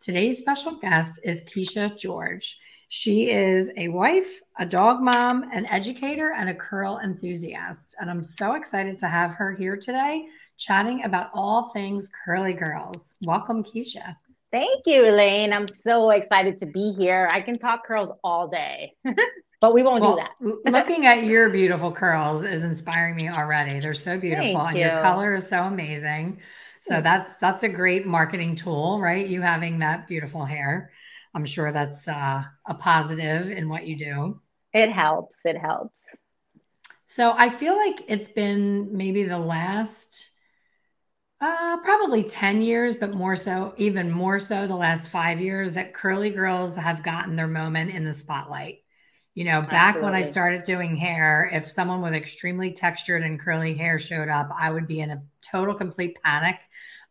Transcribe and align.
Today's 0.00 0.38
special 0.38 0.76
guest 0.76 1.20
is 1.24 1.42
Keisha 1.42 1.98
George. 1.98 2.56
She 2.88 3.30
is 3.30 3.68
a 3.76 3.88
wife, 3.88 4.40
a 4.56 4.64
dog 4.64 5.00
mom, 5.00 5.50
an 5.52 5.66
educator, 5.66 6.34
and 6.38 6.48
a 6.48 6.54
curl 6.54 7.00
enthusiast. 7.02 7.96
And 8.00 8.08
I'm 8.08 8.22
so 8.22 8.54
excited 8.54 8.96
to 8.98 9.08
have 9.08 9.34
her 9.34 9.50
here 9.52 9.76
today 9.76 10.26
chatting 10.56 11.02
about 11.02 11.30
all 11.34 11.70
things 11.70 12.08
curly 12.24 12.52
girls. 12.52 13.16
Welcome, 13.22 13.64
Keisha. 13.64 14.14
Thank 14.52 14.86
you, 14.86 15.08
Elaine. 15.08 15.52
I'm 15.52 15.66
so 15.66 16.10
excited 16.10 16.54
to 16.56 16.66
be 16.66 16.92
here. 16.92 17.28
I 17.32 17.40
can 17.40 17.58
talk 17.58 17.84
curls 17.84 18.12
all 18.22 18.46
day, 18.46 18.92
but 19.60 19.74
we 19.74 19.82
won't 19.82 20.02
well, 20.02 20.16
do 20.40 20.60
that. 20.64 20.72
looking 20.72 21.06
at 21.06 21.24
your 21.24 21.50
beautiful 21.50 21.90
curls 21.90 22.44
is 22.44 22.62
inspiring 22.62 23.16
me 23.16 23.28
already. 23.28 23.80
They're 23.80 23.94
so 23.94 24.16
beautiful, 24.16 24.54
Thank 24.54 24.68
and 24.68 24.78
you. 24.78 24.84
your 24.84 25.02
color 25.02 25.34
is 25.34 25.48
so 25.48 25.64
amazing. 25.64 26.38
So 26.80 27.00
that's 27.00 27.34
that's 27.36 27.62
a 27.62 27.68
great 27.68 28.06
marketing 28.06 28.56
tool, 28.56 29.00
right? 29.00 29.26
You 29.26 29.40
having 29.40 29.80
that 29.80 30.08
beautiful 30.08 30.44
hair. 30.44 30.90
I'm 31.34 31.44
sure 31.44 31.72
that's 31.72 32.08
uh, 32.08 32.42
a 32.66 32.74
positive 32.74 33.50
in 33.50 33.68
what 33.68 33.86
you 33.86 33.96
do. 33.96 34.40
It 34.72 34.90
helps. 34.90 35.44
It 35.44 35.56
helps. 35.56 36.04
So 37.06 37.34
I 37.36 37.48
feel 37.48 37.76
like 37.76 38.02
it's 38.06 38.28
been 38.28 38.96
maybe 38.96 39.24
the 39.24 39.38
last 39.38 40.30
uh, 41.40 41.76
probably 41.78 42.24
10 42.24 42.62
years, 42.62 42.94
but 42.96 43.14
more 43.14 43.36
so, 43.36 43.72
even 43.76 44.10
more 44.10 44.38
so, 44.38 44.66
the 44.66 44.74
last 44.74 45.08
five 45.08 45.40
years 45.40 45.72
that 45.72 45.94
curly 45.94 46.30
girls 46.30 46.76
have 46.76 47.02
gotten 47.02 47.36
their 47.36 47.46
moment 47.46 47.90
in 47.90 48.04
the 48.04 48.12
spotlight. 48.12 48.78
You 49.38 49.44
know, 49.44 49.62
back 49.62 49.94
Absolutely. 49.94 50.02
when 50.02 50.14
I 50.16 50.22
started 50.22 50.64
doing 50.64 50.96
hair, 50.96 51.48
if 51.52 51.70
someone 51.70 52.02
with 52.02 52.12
extremely 52.12 52.72
textured 52.72 53.22
and 53.22 53.38
curly 53.38 53.72
hair 53.72 53.96
showed 53.96 54.28
up, 54.28 54.50
I 54.58 54.72
would 54.72 54.88
be 54.88 54.98
in 54.98 55.12
a 55.12 55.22
total 55.40 55.76
complete 55.76 56.18
panic 56.24 56.56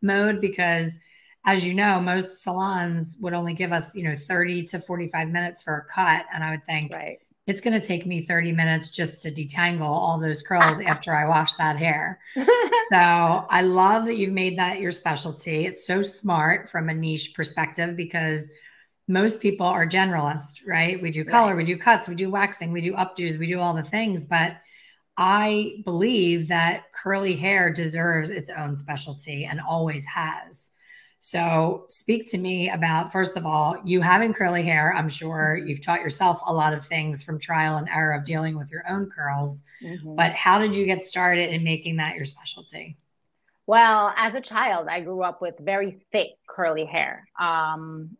mode 0.02 0.38
because 0.38 1.00
as 1.46 1.66
you 1.66 1.72
know, 1.72 1.98
most 2.02 2.42
salons 2.42 3.16
would 3.22 3.32
only 3.32 3.54
give 3.54 3.72
us, 3.72 3.94
you 3.94 4.02
know, 4.02 4.14
30 4.14 4.64
to 4.64 4.78
45 4.78 5.30
minutes 5.30 5.62
for 5.62 5.74
a 5.78 5.84
cut. 5.90 6.26
And 6.30 6.44
I 6.44 6.50
would 6.50 6.66
think 6.66 6.92
right. 6.92 7.16
it's 7.46 7.62
going 7.62 7.80
to 7.80 7.86
take 7.86 8.04
me 8.04 8.20
30 8.20 8.52
minutes 8.52 8.90
just 8.90 9.22
to 9.22 9.30
detangle 9.30 9.80
all 9.84 10.20
those 10.20 10.42
curls 10.42 10.82
after 10.82 11.14
I 11.14 11.26
wash 11.26 11.54
that 11.54 11.78
hair. 11.78 12.20
so 12.36 13.46
I 13.48 13.62
love 13.62 14.04
that 14.04 14.18
you've 14.18 14.34
made 14.34 14.58
that 14.58 14.80
your 14.80 14.90
specialty. 14.90 15.64
It's 15.64 15.86
so 15.86 16.02
smart 16.02 16.68
from 16.68 16.90
a 16.90 16.94
niche 16.94 17.32
perspective 17.34 17.96
because 17.96 18.52
most 19.08 19.40
people 19.40 19.66
are 19.66 19.86
generalists, 19.86 20.60
right? 20.66 21.00
We 21.00 21.10
do 21.10 21.24
color, 21.24 21.48
right. 21.48 21.56
we 21.56 21.64
do 21.64 21.78
cuts, 21.78 22.08
we 22.08 22.14
do 22.14 22.30
waxing, 22.30 22.72
we 22.72 22.82
do 22.82 22.92
updos, 22.92 23.38
we 23.38 23.46
do 23.46 23.58
all 23.58 23.74
the 23.74 23.82
things, 23.82 24.26
but 24.26 24.58
I 25.16 25.82
believe 25.84 26.48
that 26.48 26.92
curly 26.92 27.34
hair 27.34 27.72
deserves 27.72 28.30
its 28.30 28.50
own 28.50 28.76
specialty 28.76 29.46
and 29.46 29.60
always 29.60 30.04
has. 30.04 30.72
So, 31.20 31.86
speak 31.88 32.30
to 32.30 32.38
me 32.38 32.70
about 32.70 33.10
first 33.10 33.36
of 33.36 33.44
all, 33.44 33.76
you 33.84 34.00
having 34.00 34.32
curly 34.32 34.62
hair. 34.62 34.94
I'm 34.94 35.08
sure 35.08 35.56
mm-hmm. 35.58 35.66
you've 35.66 35.84
taught 35.84 36.00
yourself 36.00 36.40
a 36.46 36.52
lot 36.52 36.72
of 36.72 36.86
things 36.86 37.24
from 37.24 37.40
trial 37.40 37.76
and 37.76 37.88
error 37.88 38.12
of 38.12 38.24
dealing 38.24 38.56
with 38.56 38.70
your 38.70 38.88
own 38.88 39.10
curls. 39.10 39.64
Mm-hmm. 39.82 40.14
But 40.14 40.34
how 40.34 40.60
did 40.60 40.76
you 40.76 40.86
get 40.86 41.02
started 41.02 41.52
in 41.52 41.64
making 41.64 41.96
that 41.96 42.14
your 42.14 42.24
specialty? 42.24 42.96
Well, 43.66 44.14
as 44.16 44.36
a 44.36 44.40
child, 44.40 44.86
I 44.88 45.00
grew 45.00 45.22
up 45.22 45.42
with 45.42 45.56
very 45.58 45.98
thick 46.12 46.28
curly 46.48 46.84
hair. 46.84 47.28
Um, 47.38 48.16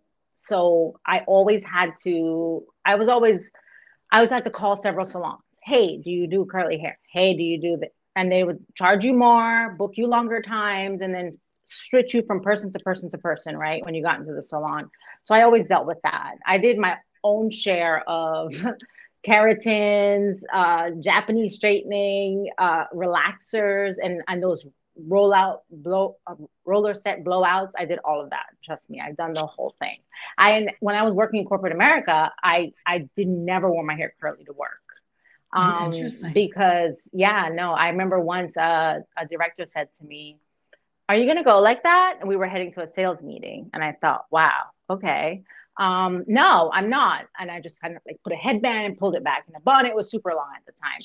so 0.49 0.99
I 1.07 1.21
always 1.27 1.63
had 1.63 1.91
to, 2.05 2.65
I 2.85 2.95
was 2.97 3.09
always, 3.09 3.53
I 4.11 4.17
always 4.17 4.31
had 4.31 4.45
to 4.45 4.51
call 4.51 4.77
several 4.77 5.05
salons 5.05 5.43
hey, 5.69 5.99
do 5.99 6.11
you 6.11 6.27
do 6.27 6.47
curly 6.47 6.79
hair? 6.79 6.99
Hey, 7.13 7.37
do 7.37 7.43
you 7.43 7.61
do 7.61 7.77
that? 7.81 7.91
And 8.17 8.33
they 8.33 8.43
would 8.43 8.65
charge 8.75 9.05
you 9.05 9.13
more, 9.13 9.75
book 9.79 9.93
you 9.97 10.07
longer 10.07 10.41
times, 10.41 11.03
and 11.03 11.15
then 11.15 11.31
stretch 11.65 12.15
you 12.15 12.23
from 12.27 12.41
person 12.41 12.73
to 12.73 12.79
person 12.79 13.11
to 13.11 13.19
person, 13.19 13.57
right? 13.57 13.85
When 13.85 13.95
you 13.95 14.03
got 14.03 14.19
into 14.19 14.33
the 14.33 14.43
salon. 14.43 14.91
So 15.25 15.35
I 15.35 15.43
always 15.43 15.67
dealt 15.67 15.87
with 15.87 15.99
that. 16.03 16.37
I 16.47 16.59
did 16.59 16.79
my 16.79 16.97
own 17.23 17.51
share 17.51 18.03
of 18.09 18.53
keratins, 19.27 20.41
uh, 20.53 20.91
Japanese 21.01 21.57
straightening, 21.57 22.51
uh, 22.57 22.85
relaxers, 22.95 23.97
and, 24.03 24.23
and 24.27 24.43
those 24.43 24.67
rollout 25.07 25.59
blow 25.71 26.17
uh, 26.27 26.35
roller 26.65 26.95
set 26.95 27.23
blowouts 27.25 27.71
i 27.79 27.85
did 27.85 27.99
all 28.05 28.21
of 28.21 28.31
that 28.31 28.47
trust 28.65 28.91
me 28.91 29.01
i've 29.01 29.17
done 29.17 29.33
the 29.33 29.47
whole 29.47 29.75
thing 29.79 29.97
i 30.39 30.67
when 30.81 30.97
i 30.97 31.03
was 31.03 31.15
working 31.15 31.41
in 31.41 31.47
corporate 31.47 31.73
america 31.73 32.33
i 32.43 32.73
i 32.87 33.09
did 33.15 33.29
never 33.29 33.71
wear 33.71 33.85
my 33.85 33.95
hair 33.95 34.13
curly 34.21 34.45
to 34.45 34.53
work 34.53 34.81
um, 35.53 35.93
Interesting. 35.93 36.33
Because 36.33 37.11
yeah, 37.13 37.49
no, 37.53 37.73
I 37.73 37.89
remember 37.89 38.21
once 38.21 38.57
uh, 38.57 39.01
a 39.17 39.27
director 39.27 39.65
said 39.65 39.89
to 39.95 40.05
me, 40.05 40.39
"Are 41.09 41.17
you 41.17 41.25
going 41.25 41.39
to 41.39 41.45
go 41.45 41.61
like 41.61 41.83
that?" 41.85 42.17
And 42.21 42.29
we 42.29 42.37
were 42.37 42.47
heading 42.47 42.73
to 42.73 42.83
a 42.83 42.89
sales 42.89 43.23
meeting, 43.23 43.71
and 43.73 43.83
I 43.83 43.93
thought, 43.93 44.27
"Wow, 44.31 44.65
okay." 44.91 45.43
Um, 45.79 46.25
no, 46.27 46.71
I'm 46.73 46.91
not. 46.91 47.27
And 47.39 47.51
I 47.51 47.61
just 47.61 47.81
kind 47.81 47.97
of 47.97 48.03
like 48.07 48.21
put 48.25 48.33
a 48.33 48.37
headband 48.37 48.87
and 48.87 48.99
pulled 48.99 49.15
it 49.15 49.25
back, 49.25 49.45
and 49.47 49.55
the 49.55 49.61
bonnet 49.61 49.95
was 49.95 50.11
super 50.11 50.33
long 50.35 50.51
at 50.57 50.67
the 50.67 50.73
time. 50.73 51.01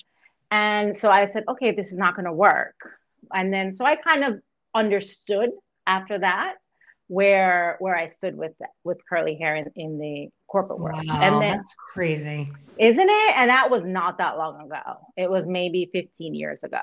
And 0.52 0.98
so 0.98 1.10
I 1.10 1.26
said, 1.26 1.46
"Okay, 1.48 1.72
this 1.72 1.92
is 1.92 1.98
not 1.98 2.16
going 2.16 2.26
to 2.26 2.34
work." 2.34 2.76
And 3.34 3.54
then 3.54 3.74
so 3.74 3.86
I 3.86 3.96
kind 3.96 4.24
of 4.24 4.40
understood 4.76 5.52
after 5.86 6.20
that 6.20 6.56
where 7.08 7.78
where 7.80 7.96
I 7.96 8.06
stood 8.06 8.36
with 8.36 8.54
with 8.84 8.98
curly 9.08 9.36
hair 9.36 9.56
in, 9.56 9.72
in 9.76 10.00
the 10.00 10.30
corporate 10.48 10.80
world. 10.80 11.04
Wow, 11.08 11.20
and 11.22 11.42
then, 11.42 11.58
that's 11.58 11.76
crazy, 11.94 12.52
isn't 12.80 13.10
it? 13.10 13.36
And 13.36 13.50
that 13.50 13.70
was 13.70 13.84
not 13.84 14.18
that 14.18 14.38
long 14.38 14.66
ago. 14.66 15.08
It 15.18 15.30
was 15.30 15.46
maybe 15.46 15.90
15 15.92 16.34
years 16.34 16.64
ago. 16.64 16.82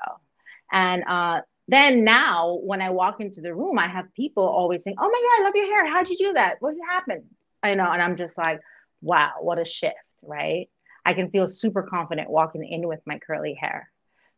And 0.71 1.03
uh, 1.07 1.41
then 1.67 2.03
now, 2.03 2.59
when 2.63 2.81
I 2.81 2.89
walk 2.91 3.19
into 3.19 3.41
the 3.41 3.53
room, 3.53 3.77
I 3.79 3.87
have 3.87 4.13
people 4.13 4.43
always 4.43 4.83
saying, 4.83 4.97
"Oh 4.99 5.09
my 5.09 5.09
god, 5.09 5.41
I 5.41 5.45
love 5.45 5.55
your 5.55 5.65
hair. 5.65 5.85
How'd 5.85 6.09
you 6.09 6.17
do 6.17 6.33
that? 6.33 6.57
What 6.59 6.75
happened?" 6.89 7.23
I 7.63 7.75
know, 7.75 7.91
and 7.91 8.01
I'm 8.01 8.15
just 8.15 8.37
like, 8.37 8.61
"Wow, 9.01 9.33
what 9.41 9.59
a 9.59 9.65
shift!" 9.65 9.95
Right? 10.23 10.69
I 11.05 11.13
can 11.13 11.31
feel 11.31 11.47
super 11.47 11.83
confident 11.83 12.29
walking 12.29 12.65
in 12.65 12.87
with 12.87 12.99
my 13.05 13.19
curly 13.19 13.55
hair. 13.55 13.91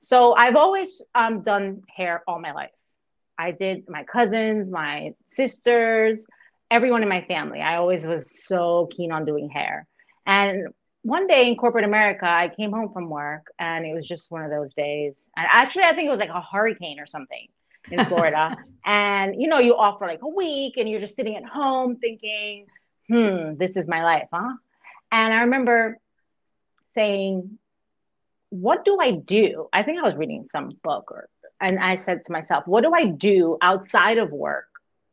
So 0.04 0.36
I've 0.36 0.58
always 0.58 1.02
um, 1.16 1.44
done 1.44 1.82
hair 1.88 2.24
all 2.28 2.38
my 2.38 2.52
life. 2.52 2.72
I 3.38 3.52
did 3.52 3.88
my 3.88 4.04
cousins, 4.04 4.70
my 4.70 5.14
sisters, 5.28 6.28
everyone 6.70 7.04
in 7.04 7.10
my 7.10 7.22
family. 7.22 7.62
I 7.62 7.78
always 7.78 8.06
was 8.06 8.44
so 8.44 8.90
keen 8.92 9.14
on 9.14 9.24
doing 9.24 9.50
hair. 9.50 9.88
And 10.26 10.68
one 11.04 11.26
day 11.28 11.48
in 11.48 11.56
corporate 11.56 11.86
America, 11.86 12.26
I 12.26 12.50
came 12.50 12.72
home 12.74 12.92
from 12.92 13.10
work 13.10 13.48
and 13.60 13.86
it 13.86 13.94
was 13.94 14.06
just 14.06 14.30
one 14.30 14.44
of 14.44 14.52
those 14.52 14.74
days. 14.74 15.30
And 15.38 15.48
actually, 15.50 15.84
I 15.84 15.96
think 15.96 16.08
it 16.08 16.12
was 16.12 16.20
like 16.20 16.30
a 16.30 16.42
hurricane 16.42 17.00
or 17.00 17.06
something 17.06 17.48
in 17.90 18.04
Florida. 18.10 18.58
and 18.86 19.40
you 19.42 19.48
know, 19.48 19.60
you 19.60 19.74
off 19.78 20.00
for 20.00 20.08
like 20.08 20.22
a 20.22 20.28
week 20.28 20.76
and 20.76 20.90
you're 20.90 21.00
just 21.00 21.16
sitting 21.16 21.38
at 21.38 21.46
home 21.46 21.96
thinking, 21.96 22.66
hmm, 23.08 23.56
this 23.56 23.78
is 23.78 23.88
my 23.88 24.04
life, 24.04 24.28
huh? 24.34 24.54
And 25.14 25.34
I 25.34 25.44
remember 25.44 25.98
saying, 26.94 27.58
what 28.54 28.86
do 28.86 29.00
I 29.02 29.12
do? 29.12 29.68
I 29.74 29.82
think 29.82 29.98
I 29.98 30.04
was 30.04 30.14
reading 30.14 30.46
some 30.52 30.78
book 30.84 31.12
or 31.12 31.28
and 31.60 31.80
I 31.80 31.96
said 31.96 32.24
to 32.26 32.32
myself, 32.32 32.68
what 32.68 32.84
do 32.84 32.94
I 32.94 33.06
do 33.06 33.58
outside 33.62 34.20
of 34.20 34.30
work 34.32 34.68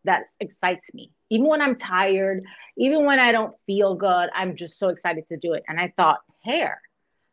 that 0.05 0.25
excites 0.41 0.93
me? 0.93 1.12
Even 1.31 1.47
when 1.47 1.62
I'm 1.62 1.77
tired, 1.77 2.45
even 2.77 3.06
when 3.06 3.19
I 3.19 3.33
don't 3.33 3.55
feel 3.67 3.95
good, 3.95 4.28
I'm 4.34 4.57
just 4.57 4.78
so 4.78 4.89
excited 4.89 5.27
to 5.28 5.39
do 5.39 5.54
it. 5.54 5.63
And 5.69 5.81
I 5.81 5.92
thought, 5.97 6.19
hair. 6.45 6.83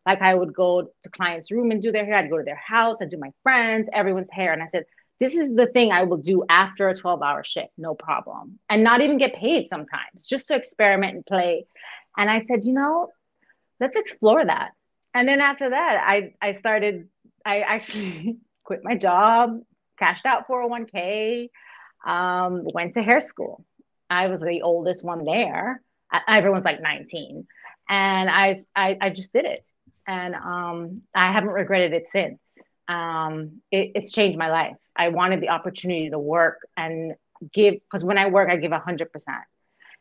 Like 0.06 0.22
I 0.22 0.34
would 0.34 0.54
go 0.54 0.90
to 1.04 1.10
clients' 1.10 1.52
room 1.52 1.72
and 1.72 1.82
do 1.82 1.92
their 1.92 2.06
hair. 2.06 2.16
I'd 2.16 2.30
go 2.30 2.38
to 2.38 2.44
their 2.44 2.56
house. 2.56 3.02
I'd 3.02 3.10
do 3.10 3.18
my 3.18 3.34
friends, 3.44 3.90
everyone's 3.92 4.32
hair. 4.32 4.54
And 4.54 4.64
I 4.64 4.68
said, 4.68 4.86
this 5.20 5.36
is 5.36 5.56
the 5.56 5.68
thing 5.68 5.92
I 5.92 6.04
will 6.04 6.18
do 6.18 6.46
after 6.48 6.88
a 6.88 6.96
12 6.96 7.22
hour 7.22 7.44
shift, 7.44 7.72
no 7.78 7.96
problem. 7.96 8.60
And 8.70 8.82
not 8.82 9.02
even 9.02 9.18
get 9.18 9.36
paid 9.36 9.68
sometimes, 9.68 10.26
just 10.26 10.48
to 10.48 10.56
experiment 10.56 11.16
and 11.16 11.26
play. 11.26 11.66
And 12.16 12.30
I 12.30 12.40
said, 12.40 12.64
you 12.64 12.72
know, 12.72 13.10
let's 13.82 13.98
explore 13.98 14.46
that. 14.46 14.72
And 15.18 15.28
then 15.28 15.42
after 15.42 15.72
that, 15.72 16.04
I, 16.06 16.34
I 16.40 16.52
started, 16.52 17.10
I 17.44 17.62
actually 17.62 18.38
quit 18.64 18.82
my 18.84 18.96
job, 18.96 19.62
cashed 19.98 20.28
out 20.28 20.48
401k, 20.48 21.50
um, 22.06 22.68
went 22.72 22.94
to 22.94 23.02
hair 23.02 23.20
school. 23.20 23.66
I 24.12 24.28
was 24.28 24.40
the 24.40 24.62
oldest 24.62 25.04
one 25.04 25.26
there. 25.26 25.82
I, 26.12 26.38
everyone's 26.38 26.66
like 26.66 26.84
19. 26.84 27.48
And 27.90 28.30
I, 28.30 28.58
I, 28.76 28.96
I 29.02 29.10
just 29.10 29.34
did 29.34 29.46
it. 29.46 29.66
And 30.06 30.36
um, 30.36 31.02
I 31.16 31.32
haven't 31.32 31.50
regretted 31.50 31.94
it 31.94 32.12
since. 32.12 32.40
Um, 32.88 33.64
it, 33.72 33.94
it's 33.96 34.12
changed 34.12 34.38
my 34.38 34.52
life. 34.52 34.76
I 34.96 35.08
wanted 35.08 35.42
the 35.42 35.50
opportunity 35.50 36.12
to 36.12 36.20
work 36.20 36.60
and 36.78 37.16
give, 37.52 37.74
because 37.74 38.06
when 38.06 38.20
I 38.20 38.28
work, 38.28 38.52
I 38.52 38.58
give 38.58 38.72
100%. 38.72 39.08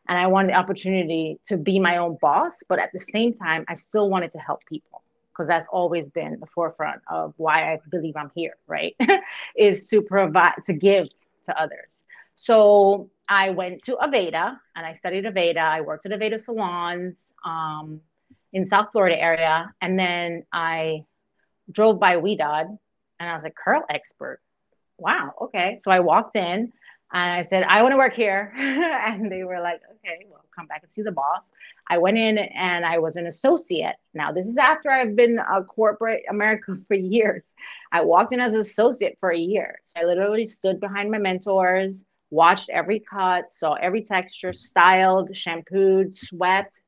and 0.09 0.19
I 0.19 0.27
wanted 0.27 0.51
the 0.51 0.59
opportunity 0.59 1.41
to 1.47 1.57
be 1.57 1.81
my 1.81 1.97
own 1.97 2.19
boss, 2.21 2.63
but 2.69 2.79
at 2.79 2.91
the 2.93 2.99
same 2.99 3.33
time, 3.33 3.65
I 3.67 3.77
still 3.77 4.11
wanted 4.11 4.33
to 4.33 4.39
help 4.39 4.61
people 4.67 5.01
because 5.37 5.47
that's 5.47 5.67
always 5.69 6.09
been 6.09 6.39
the 6.41 6.47
forefront 6.47 7.03
of 7.11 7.35
why 7.37 7.73
I 7.73 7.81
believe 7.91 8.17
I'm 8.17 8.31
here, 8.35 8.55
right? 8.67 8.97
is 9.57 9.89
to 9.89 10.01
provide, 10.01 10.55
to 10.65 10.73
give 10.73 11.09
to 11.45 11.61
others. 11.61 12.05
So 12.37 13.11
I 13.29 13.51
went 13.51 13.83
to 13.85 13.97
Aveda 13.97 14.59
and 14.75 14.87
I 14.87 14.93
studied 14.93 15.25
Aveda. 15.25 15.59
I 15.59 15.81
worked 15.81 16.07
at 16.07 16.13
Aveda 16.13 16.39
salons 16.39 17.33
um, 17.45 18.01
in 18.53 18.65
South 18.65 18.89
Florida 18.93 19.21
area. 19.21 19.73
And 19.81 19.99
then 19.99 20.45
I 20.53 21.05
drove 21.71 21.99
by 21.99 22.17
Ouidad 22.17 22.67
and 23.19 23.29
I 23.29 23.35
was 23.35 23.43
like, 23.43 23.55
curl 23.55 23.85
expert. 23.91 24.41
Wow. 24.99 25.35
Okay. 25.43 25.79
So 25.81 25.91
I 25.91 26.01
walked 26.01 26.37
in 26.37 26.73
and 27.13 27.33
I 27.33 27.43
said, 27.43 27.65
I 27.65 27.83
want 27.83 27.93
to 27.93 27.99
work 27.99 28.15
here. 28.15 28.53
and 28.57 29.31
they 29.31 29.45
were 29.45 29.61
like, 29.61 29.81
okay, 29.97 30.27
well, 30.31 30.45
come 30.57 30.67
back 30.67 30.83
and 30.83 30.93
see 30.93 31.03
the 31.03 31.13
boss. 31.13 31.51
I 31.89 31.99
went 31.99 32.19
in 32.19 32.39
and 32.39 32.85
I 32.85 32.99
was 32.99 33.17
an 33.17 33.27
associate. 33.27 33.97
Now, 34.15 34.33
this 34.33 34.47
is 34.47 34.57
after 34.57 34.91
I've 34.91 35.15
been 35.15 35.39
a 35.39 35.63
corporate 35.63 36.25
America 36.29 36.77
for 36.89 36.95
years. 36.95 37.43
I 37.93 38.03
walked 38.03 38.33
in 38.33 38.41
as 38.41 38.55
an 38.55 38.61
associate 38.61 39.17
for 39.21 39.31
a 39.31 39.39
year. 39.39 39.81
So 39.85 40.01
I 40.01 40.05
literally 40.05 40.47
stood 40.47 40.81
behind 40.81 41.11
my 41.11 41.19
mentors, 41.19 42.05
watched 42.31 42.71
every 42.71 43.01
cut, 43.01 43.51
saw 43.51 43.75
every 43.75 44.03
texture, 44.03 44.53
styled, 44.53 45.37
shampooed, 45.37 46.15
swept, 46.15 46.81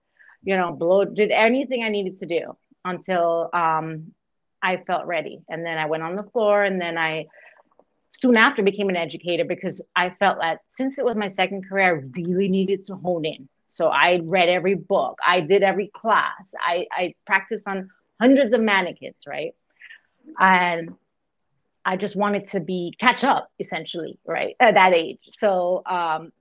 you 0.42 0.56
know, 0.56 0.72
blow, 0.72 1.04
did 1.04 1.30
anything 1.30 1.84
I 1.84 1.88
needed 1.88 2.18
to 2.18 2.26
do 2.26 2.56
until 2.84 3.50
um, 3.52 4.12
I 4.62 4.78
felt 4.78 5.06
ready. 5.06 5.42
And 5.48 5.64
then 5.64 5.78
I 5.78 5.86
went 5.86 6.02
on 6.02 6.16
the 6.16 6.22
floor 6.24 6.64
and 6.64 6.80
then 6.80 6.98
I, 6.98 7.26
soon 8.12 8.36
after 8.36 8.62
became 8.62 8.88
an 8.88 8.96
educator 8.96 9.44
because 9.44 9.80
I 9.94 10.10
felt 10.10 10.38
that 10.40 10.60
since 10.76 10.98
it 10.98 11.04
was 11.04 11.16
my 11.16 11.26
second 11.26 11.68
career, 11.68 11.86
I 11.86 12.20
really 12.20 12.48
needed 12.48 12.84
to 12.84 12.96
hone 12.96 13.24
in. 13.24 13.48
So 13.78 13.86
I 13.86 14.20
read 14.24 14.48
every 14.48 14.74
book, 14.74 15.20
I 15.24 15.40
did 15.40 15.62
every 15.62 15.86
class, 15.94 16.52
I, 16.58 16.88
I 16.90 17.14
practiced 17.28 17.68
on 17.68 17.90
hundreds 18.20 18.52
of 18.52 18.60
mannequins, 18.60 19.22
right? 19.24 19.52
And 20.36 20.96
I 21.84 21.96
just 21.96 22.16
wanted 22.16 22.46
to 22.46 22.58
be 22.58 22.92
catch 22.98 23.22
up 23.22 23.48
essentially, 23.60 24.18
right? 24.26 24.56
At 24.58 24.74
that 24.74 24.94
age. 24.94 25.20
So 25.30 25.84
um, 25.86 26.32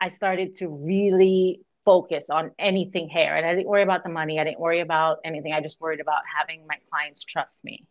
I 0.00 0.08
started 0.08 0.54
to 0.54 0.68
really 0.68 1.60
focus 1.84 2.30
on 2.30 2.52
anything 2.58 3.10
hair. 3.10 3.36
And 3.36 3.44
I 3.44 3.54
didn't 3.54 3.68
worry 3.68 3.82
about 3.82 4.02
the 4.02 4.08
money. 4.08 4.40
I 4.40 4.44
didn't 4.44 4.58
worry 4.58 4.80
about 4.80 5.18
anything. 5.26 5.52
I 5.52 5.60
just 5.60 5.78
worried 5.78 6.00
about 6.00 6.22
having 6.40 6.66
my 6.66 6.76
clients 6.90 7.22
trust 7.22 7.66
me 7.66 7.84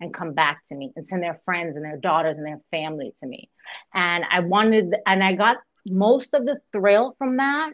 and 0.00 0.14
come 0.14 0.34
back 0.34 0.64
to 0.66 0.76
me 0.76 0.92
and 0.94 1.04
send 1.04 1.20
their 1.20 1.40
friends 1.44 1.74
and 1.74 1.84
their 1.84 1.96
daughters 1.96 2.36
and 2.36 2.46
their 2.46 2.60
family 2.70 3.12
to 3.18 3.26
me. 3.26 3.50
And 3.92 4.24
I 4.30 4.38
wanted, 4.38 4.94
and 5.04 5.20
I 5.20 5.32
got 5.32 5.56
most 5.84 6.32
of 6.32 6.44
the 6.44 6.60
thrill 6.70 7.16
from 7.18 7.38
that. 7.38 7.72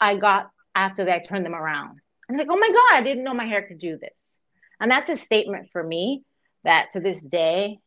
I 0.00 0.16
got 0.16 0.50
after 0.74 1.04
that, 1.04 1.14
I 1.14 1.26
turned 1.26 1.44
them 1.44 1.54
around. 1.54 1.98
I'm 2.30 2.36
like, 2.36 2.48
oh 2.50 2.56
my 2.56 2.68
God, 2.68 2.94
I 2.98 3.02
didn't 3.02 3.24
know 3.24 3.34
my 3.34 3.46
hair 3.46 3.62
could 3.62 3.78
do 3.78 3.98
this. 3.98 4.38
And 4.80 4.90
that's 4.90 5.10
a 5.10 5.16
statement 5.16 5.70
for 5.72 5.82
me 5.82 6.22
that 6.64 6.90
to 6.92 7.00
this 7.00 7.20
day, 7.20 7.78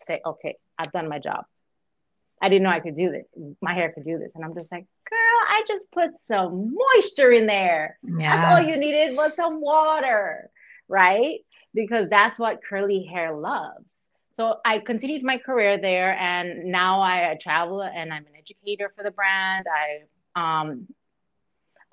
say, 0.00 0.20
okay, 0.24 0.56
I've 0.78 0.92
done 0.92 1.08
my 1.08 1.18
job. 1.18 1.44
I 2.42 2.48
didn't 2.48 2.64
know 2.64 2.70
I 2.70 2.80
could 2.80 2.96
do 2.96 3.10
this. 3.10 3.24
My 3.62 3.72
hair 3.72 3.92
could 3.92 4.04
do 4.04 4.18
this. 4.18 4.34
And 4.34 4.44
I'm 4.44 4.54
just 4.54 4.70
like, 4.70 4.84
girl, 5.08 5.40
I 5.48 5.62
just 5.66 5.90
put 5.92 6.10
some 6.22 6.74
moisture 6.74 7.32
in 7.32 7.46
there. 7.46 7.98
Yeah. 8.02 8.36
That's 8.36 8.52
all 8.52 8.68
you 8.68 8.76
needed 8.76 9.16
was 9.16 9.34
some 9.34 9.60
water, 9.60 10.50
right? 10.88 11.38
because 11.74 12.08
that's 12.08 12.38
what 12.38 12.60
curly 12.62 13.02
hair 13.02 13.34
loves. 13.34 14.06
So 14.30 14.56
I 14.64 14.78
continued 14.78 15.22
my 15.22 15.38
career 15.38 15.78
there, 15.78 16.16
and 16.18 16.66
now 16.66 17.02
I 17.02 17.36
travel 17.40 17.82
and 17.82 18.12
I'm 18.12 18.24
an 18.26 18.36
educator 18.38 18.92
for 18.96 19.02
the 19.02 19.10
brand. 19.10 19.66
I 20.36 20.60
um, 20.62 20.88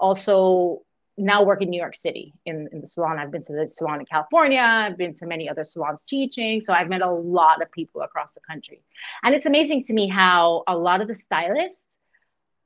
also 0.01 0.81
now 1.17 1.43
work 1.43 1.61
in 1.61 1.69
New 1.69 1.79
York 1.79 1.95
City 1.95 2.33
in, 2.45 2.67
in 2.71 2.81
the 2.81 2.87
salon. 2.87 3.19
I've 3.19 3.31
been 3.31 3.43
to 3.43 3.53
the 3.53 3.67
salon 3.67 3.99
in 3.99 4.05
California. 4.05 4.59
I've 4.59 4.97
been 4.97 5.13
to 5.15 5.25
many 5.25 5.47
other 5.47 5.63
salons 5.63 6.05
teaching. 6.05 6.61
So 6.61 6.73
I've 6.73 6.89
met 6.89 7.01
a 7.01 7.11
lot 7.11 7.61
of 7.61 7.71
people 7.71 8.01
across 8.01 8.33
the 8.33 8.41
country. 8.41 8.81
And 9.23 9.35
it's 9.35 9.45
amazing 9.45 9.83
to 9.83 9.93
me 9.93 10.07
how 10.07 10.63
a 10.67 10.75
lot 10.75 11.01
of 11.01 11.07
the 11.07 11.13
stylists 11.13 11.97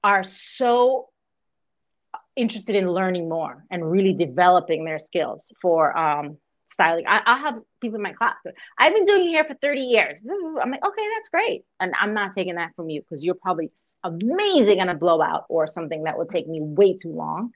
are 0.04 0.24
so 0.24 1.10
interested 2.36 2.76
in 2.76 2.90
learning 2.90 3.28
more 3.30 3.66
and 3.72 3.90
really 3.90 4.14
developing 4.14 4.86
their 4.86 5.00
skills 5.00 5.52
for 5.62 5.98
um, 5.98 6.38
styling. 6.76 7.08
I, 7.08 7.22
I 7.26 7.40
have 7.40 7.64
people 7.82 7.96
in 7.96 8.04
my 8.04 8.14
class, 8.14 8.42
but 8.44 8.54
I've 8.78 8.94
been 8.94 9.06
doing 9.06 9.32
hair 9.32 9.46
for 9.46 9.56
30 9.56 9.82
years. 9.82 10.22
I'm 10.62 10.72
like, 10.72 10.86
okay, 10.86 11.08
that's 11.16 11.30
great. 11.30 11.66
And 11.80 11.94
I'm 12.00 12.14
not 12.14 12.34
taking 12.34 12.56
that 12.56 12.76
from 12.76 12.90
you 12.90 13.02
because 13.02 13.24
you're 13.24 13.34
probably 13.36 13.72
amazing 14.04 14.82
on 14.82 14.90
a 14.90 14.94
blowout 14.94 15.46
or 15.50 15.66
something 15.66 16.04
that 16.04 16.18
would 16.18 16.30
take 16.30 16.48
me 16.48 16.60
way 16.62 16.96
too 16.96 17.12
long. 17.12 17.54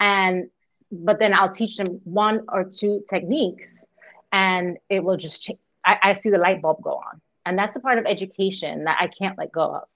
And, 0.00 0.48
but 0.90 1.18
then 1.18 1.34
I'll 1.34 1.52
teach 1.52 1.76
them 1.76 2.00
one 2.04 2.46
or 2.48 2.64
two 2.64 3.04
techniques 3.08 3.86
and 4.32 4.78
it 4.88 5.04
will 5.04 5.16
just 5.16 5.42
change. 5.42 5.60
I, 5.84 5.98
I 6.02 6.12
see 6.14 6.30
the 6.30 6.38
light 6.38 6.62
bulb 6.62 6.82
go 6.82 6.94
on. 6.94 7.20
And 7.46 7.58
that's 7.58 7.74
the 7.74 7.80
part 7.80 7.98
of 7.98 8.06
education 8.06 8.84
that 8.84 8.96
I 8.98 9.06
can't 9.06 9.38
let 9.38 9.52
go 9.52 9.74
of. 9.74 9.88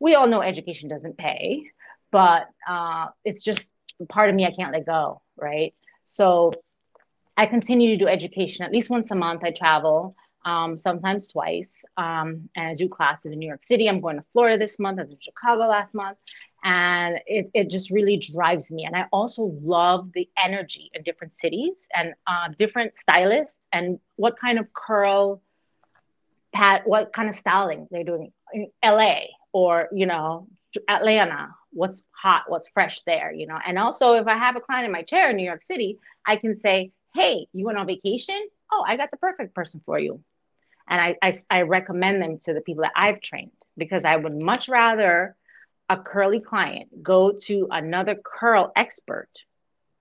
We 0.00 0.14
all 0.14 0.26
know 0.26 0.40
education 0.40 0.88
doesn't 0.88 1.18
pay, 1.18 1.64
but 2.10 2.48
uh, 2.66 3.08
it's 3.24 3.42
just 3.42 3.74
part 4.08 4.30
of 4.30 4.34
me 4.34 4.46
I 4.46 4.50
can't 4.50 4.72
let 4.72 4.86
go, 4.86 5.20
right? 5.36 5.74
So 6.06 6.52
I 7.36 7.46
continue 7.46 7.90
to 7.90 7.96
do 7.96 8.08
education 8.08 8.64
at 8.64 8.72
least 8.72 8.90
once 8.90 9.10
a 9.10 9.14
month. 9.14 9.42
I 9.44 9.50
travel, 9.50 10.16
um, 10.44 10.76
sometimes 10.76 11.32
twice, 11.32 11.84
um, 11.96 12.48
and 12.54 12.68
I 12.68 12.74
do 12.74 12.88
classes 12.88 13.32
in 13.32 13.38
New 13.38 13.48
York 13.48 13.64
City. 13.64 13.88
I'm 13.88 14.00
going 14.00 14.16
to 14.16 14.24
Florida 14.32 14.58
this 14.58 14.78
month. 14.78 14.98
I 14.98 15.02
was 15.02 15.10
in 15.10 15.18
Chicago 15.20 15.66
last 15.66 15.92
month, 15.92 16.18
and 16.64 17.18
it, 17.26 17.50
it 17.52 17.68
just 17.68 17.90
really 17.90 18.16
drives 18.16 18.70
me. 18.70 18.84
And 18.84 18.96
I 18.96 19.06
also 19.12 19.52
love 19.60 20.12
the 20.14 20.28
energy 20.42 20.90
in 20.94 21.02
different 21.02 21.36
cities 21.36 21.88
and 21.94 22.14
uh, 22.26 22.48
different 22.56 22.98
stylists 22.98 23.58
and 23.72 23.98
what 24.14 24.38
kind 24.38 24.58
of 24.58 24.72
curl, 24.72 25.42
pat, 26.54 26.86
what 26.86 27.12
kind 27.12 27.28
of 27.28 27.34
styling 27.34 27.88
they're 27.90 28.04
doing 28.04 28.32
in 28.54 28.70
LA 28.82 29.20
or 29.52 29.88
you 29.92 30.06
know 30.06 30.48
Atlanta. 30.88 31.50
What's 31.72 32.04
hot? 32.12 32.44
What's 32.46 32.68
fresh 32.68 33.02
there? 33.02 33.32
You 33.32 33.46
know. 33.46 33.58
And 33.66 33.78
also, 33.78 34.14
if 34.14 34.26
I 34.26 34.36
have 34.36 34.56
a 34.56 34.60
client 34.60 34.86
in 34.86 34.92
my 34.92 35.02
chair 35.02 35.28
in 35.30 35.36
New 35.36 35.44
York 35.44 35.62
City, 35.62 35.98
I 36.24 36.36
can 36.36 36.56
say 36.56 36.92
hey, 37.16 37.48
you 37.52 37.64
went 37.64 37.78
on 37.78 37.86
vacation? 37.86 38.40
Oh, 38.70 38.84
I 38.86 38.96
got 38.96 39.10
the 39.10 39.16
perfect 39.16 39.54
person 39.54 39.80
for 39.84 39.98
you. 39.98 40.22
And 40.88 41.00
I, 41.00 41.16
I, 41.22 41.32
I 41.50 41.62
recommend 41.62 42.22
them 42.22 42.38
to 42.42 42.54
the 42.54 42.60
people 42.60 42.82
that 42.82 42.92
I've 42.94 43.20
trained 43.20 43.50
because 43.76 44.04
I 44.04 44.14
would 44.14 44.40
much 44.40 44.68
rather 44.68 45.34
a 45.88 45.96
curly 45.96 46.40
client 46.40 47.02
go 47.02 47.32
to 47.32 47.68
another 47.70 48.16
curl 48.22 48.72
expert 48.76 49.30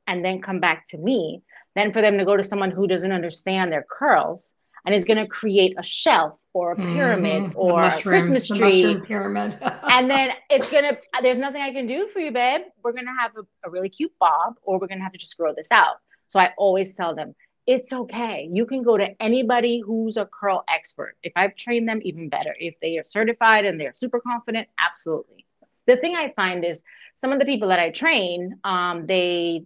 and 0.07 0.23
then 0.23 0.41
come 0.41 0.59
back 0.59 0.87
to 0.89 0.97
me 0.97 1.41
than 1.75 1.91
for 1.91 2.01
them 2.01 2.17
to 2.17 2.25
go 2.25 2.37
to 2.37 2.43
someone 2.43 2.71
who 2.71 2.87
doesn't 2.87 3.11
understand 3.11 3.71
their 3.71 3.85
curls 3.89 4.43
and 4.85 4.93
is 4.93 5.05
going 5.05 5.17
to 5.17 5.27
create 5.27 5.75
a 5.79 5.83
shelf 5.83 6.37
or 6.53 6.73
a 6.73 6.75
pyramid 6.75 7.43
mm-hmm. 7.43 7.59
or 7.59 7.81
mushroom, 7.81 8.15
a 8.15 8.17
Christmas 8.19 8.47
tree 8.47 8.99
pyramid. 9.05 9.57
and 9.61 10.09
then 10.09 10.29
it's 10.49 10.69
going 10.69 10.83
to, 10.83 10.97
there's 11.21 11.39
nothing 11.39 11.61
I 11.61 11.71
can 11.71 11.87
do 11.87 12.07
for 12.13 12.19
you, 12.19 12.31
babe. 12.31 12.61
We're 12.83 12.93
going 12.93 13.05
to 13.07 13.15
have 13.19 13.31
a, 13.35 13.67
a 13.67 13.71
really 13.71 13.89
cute 13.89 14.13
bob 14.19 14.55
or 14.61 14.79
we're 14.79 14.87
going 14.87 14.99
to 14.99 15.03
have 15.03 15.13
to 15.13 15.17
just 15.17 15.35
grow 15.37 15.53
this 15.55 15.71
out. 15.71 15.95
So 16.27 16.39
I 16.39 16.53
always 16.57 16.95
tell 16.95 17.15
them, 17.15 17.35
it's 17.67 17.91
okay. 17.91 18.47
You 18.51 18.65
can 18.65 18.83
go 18.83 18.97
to 18.97 19.21
anybody 19.21 19.79
who's 19.79 20.17
a 20.17 20.25
curl 20.25 20.63
expert. 20.67 21.15
If 21.23 21.33
I've 21.35 21.55
trained 21.55 21.89
them, 21.89 21.99
even 22.03 22.29
better. 22.29 22.55
If 22.59 22.75
they 22.79 22.97
are 22.97 23.03
certified 23.03 23.65
and 23.65 23.79
they're 23.79 23.93
super 23.93 24.19
confident, 24.19 24.67
absolutely. 24.79 25.45
The 25.87 25.97
thing 25.97 26.15
I 26.15 26.31
find 26.35 26.63
is 26.63 26.83
some 27.15 27.31
of 27.31 27.39
the 27.39 27.45
people 27.45 27.69
that 27.69 27.79
I 27.79 27.89
train, 27.89 28.59
um, 28.63 29.07
they 29.07 29.65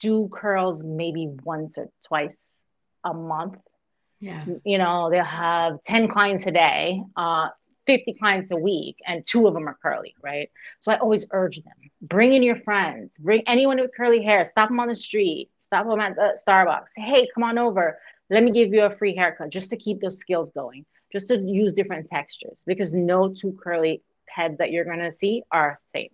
do 0.00 0.28
curls 0.32 0.82
maybe 0.82 1.28
once 1.44 1.78
or 1.78 1.88
twice 2.06 2.36
a 3.04 3.12
month. 3.12 3.58
Yeah. 4.20 4.44
You 4.64 4.78
know, 4.78 5.10
they'll 5.10 5.24
have 5.24 5.82
10 5.82 6.08
clients 6.08 6.46
a 6.46 6.50
day. 6.50 7.02
Uh, 7.16 7.48
50 7.86 8.14
clients 8.14 8.50
a 8.50 8.56
week 8.56 8.96
and 9.06 9.24
two 9.24 9.46
of 9.46 9.54
them 9.54 9.68
are 9.68 9.78
curly, 9.80 10.14
right? 10.20 10.50
So 10.80 10.90
I 10.90 10.98
always 10.98 11.26
urge 11.30 11.62
them 11.62 11.74
bring 12.02 12.34
in 12.34 12.42
your 12.42 12.56
friends, 12.56 13.18
bring 13.18 13.42
anyone 13.46 13.80
with 13.80 13.90
curly 13.94 14.22
hair, 14.22 14.44
stop 14.44 14.68
them 14.68 14.80
on 14.80 14.88
the 14.88 14.94
street, 14.94 15.50
stop 15.66 15.86
them 15.86 16.00
at 16.00 16.14
the 16.14 16.38
Starbucks. 16.46 16.92
Hey, 16.96 17.28
come 17.34 17.44
on 17.44 17.58
over. 17.58 17.98
Let 18.30 18.42
me 18.42 18.50
give 18.50 18.72
you 18.72 18.82
a 18.82 18.96
free 18.96 19.14
haircut 19.14 19.50
just 19.50 19.70
to 19.70 19.76
keep 19.76 20.00
those 20.00 20.18
skills 20.18 20.50
going, 20.50 20.86
just 21.12 21.28
to 21.28 21.38
use 21.38 21.74
different 21.74 22.08
textures 22.08 22.64
because 22.66 22.94
no 22.94 23.32
two 23.32 23.56
curly 23.62 24.02
heads 24.28 24.58
that 24.58 24.70
you're 24.70 24.84
going 24.84 25.00
to 25.00 25.12
see 25.12 25.42
are 25.50 25.74
the 25.74 25.98
same. 26.00 26.10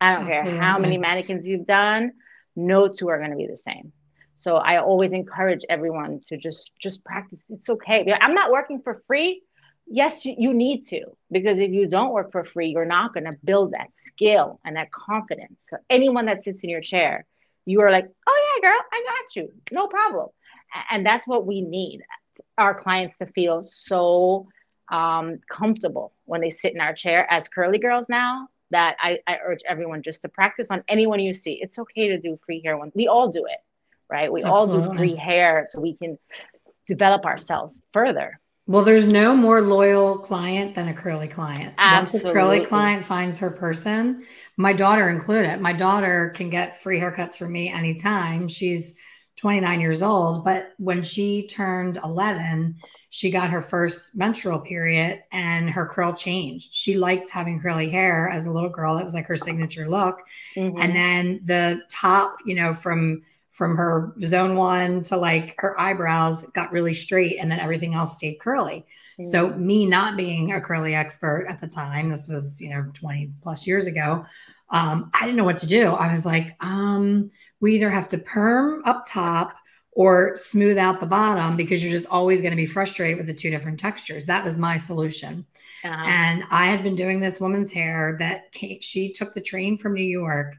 I 0.00 0.14
don't 0.14 0.26
care 0.26 0.44
how 0.44 0.78
many 0.78 0.98
mannequins 0.98 1.46
you've 1.46 1.64
done, 1.64 2.12
no 2.56 2.88
two 2.88 3.08
are 3.08 3.18
going 3.18 3.30
to 3.30 3.36
be 3.36 3.46
the 3.46 3.56
same. 3.56 3.92
So 4.34 4.56
I 4.56 4.78
always 4.78 5.12
encourage 5.12 5.64
everyone 5.68 6.20
to 6.26 6.36
just 6.36 6.72
just 6.80 7.04
practice. 7.04 7.46
It's 7.50 7.70
okay. 7.70 8.12
I'm 8.20 8.34
not 8.34 8.50
working 8.50 8.80
for 8.82 9.02
free 9.06 9.42
yes, 9.86 10.24
you 10.24 10.54
need 10.54 10.86
to, 10.86 11.04
because 11.30 11.58
if 11.58 11.70
you 11.70 11.86
don't 11.86 12.12
work 12.12 12.32
for 12.32 12.44
free, 12.44 12.68
you're 12.68 12.84
not 12.84 13.12
going 13.12 13.24
to 13.24 13.36
build 13.44 13.72
that 13.72 13.94
skill 13.94 14.60
and 14.64 14.76
that 14.76 14.90
confidence. 14.92 15.58
So 15.62 15.76
anyone 15.90 16.26
that 16.26 16.44
sits 16.44 16.64
in 16.64 16.70
your 16.70 16.80
chair, 16.80 17.26
you 17.64 17.80
are 17.80 17.90
like, 17.90 18.08
oh 18.26 18.58
yeah, 18.62 18.68
girl, 18.68 18.80
I 18.92 19.04
got 19.06 19.36
you, 19.36 19.52
no 19.70 19.86
problem. 19.86 20.28
And 20.90 21.04
that's 21.04 21.26
what 21.26 21.46
we 21.46 21.60
need 21.60 22.02
our 22.58 22.74
clients 22.74 23.18
to 23.18 23.26
feel 23.26 23.62
so 23.62 24.48
um, 24.90 25.38
comfortable 25.48 26.12
when 26.24 26.40
they 26.40 26.50
sit 26.50 26.74
in 26.74 26.80
our 26.80 26.94
chair 26.94 27.26
as 27.30 27.48
curly 27.48 27.78
girls 27.78 28.08
now. 28.08 28.48
that 28.72 28.96
I, 29.00 29.18
I 29.26 29.38
urge 29.44 29.60
everyone 29.68 30.02
just 30.02 30.22
to 30.22 30.28
practice 30.28 30.70
on 30.70 30.82
anyone 30.88 31.20
you 31.20 31.32
see. 31.32 31.58
It's 31.62 31.78
okay 31.78 32.08
to 32.08 32.18
do 32.18 32.38
free 32.44 32.60
hair. 32.64 32.78
We 32.94 33.06
all 33.06 33.28
do 33.28 33.44
it, 33.44 33.58
right? 34.10 34.32
We 34.32 34.42
Absolutely. 34.42 34.86
all 34.86 34.92
do 34.92 34.98
free 34.98 35.16
hair 35.16 35.66
so 35.68 35.80
we 35.80 35.94
can 35.94 36.18
develop 36.88 37.24
ourselves 37.24 37.82
further. 37.92 38.40
Well, 38.66 38.82
there's 38.82 39.06
no 39.06 39.36
more 39.36 39.60
loyal 39.60 40.18
client 40.18 40.74
than 40.74 40.88
a 40.88 40.94
curly 40.94 41.28
client. 41.28 41.74
Absolutely. 41.78 42.14
Once 42.14 42.24
a 42.24 42.32
curly 42.32 42.64
client 42.64 43.04
finds 43.04 43.38
her 43.38 43.50
person, 43.50 44.24
my 44.56 44.72
daughter 44.72 45.08
included, 45.08 45.60
my 45.60 45.72
daughter 45.72 46.32
can 46.34 46.50
get 46.50 46.80
free 46.80 47.00
haircuts 47.00 47.38
from 47.38 47.52
me 47.52 47.70
anytime. 47.70 48.48
She's 48.48 48.96
29 49.36 49.80
years 49.80 50.02
old, 50.02 50.44
but 50.44 50.72
when 50.78 51.02
she 51.02 51.46
turned 51.46 51.98
11, 52.02 52.76
she 53.10 53.30
got 53.30 53.50
her 53.50 53.60
first 53.60 54.16
menstrual 54.16 54.60
period 54.60 55.22
and 55.32 55.68
her 55.68 55.84
curl 55.86 56.14
changed. 56.14 56.72
She 56.72 56.96
liked 56.96 57.28
having 57.28 57.60
curly 57.60 57.90
hair 57.90 58.28
as 58.28 58.46
a 58.46 58.50
little 58.50 58.70
girl. 58.70 58.96
That 58.96 59.04
was 59.04 59.14
like 59.14 59.26
her 59.26 59.36
signature 59.36 59.88
look. 59.88 60.18
Mm-hmm. 60.56 60.80
And 60.80 60.96
then 60.96 61.40
the 61.44 61.82
top, 61.90 62.38
you 62.46 62.54
know, 62.54 62.72
from 62.72 63.22
from 63.50 63.76
her 63.76 64.14
zone 64.24 64.56
one 64.56 65.02
to 65.02 65.16
like 65.18 65.54
her 65.58 65.78
eyebrows 65.78 66.44
got 66.52 66.72
really 66.72 66.94
straight 66.94 67.36
and 67.38 67.50
then 67.50 67.60
everything 67.60 67.94
else 67.94 68.16
stayed 68.16 68.40
curly. 68.40 68.86
Mm-hmm. 69.20 69.30
So 69.30 69.50
me 69.50 69.84
not 69.84 70.16
being 70.16 70.52
a 70.52 70.60
curly 70.60 70.94
expert 70.94 71.46
at 71.48 71.60
the 71.60 71.68
time, 71.68 72.08
this 72.08 72.26
was, 72.28 72.60
you 72.62 72.70
know, 72.70 72.86
20 72.94 73.30
plus 73.42 73.66
years 73.66 73.86
ago, 73.86 74.24
um, 74.72 75.10
I 75.14 75.20
didn't 75.20 75.36
know 75.36 75.44
what 75.44 75.58
to 75.58 75.66
do. 75.66 75.92
I 75.92 76.10
was 76.10 76.26
like, 76.26 76.56
um, 76.60 77.28
we 77.60 77.76
either 77.76 77.90
have 77.90 78.08
to 78.08 78.18
perm 78.18 78.82
up 78.84 79.04
top 79.06 79.54
or 79.92 80.34
smooth 80.34 80.78
out 80.78 80.98
the 80.98 81.06
bottom 81.06 81.56
because 81.56 81.84
you're 81.84 81.92
just 81.92 82.08
always 82.08 82.40
going 82.40 82.50
to 82.52 82.56
be 82.56 82.66
frustrated 82.66 83.18
with 83.18 83.26
the 83.26 83.34
two 83.34 83.50
different 83.50 83.78
textures. 83.78 84.26
That 84.26 84.42
was 84.42 84.56
my 84.56 84.76
solution. 84.76 85.46
Uh-huh. 85.84 86.04
And 86.06 86.44
I 86.50 86.66
had 86.66 86.82
been 86.82 86.94
doing 86.94 87.20
this 87.20 87.38
woman's 87.38 87.70
hair 87.70 88.16
that 88.18 88.50
came, 88.52 88.80
she 88.80 89.12
took 89.12 89.34
the 89.34 89.40
train 89.42 89.76
from 89.76 89.94
New 89.94 90.02
York 90.02 90.54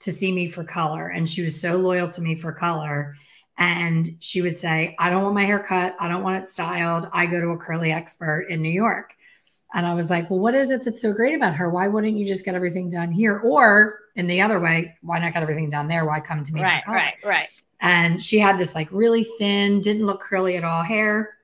to 0.00 0.10
see 0.10 0.32
me 0.32 0.48
for 0.48 0.64
color. 0.64 1.08
And 1.08 1.28
she 1.28 1.42
was 1.42 1.60
so 1.60 1.76
loyal 1.76 2.08
to 2.08 2.22
me 2.22 2.34
for 2.34 2.52
color. 2.52 3.16
And 3.58 4.16
she 4.20 4.40
would 4.40 4.56
say, 4.56 4.96
I 4.98 5.10
don't 5.10 5.24
want 5.24 5.34
my 5.34 5.44
hair 5.44 5.58
cut. 5.58 5.94
I 6.00 6.08
don't 6.08 6.22
want 6.22 6.36
it 6.36 6.46
styled. 6.46 7.08
I 7.12 7.26
go 7.26 7.40
to 7.40 7.48
a 7.48 7.58
curly 7.58 7.92
expert 7.92 8.46
in 8.48 8.62
New 8.62 8.70
York. 8.70 9.14
And 9.74 9.86
I 9.86 9.94
was 9.94 10.08
like, 10.08 10.30
well, 10.30 10.38
what 10.38 10.54
is 10.54 10.70
it 10.70 10.84
that's 10.84 11.02
so 11.02 11.12
great 11.12 11.34
about 11.34 11.54
her? 11.56 11.68
Why 11.68 11.88
wouldn't 11.88 12.16
you 12.16 12.26
just 12.26 12.44
get 12.44 12.54
everything 12.54 12.88
done 12.88 13.10
here? 13.10 13.38
Or 13.38 13.98
in 14.16 14.26
the 14.26 14.40
other 14.40 14.58
way, 14.58 14.96
why 15.02 15.18
not 15.18 15.34
get 15.34 15.42
everything 15.42 15.68
done 15.68 15.88
there? 15.88 16.06
Why 16.06 16.20
come 16.20 16.42
to 16.42 16.52
me? 16.52 16.62
Right, 16.62 16.82
right, 16.88 17.14
right. 17.24 17.48
And 17.80 18.20
she 18.20 18.38
had 18.38 18.58
this 18.58 18.74
like 18.74 18.88
really 18.90 19.24
thin, 19.38 19.80
didn't 19.80 20.06
look 20.06 20.20
curly 20.20 20.56
at 20.56 20.64
all 20.64 20.82
hair. 20.82 21.34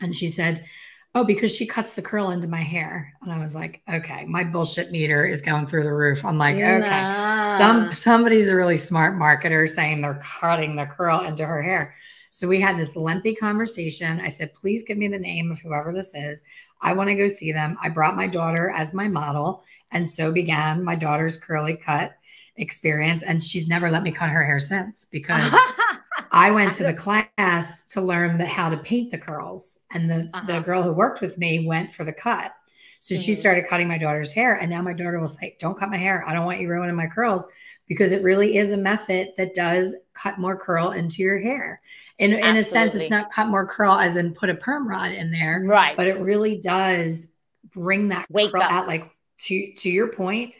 And 0.00 0.14
she 0.16 0.28
said, 0.28 0.64
Oh, 1.12 1.24
because 1.24 1.54
she 1.54 1.66
cuts 1.66 1.94
the 1.96 2.02
curl 2.02 2.30
into 2.30 2.46
my 2.46 2.62
hair. 2.62 3.12
And 3.20 3.32
I 3.32 3.38
was 3.38 3.52
like, 3.52 3.82
okay, 3.92 4.24
my 4.26 4.44
bullshit 4.44 4.92
meter 4.92 5.26
is 5.26 5.42
going 5.42 5.66
through 5.66 5.82
the 5.82 5.92
roof. 5.92 6.24
I'm 6.24 6.38
like, 6.38 6.54
okay. 6.54 7.44
Some 7.58 7.92
somebody's 7.92 8.48
a 8.48 8.54
really 8.54 8.76
smart 8.76 9.16
marketer 9.16 9.68
saying 9.68 10.02
they're 10.02 10.22
cutting 10.22 10.76
the 10.76 10.86
curl 10.86 11.20
into 11.22 11.44
her 11.44 11.62
hair. 11.62 11.94
So 12.30 12.46
we 12.46 12.60
had 12.60 12.78
this 12.78 12.94
lengthy 12.94 13.34
conversation. 13.34 14.20
I 14.20 14.28
said, 14.28 14.54
please 14.54 14.84
give 14.84 14.98
me 14.98 15.08
the 15.08 15.18
name 15.18 15.50
of 15.50 15.58
whoever 15.58 15.92
this 15.92 16.14
is. 16.14 16.44
I 16.80 16.94
want 16.94 17.08
to 17.08 17.14
go 17.14 17.26
see 17.26 17.52
them. 17.52 17.76
I 17.82 17.88
brought 17.88 18.16
my 18.16 18.26
daughter 18.26 18.70
as 18.70 18.94
my 18.94 19.08
model. 19.08 19.64
And 19.90 20.08
so 20.08 20.32
began 20.32 20.84
my 20.84 20.94
daughter's 20.94 21.36
curly 21.36 21.76
cut 21.76 22.12
experience. 22.56 23.22
And 23.22 23.42
she's 23.42 23.68
never 23.68 23.90
let 23.90 24.02
me 24.02 24.10
cut 24.10 24.30
her 24.30 24.44
hair 24.44 24.58
since 24.58 25.06
because 25.06 25.54
I 26.30 26.50
went 26.50 26.74
to 26.74 26.84
the 26.84 26.94
class 26.94 27.84
to 27.88 28.00
learn 28.00 28.38
the, 28.38 28.46
how 28.46 28.68
to 28.68 28.76
paint 28.76 29.10
the 29.10 29.18
curls. 29.18 29.80
And 29.90 30.10
the, 30.10 30.30
uh-huh. 30.32 30.46
the 30.46 30.60
girl 30.60 30.82
who 30.82 30.92
worked 30.92 31.20
with 31.20 31.38
me 31.38 31.66
went 31.66 31.92
for 31.92 32.04
the 32.04 32.12
cut. 32.12 32.52
So 33.00 33.14
mm-hmm. 33.14 33.22
she 33.22 33.34
started 33.34 33.66
cutting 33.66 33.88
my 33.88 33.98
daughter's 33.98 34.32
hair. 34.32 34.54
And 34.54 34.70
now 34.70 34.82
my 34.82 34.92
daughter 34.92 35.18
will 35.18 35.26
say, 35.26 35.56
Don't 35.58 35.78
cut 35.78 35.90
my 35.90 35.96
hair. 35.96 36.24
I 36.26 36.32
don't 36.32 36.46
want 36.46 36.60
you 36.60 36.68
ruining 36.68 36.96
my 36.96 37.08
curls 37.08 37.46
because 37.88 38.12
it 38.12 38.22
really 38.22 38.56
is 38.56 38.72
a 38.72 38.76
method 38.76 39.30
that 39.36 39.54
does 39.54 39.96
cut 40.14 40.38
more 40.38 40.56
curl 40.56 40.92
into 40.92 41.22
your 41.22 41.40
hair. 41.40 41.80
In, 42.20 42.34
in 42.34 42.56
a 42.56 42.62
sense, 42.62 42.94
it's 42.94 43.10
not 43.10 43.32
cut 43.32 43.48
more 43.48 43.66
curl 43.66 43.94
as 43.94 44.16
in 44.16 44.34
put 44.34 44.50
a 44.50 44.54
perm 44.54 44.86
rod 44.86 45.12
in 45.12 45.30
there. 45.30 45.64
Right. 45.66 45.96
But 45.96 46.06
it 46.06 46.18
really 46.18 46.58
does 46.58 47.32
bring 47.72 48.08
that 48.08 48.26
Wake 48.28 48.52
curl 48.52 48.60
up. 48.60 48.70
out. 48.70 48.86
Like 48.86 49.10
to 49.46 49.72
to 49.78 49.88
your 49.88 50.12
point, 50.12 50.52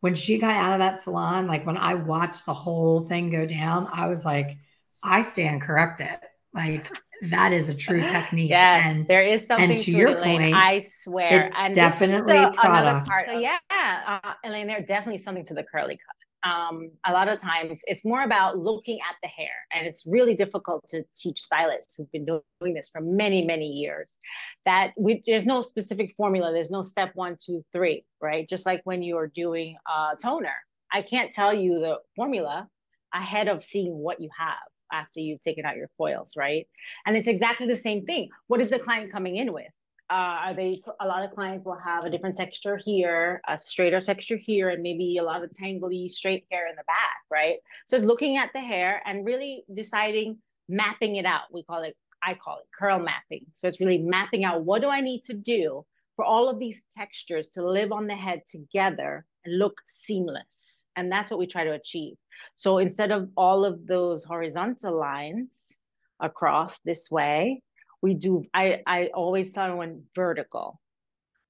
when 0.00 0.14
she 0.14 0.38
got 0.38 0.54
out 0.54 0.74
of 0.74 0.80
that 0.80 1.00
salon, 1.00 1.46
like 1.46 1.64
when 1.64 1.78
I 1.78 1.94
watched 1.94 2.44
the 2.44 2.52
whole 2.52 3.00
thing 3.00 3.30
go 3.30 3.46
down, 3.46 3.88
I 3.90 4.08
was 4.08 4.26
like, 4.26 4.58
I 5.02 5.22
stand 5.22 5.62
corrected. 5.62 6.18
Like 6.52 6.90
that 7.22 7.54
is 7.54 7.70
a 7.70 7.74
true 7.74 8.02
technique. 8.02 8.50
Yes, 8.50 8.84
and 8.84 9.08
there 9.08 9.22
is 9.22 9.46
something 9.46 9.70
and 9.70 9.78
to, 9.78 9.84
to 9.86 9.90
your 9.90 10.10
it, 10.10 10.22
point. 10.22 10.54
I 10.54 10.80
swear, 10.80 11.50
and 11.56 11.74
definitely 11.74 12.44
product. 12.54 13.08
So 13.24 13.38
yeah, 13.38 13.56
uh, 13.70 14.34
Elaine, 14.44 14.66
there's 14.66 14.86
definitely 14.86 15.16
something 15.16 15.44
to 15.46 15.54
the 15.54 15.62
curly 15.62 15.94
cut 15.96 16.25
um, 16.46 16.90
a 17.06 17.12
lot 17.12 17.28
of 17.28 17.40
times 17.40 17.82
it's 17.86 18.04
more 18.04 18.22
about 18.22 18.56
looking 18.56 18.98
at 19.00 19.16
the 19.22 19.28
hair 19.28 19.56
and 19.74 19.86
it's 19.86 20.04
really 20.06 20.34
difficult 20.34 20.86
to 20.88 21.04
teach 21.14 21.42
stylists 21.42 21.96
who've 21.96 22.12
been 22.12 22.24
doing 22.24 22.74
this 22.74 22.88
for 22.88 23.00
many 23.00 23.44
many 23.44 23.66
years 23.66 24.18
that 24.64 24.92
we, 24.96 25.22
there's 25.26 25.46
no 25.46 25.60
specific 25.60 26.12
formula 26.16 26.52
there's 26.52 26.70
no 26.70 26.82
step 26.82 27.10
one 27.14 27.36
two 27.44 27.64
three 27.72 28.04
right? 28.20 28.48
Just 28.48 28.66
like 28.66 28.80
when 28.84 29.02
you're 29.02 29.28
doing 29.28 29.76
a 29.86 30.16
toner. 30.16 30.54
I 30.92 31.02
can't 31.02 31.32
tell 31.32 31.52
you 31.52 31.80
the 31.80 31.98
formula 32.14 32.68
ahead 33.12 33.48
of 33.48 33.64
seeing 33.64 33.96
what 33.96 34.20
you 34.20 34.30
have 34.36 34.54
after 34.92 35.20
you've 35.20 35.42
taken 35.42 35.64
out 35.64 35.76
your 35.76 35.90
foils 35.98 36.34
right? 36.36 36.66
And 37.06 37.16
it's 37.16 37.26
exactly 37.26 37.66
the 37.66 37.76
same 37.76 38.04
thing. 38.04 38.28
What 38.46 38.60
is 38.60 38.70
the 38.70 38.78
client 38.78 39.10
coming 39.10 39.36
in 39.36 39.52
with 39.52 39.66
uh, 40.08 40.38
are 40.44 40.54
they 40.54 40.78
a 41.00 41.06
lot 41.06 41.24
of 41.24 41.32
clients 41.32 41.64
will 41.64 41.78
have 41.78 42.04
a 42.04 42.10
different 42.10 42.36
texture 42.36 42.76
here 42.76 43.40
a 43.48 43.58
straighter 43.58 44.00
texture 44.00 44.36
here 44.36 44.68
and 44.68 44.82
maybe 44.82 45.16
a 45.16 45.22
lot 45.22 45.42
of 45.42 45.50
tangly 45.50 46.08
straight 46.08 46.44
hair 46.50 46.68
in 46.68 46.76
the 46.76 46.84
back 46.86 47.16
right? 47.30 47.56
So 47.88 47.96
it's 47.96 48.04
looking 48.04 48.36
at 48.36 48.50
the 48.52 48.60
hair 48.60 49.02
and 49.04 49.24
really 49.24 49.64
deciding 49.74 50.38
mapping 50.68 51.16
it 51.16 51.26
out. 51.26 51.42
We 51.52 51.62
call 51.62 51.82
it 51.82 51.96
i 52.22 52.34
call 52.34 52.58
it 52.58 52.66
curl 52.76 52.98
mapping. 52.98 53.46
So 53.54 53.68
it's 53.68 53.80
really 53.80 53.98
mapping 53.98 54.44
out 54.44 54.64
what 54.64 54.82
do 54.82 54.88
i 54.88 55.00
need 55.00 55.24
to 55.24 55.34
do 55.34 55.84
for 56.16 56.24
all 56.24 56.48
of 56.48 56.58
these 56.58 56.84
textures 56.96 57.50
to 57.50 57.68
live 57.68 57.92
on 57.92 58.06
the 58.06 58.14
head 58.14 58.42
together 58.48 59.26
and 59.44 59.58
look 59.58 59.80
seamless? 59.86 60.84
And 60.96 61.12
that's 61.12 61.30
what 61.30 61.38
we 61.38 61.46
try 61.46 61.64
to 61.64 61.72
achieve. 61.72 62.16
So 62.54 62.78
instead 62.78 63.12
of 63.12 63.28
all 63.36 63.64
of 63.64 63.86
those 63.86 64.24
horizontal 64.24 64.98
lines 64.98 65.76
across 66.20 66.78
this 66.84 67.10
way 67.10 67.62
we 68.02 68.14
do 68.14 68.44
i 68.54 68.80
i 68.86 69.06
always 69.14 69.50
tell 69.50 69.64
everyone 69.64 70.02
vertical. 70.14 70.80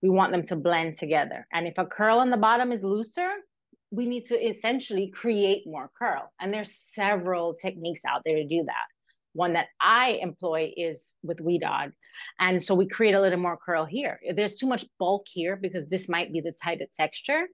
We 0.02 0.10
want 0.10 0.30
them 0.30 0.46
to 0.48 0.56
blend 0.56 0.98
together. 0.98 1.46
And 1.52 1.66
if 1.66 1.74
a 1.78 1.86
curl 1.86 2.18
on 2.18 2.30
the 2.30 2.36
bottom 2.36 2.72
is 2.72 2.82
looser 2.82 3.30
we 3.92 4.04
need 4.04 4.24
to 4.26 4.34
essentially 4.34 5.08
create 5.10 5.62
more 5.64 5.90
curl. 5.96 6.32
And 6.40 6.52
there's 6.52 6.72
several 6.74 7.54
techniques 7.54 8.02
out 8.04 8.22
there 8.24 8.34
to 8.36 8.46
do 8.46 8.64
that. 8.64 8.86
One 9.32 9.52
that 9.52 9.68
i 9.80 10.18
employ 10.22 10.72
is 10.76 11.14
with 11.22 11.38
Ouidad 11.38 11.92
and 12.40 12.62
so 12.62 12.74
we 12.74 12.86
create 12.88 13.14
a 13.14 13.20
little 13.20 13.38
more 13.38 13.58
curl 13.58 13.84
here. 13.84 14.18
If 14.22 14.36
there's 14.36 14.56
too 14.56 14.66
much 14.66 14.86
bulk 14.98 15.26
here 15.28 15.56
because 15.56 15.86
this 15.86 16.08
might 16.08 16.32
be 16.32 16.40
the 16.40 16.54
of 16.82 16.92
texture 16.94 17.46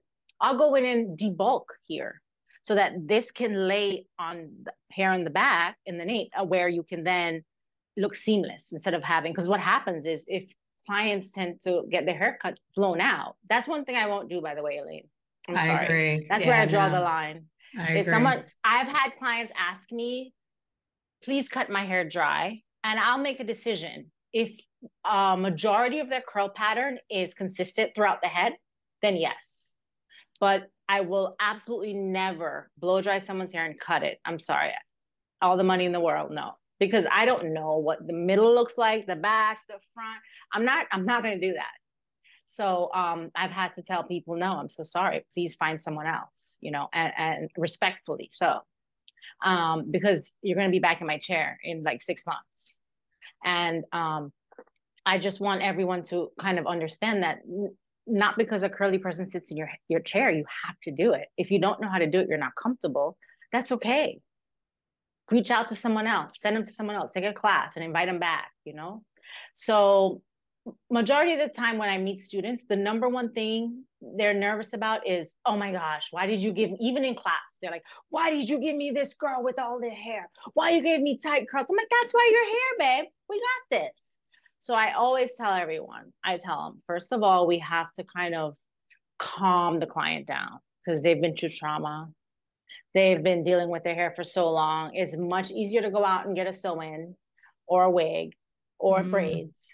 i'll 0.43 0.57
go 0.57 0.75
in 0.75 0.85
and 0.85 1.17
debulk 1.17 1.65
here 1.87 2.21
so 2.61 2.75
that 2.75 2.93
this 3.07 3.31
can 3.31 3.67
lay 3.67 4.05
on 4.19 4.49
the 4.63 4.71
hair 4.91 5.13
in 5.13 5.23
the 5.23 5.29
back 5.29 5.77
in 5.85 5.97
the 5.97 6.05
nape 6.05 6.29
uh, 6.39 6.43
where 6.43 6.69
you 6.69 6.83
can 6.83 7.03
then 7.03 7.43
look 7.97 8.15
seamless 8.15 8.71
instead 8.71 8.93
of 8.93 9.03
having 9.03 9.31
because 9.31 9.49
what 9.49 9.59
happens 9.59 10.05
is 10.05 10.25
if 10.27 10.51
clients 10.85 11.31
tend 11.31 11.61
to 11.61 11.83
get 11.89 12.05
their 12.05 12.17
haircut 12.17 12.59
blown 12.75 12.99
out 12.99 13.35
that's 13.49 13.67
one 13.67 13.85
thing 13.85 13.95
i 13.95 14.05
won't 14.07 14.29
do 14.29 14.41
by 14.41 14.55
the 14.55 14.63
way 14.63 14.77
elaine. 14.77 15.07
I'm 15.47 15.57
I 15.57 15.65
sorry. 15.65 15.85
agree. 15.85 16.27
that's 16.29 16.45
yeah, 16.45 16.51
where 16.51 16.61
i 16.61 16.65
draw 16.65 16.87
no. 16.87 16.95
the 16.95 17.01
line. 17.01 17.45
I 17.77 17.83
if 17.83 17.89
agree. 18.01 18.03
someone 18.03 18.41
i've 18.63 18.87
had 18.87 19.11
clients 19.17 19.51
ask 19.57 19.91
me 19.91 20.33
please 21.23 21.47
cut 21.47 21.69
my 21.69 21.83
hair 21.83 22.07
dry 22.07 22.61
and 22.83 22.99
i'll 22.99 23.19
make 23.19 23.39
a 23.39 23.43
decision 23.43 24.11
if 24.33 24.59
a 25.05 25.37
majority 25.37 25.99
of 25.99 26.09
their 26.09 26.21
curl 26.21 26.49
pattern 26.49 26.97
is 27.09 27.33
consistent 27.33 27.93
throughout 27.95 28.21
the 28.21 28.27
head 28.27 28.53
then 29.01 29.17
yes. 29.17 29.73
But 30.39 30.63
i 30.89 31.01
will 31.01 31.35
absolutely 31.39 31.93
never 31.93 32.69
blow 32.77 33.01
dry 33.01 33.17
someone's 33.19 33.53
hair 33.53 33.65
and 33.65 33.79
cut 33.79 34.03
it. 34.03 34.19
I'm 34.25 34.39
sorry. 34.39 34.71
All 35.41 35.57
the 35.57 35.63
money 35.63 35.85
in 35.85 35.91
the 35.91 35.99
world 35.99 36.31
no 36.31 36.53
because 36.83 37.07
I 37.09 37.23
don't 37.23 37.53
know 37.53 37.77
what 37.77 38.05
the 38.05 38.11
middle 38.11 38.53
looks 38.53 38.77
like, 38.77 39.07
the 39.07 39.15
back, 39.15 39.59
the 39.69 39.75
front. 39.93 40.19
I'm 40.51 40.65
not 40.65 40.85
I'm 40.91 41.05
not 41.05 41.23
going 41.23 41.39
to 41.39 41.47
do 41.47 41.53
that. 41.53 41.71
So 42.47 42.89
um, 42.93 43.31
I've 43.35 43.51
had 43.51 43.73
to 43.75 43.83
tell 43.83 44.03
people, 44.03 44.35
no, 44.35 44.51
I'm 44.51 44.67
so 44.67 44.83
sorry. 44.83 45.25
Please 45.33 45.53
find 45.55 45.79
someone 45.79 46.07
else, 46.07 46.57
you 46.59 46.71
know, 46.71 46.89
and, 46.93 47.13
and 47.17 47.49
respectfully 47.57 48.27
so, 48.29 48.59
um, 49.45 49.89
because 49.89 50.33
you're 50.41 50.57
going 50.57 50.67
to 50.67 50.71
be 50.71 50.79
back 50.79 50.99
in 50.99 51.07
my 51.07 51.17
chair 51.17 51.57
in 51.63 51.83
like 51.83 52.01
six 52.01 52.25
months. 52.25 52.77
And 53.45 53.85
um, 53.93 54.33
I 55.05 55.19
just 55.19 55.39
want 55.39 55.61
everyone 55.61 56.03
to 56.03 56.31
kind 56.37 56.59
of 56.59 56.67
understand 56.67 57.23
that 57.23 57.39
not 58.05 58.37
because 58.37 58.63
a 58.63 58.69
curly 58.69 58.97
person 58.97 59.29
sits 59.29 59.49
in 59.51 59.55
your 59.55 59.69
your 59.87 60.01
chair, 60.01 60.29
you 60.29 60.43
have 60.65 60.75
to 60.83 60.91
do 60.91 61.13
it. 61.13 61.29
If 61.37 61.49
you 61.49 61.61
don't 61.61 61.79
know 61.79 61.89
how 61.89 61.99
to 61.99 62.11
do 62.11 62.19
it, 62.19 62.27
you're 62.27 62.37
not 62.37 62.55
comfortable. 62.61 63.15
That's 63.53 63.71
okay 63.71 64.19
reach 65.31 65.51
out 65.51 65.67
to 65.69 65.75
someone 65.75 66.07
else, 66.07 66.39
send 66.39 66.55
them 66.55 66.65
to 66.65 66.71
someone 66.71 66.95
else, 66.95 67.11
take 67.11 67.25
a 67.25 67.33
class 67.33 67.75
and 67.75 67.85
invite 67.85 68.07
them 68.07 68.19
back, 68.19 68.51
you 68.65 68.73
know? 68.73 69.03
So 69.55 70.21
majority 70.89 71.33
of 71.33 71.39
the 71.39 71.49
time 71.49 71.77
when 71.77 71.89
I 71.89 71.97
meet 71.97 72.19
students, 72.19 72.65
the 72.67 72.75
number 72.75 73.09
one 73.09 73.33
thing 73.33 73.83
they're 74.17 74.33
nervous 74.33 74.73
about 74.73 75.07
is, 75.07 75.35
oh 75.45 75.55
my 75.55 75.71
gosh, 75.71 76.07
why 76.11 76.25
did 76.25 76.41
you 76.41 76.51
give 76.51 76.71
even 76.79 77.05
in 77.05 77.15
class, 77.15 77.39
they're 77.61 77.71
like, 77.71 77.83
why 78.09 78.31
did 78.31 78.49
you 78.49 78.59
give 78.59 78.75
me 78.75 78.91
this 78.91 79.13
girl 79.13 79.43
with 79.43 79.59
all 79.59 79.79
the 79.79 79.89
hair? 79.89 80.29
Why 80.53 80.71
you 80.71 80.81
gave 80.81 81.01
me 81.01 81.17
tight 81.17 81.47
curls? 81.49 81.69
I'm 81.69 81.77
like, 81.77 81.87
that's 81.89 82.13
why 82.13 82.29
you're 82.31 82.49
here, 82.49 83.03
babe. 83.03 83.11
We 83.29 83.39
got 83.39 83.79
this. 83.79 84.17
So 84.59 84.73
I 84.73 84.93
always 84.93 85.35
tell 85.35 85.53
everyone, 85.53 86.13
I 86.23 86.37
tell 86.37 86.65
them, 86.65 86.81
first 86.87 87.11
of 87.11 87.23
all, 87.23 87.47
we 87.47 87.59
have 87.59 87.91
to 87.93 88.03
kind 88.03 88.35
of 88.35 88.55
calm 89.19 89.79
the 89.79 89.85
client 89.85 90.27
down 90.27 90.59
because 90.83 91.01
they've 91.01 91.21
been 91.21 91.35
through 91.35 91.49
trauma. 91.49 92.09
They've 92.93 93.21
been 93.21 93.43
dealing 93.43 93.69
with 93.69 93.83
their 93.83 93.95
hair 93.95 94.13
for 94.15 94.23
so 94.23 94.49
long. 94.49 94.93
It's 94.93 95.17
much 95.17 95.51
easier 95.51 95.81
to 95.81 95.91
go 95.91 96.05
out 96.05 96.25
and 96.27 96.35
get 96.35 96.47
a 96.47 96.53
sew 96.53 96.79
in 96.81 97.15
or 97.67 97.85
a 97.85 97.91
wig 97.91 98.33
or 98.79 98.99
mm. 98.99 99.11
braids. 99.11 99.67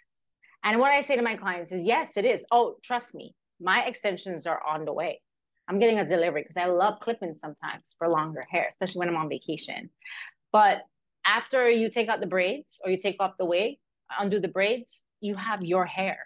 And 0.64 0.80
what 0.80 0.92
I 0.92 1.02
say 1.02 1.16
to 1.16 1.22
my 1.22 1.36
clients 1.36 1.72
is, 1.72 1.86
yes, 1.86 2.18
it 2.18 2.26
is. 2.26 2.46
Oh, 2.52 2.76
trust 2.84 3.16
me, 3.16 3.34
my 3.60 3.84
extensions 3.84 4.46
are 4.46 4.62
on 4.66 4.86
the 4.86 4.94
way. 4.94 5.22
I'm 5.68 5.80
getting 5.80 6.00
a 6.00 6.06
delivery 6.06 6.42
because 6.42 6.58
I 6.58 6.66
love 6.66 7.00
clipping 7.00 7.36
sometimes 7.36 7.96
for 7.98 8.08
longer 8.08 8.44
hair, 8.50 8.66
especially 8.68 9.00
when 9.00 9.10
I'm 9.10 9.18
on 9.18 9.30
vacation. 9.30 9.90
But 10.52 10.82
after 11.26 11.70
you 11.70 11.90
take 11.90 12.10
out 12.10 12.22
the 12.22 12.28
braids 12.28 12.80
or 12.84 12.90
you 12.90 12.98
take 12.98 13.18
off 13.20 13.38
the 13.38 13.46
wig, 13.46 13.78
undo 14.18 14.40
the 14.40 14.48
braids, 14.48 15.04
you 15.22 15.36
have 15.36 15.64
your 15.64 15.86
hair. 15.86 16.20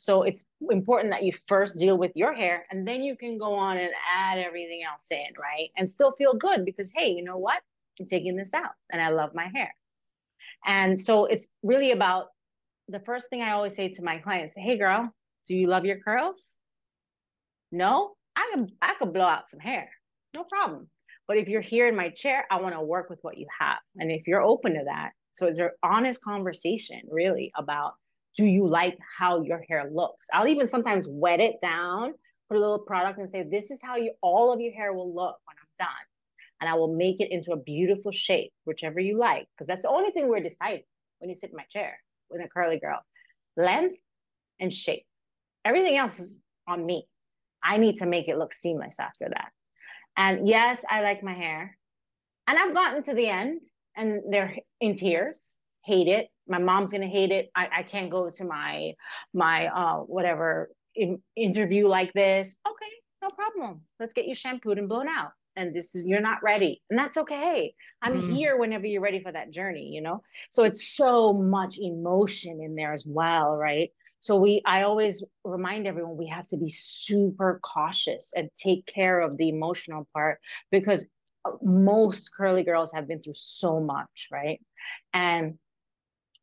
So 0.00 0.22
it's 0.22 0.46
important 0.70 1.12
that 1.12 1.24
you 1.24 1.32
first 1.46 1.78
deal 1.78 1.98
with 1.98 2.12
your 2.14 2.32
hair 2.32 2.64
and 2.70 2.88
then 2.88 3.02
you 3.02 3.18
can 3.18 3.36
go 3.36 3.52
on 3.52 3.76
and 3.76 3.92
add 4.10 4.38
everything 4.38 4.82
else 4.82 5.06
in, 5.10 5.26
right? 5.38 5.68
And 5.76 5.90
still 5.90 6.12
feel 6.16 6.32
good 6.32 6.64
because, 6.64 6.90
hey, 6.90 7.10
you 7.10 7.22
know 7.22 7.36
what? 7.36 7.60
I'm 8.00 8.06
taking 8.06 8.34
this 8.34 8.54
out 8.54 8.70
and 8.90 9.02
I 9.02 9.10
love 9.10 9.34
my 9.34 9.48
hair. 9.54 9.74
And 10.64 10.98
so 10.98 11.26
it's 11.26 11.48
really 11.62 11.90
about 11.90 12.28
the 12.88 13.00
first 13.00 13.28
thing 13.28 13.42
I 13.42 13.50
always 13.50 13.74
say 13.74 13.90
to 13.90 14.02
my 14.02 14.16
clients, 14.16 14.54
hey 14.56 14.78
girl, 14.78 15.12
do 15.46 15.54
you 15.54 15.66
love 15.66 15.84
your 15.84 15.98
curls? 15.98 16.56
No? 17.70 18.14
I 18.34 18.50
can 18.54 18.68
I 18.80 18.94
could 18.94 19.12
blow 19.12 19.26
out 19.26 19.48
some 19.48 19.60
hair. 19.60 19.90
No 20.34 20.44
problem. 20.44 20.88
But 21.28 21.36
if 21.36 21.46
you're 21.46 21.60
here 21.60 21.86
in 21.86 21.94
my 21.94 22.08
chair, 22.08 22.46
I 22.50 22.58
want 22.62 22.74
to 22.74 22.80
work 22.80 23.10
with 23.10 23.18
what 23.20 23.36
you 23.36 23.46
have. 23.60 23.80
And 23.98 24.10
if 24.10 24.26
you're 24.26 24.40
open 24.40 24.72
to 24.72 24.84
that, 24.86 25.10
so 25.34 25.46
it's 25.46 25.58
an 25.58 25.68
honest 25.82 26.24
conversation 26.24 27.02
really 27.10 27.52
about 27.54 27.96
do 28.40 28.46
you 28.46 28.66
like 28.66 28.98
how 29.18 29.42
your 29.42 29.62
hair 29.68 29.90
looks? 29.92 30.26
I'll 30.32 30.48
even 30.48 30.66
sometimes 30.66 31.06
wet 31.06 31.40
it 31.40 31.56
down, 31.60 32.14
put 32.48 32.56
a 32.56 32.60
little 32.60 32.78
product 32.78 33.18
and 33.18 33.28
say, 33.28 33.42
this 33.42 33.70
is 33.70 33.80
how 33.82 33.96
you 33.96 34.12
all 34.22 34.50
of 34.50 34.60
your 34.60 34.72
hair 34.72 34.94
will 34.94 35.14
look 35.14 35.36
when 35.44 35.56
I'm 35.60 35.86
done. 35.86 36.06
And 36.58 36.70
I 36.70 36.74
will 36.74 36.94
make 36.94 37.20
it 37.20 37.30
into 37.30 37.52
a 37.52 37.58
beautiful 37.58 38.12
shape, 38.12 38.50
whichever 38.64 38.98
you 38.98 39.18
like. 39.18 39.46
Because 39.52 39.66
that's 39.66 39.82
the 39.82 39.90
only 39.90 40.10
thing 40.10 40.26
we're 40.26 40.40
deciding 40.40 40.84
when 41.18 41.28
you 41.28 41.34
sit 41.34 41.50
in 41.50 41.56
my 41.56 41.64
chair 41.64 41.98
with 42.30 42.40
a 42.42 42.48
curly 42.48 42.78
girl. 42.78 43.00
Length 43.58 43.98
and 44.58 44.72
shape. 44.72 45.04
Everything 45.66 45.98
else 45.98 46.18
is 46.18 46.42
on 46.66 46.86
me. 46.86 47.06
I 47.62 47.76
need 47.76 47.96
to 47.96 48.06
make 48.06 48.28
it 48.28 48.38
look 48.38 48.54
seamless 48.54 48.98
after 48.98 49.28
that. 49.28 49.50
And 50.16 50.48
yes, 50.48 50.82
I 50.88 51.02
like 51.02 51.22
my 51.22 51.34
hair. 51.34 51.76
And 52.46 52.58
I've 52.58 52.72
gotten 52.72 53.02
to 53.02 53.12
the 53.12 53.28
end 53.28 53.60
and 53.96 54.22
they're 54.30 54.56
in 54.80 54.96
tears, 54.96 55.56
hate 55.82 56.08
it. 56.08 56.28
My 56.48 56.58
mom's 56.58 56.92
gonna 56.92 57.08
hate 57.08 57.30
it. 57.30 57.50
I, 57.54 57.68
I 57.78 57.82
can't 57.82 58.10
go 58.10 58.30
to 58.30 58.44
my 58.44 58.92
my 59.32 59.66
uh 59.66 59.98
whatever 59.98 60.70
in, 60.94 61.22
interview 61.36 61.86
like 61.86 62.12
this. 62.12 62.58
Okay, 62.66 62.92
no 63.22 63.30
problem. 63.30 63.82
Let's 63.98 64.12
get 64.12 64.26
you 64.26 64.34
shampooed 64.34 64.78
and 64.78 64.88
blown 64.88 65.08
out. 65.08 65.32
And 65.56 65.74
this 65.74 65.94
is 65.94 66.06
you're 66.06 66.20
not 66.20 66.42
ready. 66.42 66.80
And 66.90 66.98
that's 66.98 67.16
okay. 67.16 67.74
I'm 68.02 68.20
mm. 68.20 68.34
here 68.34 68.56
whenever 68.56 68.86
you're 68.86 69.02
ready 69.02 69.22
for 69.22 69.32
that 69.32 69.50
journey, 69.50 69.88
you 69.88 70.00
know? 70.00 70.22
So 70.50 70.64
it's 70.64 70.96
so 70.96 71.32
much 71.32 71.78
emotion 71.78 72.60
in 72.62 72.76
there 72.76 72.92
as 72.92 73.04
well, 73.06 73.56
right? 73.56 73.90
So 74.20 74.36
we 74.36 74.62
I 74.66 74.82
always 74.82 75.24
remind 75.44 75.86
everyone 75.86 76.16
we 76.16 76.28
have 76.28 76.46
to 76.48 76.56
be 76.56 76.68
super 76.68 77.58
cautious 77.62 78.32
and 78.36 78.50
take 78.54 78.86
care 78.86 79.20
of 79.20 79.36
the 79.36 79.48
emotional 79.48 80.06
part 80.14 80.40
because 80.70 81.08
uh, 81.44 81.52
most 81.62 82.30
curly 82.36 82.62
girls 82.62 82.92
have 82.92 83.08
been 83.08 83.20
through 83.20 83.34
so 83.34 83.80
much, 83.80 84.28
right? 84.30 84.60
And 85.12 85.58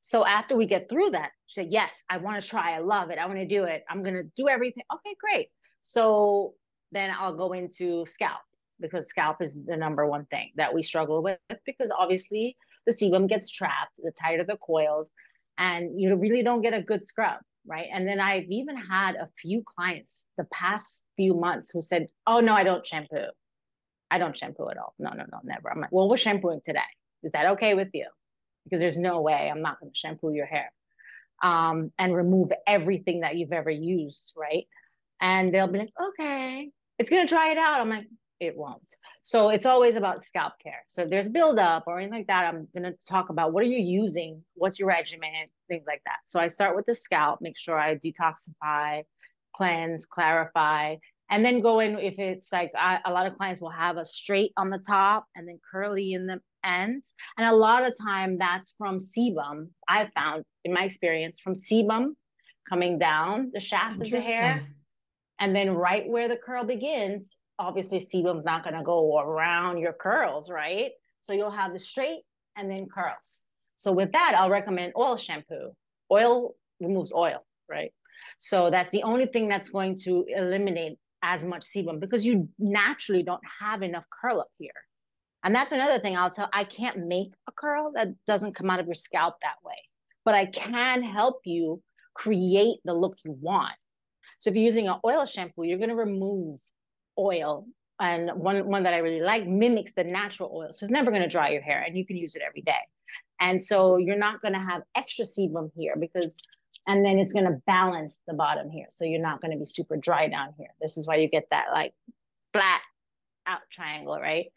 so 0.08 0.26
after 0.26 0.56
we 0.56 0.68
get 0.68 0.88
through 0.88 1.10
that, 1.10 1.32
she 1.48 1.60
said, 1.60 1.68
yes, 1.70 2.02
I 2.10 2.16
want 2.16 2.42
to 2.42 2.48
try. 2.48 2.74
I 2.74 2.80
love 2.80 3.10
it. 3.10 3.20
I 3.20 3.26
want 3.26 3.40
to 3.40 3.46
do 3.46 3.66
it. 3.66 3.84
I'm 3.90 4.04
going 4.04 4.16
to 4.16 4.24
do 4.38 4.48
everything. 4.48 4.84
Okay, 4.94 5.14
great. 5.20 5.50
So 5.82 6.54
then 6.94 7.14
I'll 7.20 7.36
go 7.36 7.52
into 7.52 8.06
scalp 8.06 8.40
because 8.80 9.10
scalp 9.10 9.42
is 9.42 9.66
the 9.66 9.76
number 9.76 10.08
one 10.08 10.24
thing 10.28 10.52
that 10.56 10.74
we 10.74 10.82
struggle 10.82 11.22
with 11.22 11.40
because 11.66 11.92
obviously 11.92 12.56
the 12.86 12.94
sebum 12.94 13.28
gets 13.28 13.52
trapped, 13.52 13.98
the 13.98 14.14
tighter 14.18 14.46
the 14.46 14.56
coils, 14.56 15.12
and 15.58 16.00
you 16.00 16.16
really 16.16 16.42
don't 16.42 16.62
get 16.62 16.74
a 16.74 16.82
good 16.82 17.06
scrub 17.06 17.42
right? 17.70 17.88
And 17.92 18.08
then 18.08 18.22
I've 18.22 18.50
even 18.50 18.78
had 18.78 19.16
a 19.16 19.28
few 19.42 19.62
clients 19.62 20.24
the 20.38 20.46
past 20.54 21.04
few 21.18 21.34
months 21.34 21.70
who 21.70 21.82
said, 21.82 22.08
"Oh 22.26 22.40
no, 22.40 22.54
I 22.54 22.64
don't 22.64 22.88
shampoo. 22.88 23.28
I 24.10 24.20
don't 24.20 24.38
shampoo 24.38 24.70
at 24.70 24.78
all. 24.78 24.94
No, 25.00 25.10
no, 25.10 25.26
no, 25.30 25.40
never." 25.44 25.70
I'm 25.70 25.82
like, 25.82 25.92
"Well, 25.92 26.08
we're 26.08 26.16
shampooing 26.16 26.62
today. 26.64 26.80
Is 27.24 27.34
that 27.34 27.46
okay 27.56 27.74
with 27.74 27.90
you?" 27.94 28.08
Because 28.68 28.82
there's 28.82 28.98
no 28.98 29.22
way 29.22 29.50
I'm 29.52 29.62
not 29.62 29.80
going 29.80 29.92
to 29.92 29.98
shampoo 29.98 30.34
your 30.34 30.46
hair 30.46 30.72
um, 31.44 31.92
and 31.98 32.16
remove 32.16 32.52
everything 32.66 33.22
that 33.22 33.36
you've 33.36 33.54
ever 33.54 33.70
used, 33.70 34.34
right? 34.36 34.68
And 35.22 35.54
they'll 35.54 35.68
be 35.68 35.80
like, 35.80 35.94
"Okay, 36.10 36.70
it's 37.00 37.10
going 37.10 37.26
to 37.26 37.34
dry 37.34 37.52
it 37.52 37.58
out." 37.58 37.82
I'm 37.82 37.90
like, 37.90 38.08
it 38.40 38.56
won't. 38.56 38.96
So 39.24 39.50
it's 39.50 39.66
always 39.66 39.96
about 39.96 40.22
scalp 40.22 40.54
care. 40.60 40.84
So 40.88 41.04
if 41.04 41.10
there's 41.10 41.30
buildup 41.30 41.86
or 41.88 41.98
anything 41.98 42.20
like 42.20 42.28
that, 42.28 42.54
I'm 42.54 42.68
going 42.74 42.92
to 42.92 43.06
talk 43.08 43.30
about 43.30 43.52
what 43.52 43.64
are 43.64 43.68
you 43.68 43.80
using? 43.80 44.44
What's 44.54 44.80
your 44.80 44.88
regimen? 44.88 45.32
Things 45.68 45.86
like 45.88 46.02
that. 46.06 46.20
So 46.26 46.40
I 46.40 46.48
start 46.48 46.76
with 46.76 46.86
the 46.86 46.94
scalp, 46.94 47.42
make 47.42 47.58
sure 47.58 47.78
I 47.80 47.96
detoxify, 47.96 49.04
cleanse, 49.56 50.06
clarify, 50.06 50.96
and 51.30 51.44
then 51.44 51.62
go 51.62 51.80
in 51.80 51.98
if 52.00 52.20
it's 52.20 52.52
like 52.52 52.72
I, 52.78 53.00
a 53.06 53.12
lot 53.12 53.28
of 53.28 53.38
clients 53.38 53.62
will 53.62 53.70
have 53.70 53.98
a 53.98 54.06
straight 54.06 54.54
on 54.58 54.70
the 54.70 54.78
top 54.78 55.26
and 55.36 55.48
then 55.48 55.60
curly 55.72 56.14
in 56.14 56.28
the 56.28 56.40
ends. 56.64 57.14
And 57.38 57.48
a 57.48 57.56
lot 57.56 57.86
of 57.86 57.94
time 57.98 58.38
that's 58.38 58.72
from 58.78 59.00
sebum. 59.00 59.70
I've 59.88 60.12
found 60.14 60.44
in 60.64 60.74
my 60.74 60.84
experience 60.84 61.40
from 61.40 61.54
sebum 61.54 62.16
coming 62.68 63.00
down 63.00 63.52
the 63.54 63.60
shaft 63.60 64.02
of 64.02 64.10
the 64.10 64.22
hair. 64.22 64.68
And 65.40 65.56
then 65.56 65.72
right 65.72 66.08
where 66.08 66.28
the 66.28 66.38
curl 66.38 66.64
begins, 66.64 67.38
obviously 67.60 68.00
sebum's 68.00 68.46
not 68.46 68.64
going 68.64 68.76
to 68.76 68.84
go 68.84 69.20
around 69.20 69.80
your 69.80 69.94
curls, 69.94 70.50
right? 70.50 70.92
So 71.22 71.34
you'll 71.34 71.52
have 71.52 71.74
the 71.74 71.80
straight 71.80 72.22
and 72.56 72.70
then 72.70 72.88
curls. 72.88 73.42
So 73.76 73.92
with 73.92 74.12
that, 74.14 74.34
I'll 74.36 74.50
recommend 74.50 74.94
oil 74.98 75.18
shampoo. 75.18 75.72
Oil 76.12 76.56
removes 76.80 77.14
oil, 77.14 77.46
right? 77.70 77.92
So 78.40 78.72
that's 78.72 78.90
the 78.90 79.04
only 79.04 79.28
thing 79.28 79.48
that's 79.48 79.70
going 79.70 79.96
to 80.04 80.26
eliminate 80.36 80.98
as 81.24 81.44
much 81.44 81.64
sebum 81.64 82.00
because 82.00 82.26
you 82.26 82.48
naturally 82.60 83.24
don't 83.24 83.42
have 83.60 83.82
enough 83.82 84.06
curl 84.10 84.40
up 84.40 84.50
here. 84.58 84.72
And 85.44 85.54
that's 85.54 85.72
another 85.72 86.00
thing 86.00 86.18
I'll 86.18 86.32
tell 86.32 86.50
I 86.54 86.64
can't 86.64 87.08
make 87.08 87.34
a 87.48 87.52
curl 87.52 87.92
that 87.96 88.10
doesn't 88.26 88.56
come 88.56 88.70
out 88.70 88.80
of 88.80 88.88
your 88.88 88.96
scalp 88.96 89.36
that 89.42 89.56
way, 89.64 89.78
but 90.26 90.36
I 90.36 90.46
can 90.46 91.04
help 91.04 91.42
you 91.46 91.82
create 92.14 92.80
the 92.84 92.94
look 92.94 93.18
you 93.24 93.38
want. 93.40 93.76
So 94.40 94.50
if 94.50 94.56
you're 94.56 94.66
using 94.66 94.88
an 94.88 95.00
oil 95.06 95.26
shampoo, 95.26 95.64
you're 95.64 95.78
going 95.78 95.90
to 95.90 95.96
remove 95.96 96.60
oil 97.18 97.66
and 98.00 98.30
one 98.36 98.68
one 98.68 98.84
that 98.84 98.94
I 98.94 98.98
really 98.98 99.22
like 99.22 99.48
mimics 99.48 99.94
the 99.94 100.04
natural 100.04 100.52
oil. 100.54 100.70
So 100.72 100.84
it's 100.84 100.92
never 100.92 101.12
going 101.12 101.24
to 101.24 101.30
dry 101.30 101.50
your 101.50 101.62
hair 101.62 101.82
and 101.82 101.98
you 101.98 102.06
can 102.06 102.18
use 102.18 102.36
it 102.36 102.44
every 102.48 102.62
day. 102.62 102.74
And 103.40 103.62
so 103.62 103.98
you're 103.98 104.18
not 104.18 104.42
going 104.42 104.54
to 104.54 104.60
have 104.60 104.82
extra 104.96 105.26
sebum 105.26 105.72
here 105.76 105.96
because 106.00 106.38
and 106.88 107.06
then 107.06 107.20
it's 107.20 107.34
going 107.34 107.46
to 107.46 107.62
balance 107.68 108.22
the 108.28 108.34
bottom 108.34 108.70
here. 108.70 108.88
So 108.90 109.06
you're 109.06 109.22
not 109.22 109.42
going 109.42 109.52
to 109.52 109.58
be 109.58 109.66
super 109.66 109.98
dry 109.98 110.28
down 110.28 110.54
here. 110.58 110.70
This 110.82 110.98
is 110.98 111.06
why 111.06 111.18
you 111.18 111.30
get 111.30 111.48
that 111.52 111.68
like 111.74 111.94
flat 112.54 112.82
out 113.46 113.60
triangle, 113.70 114.18
right? 114.20 114.48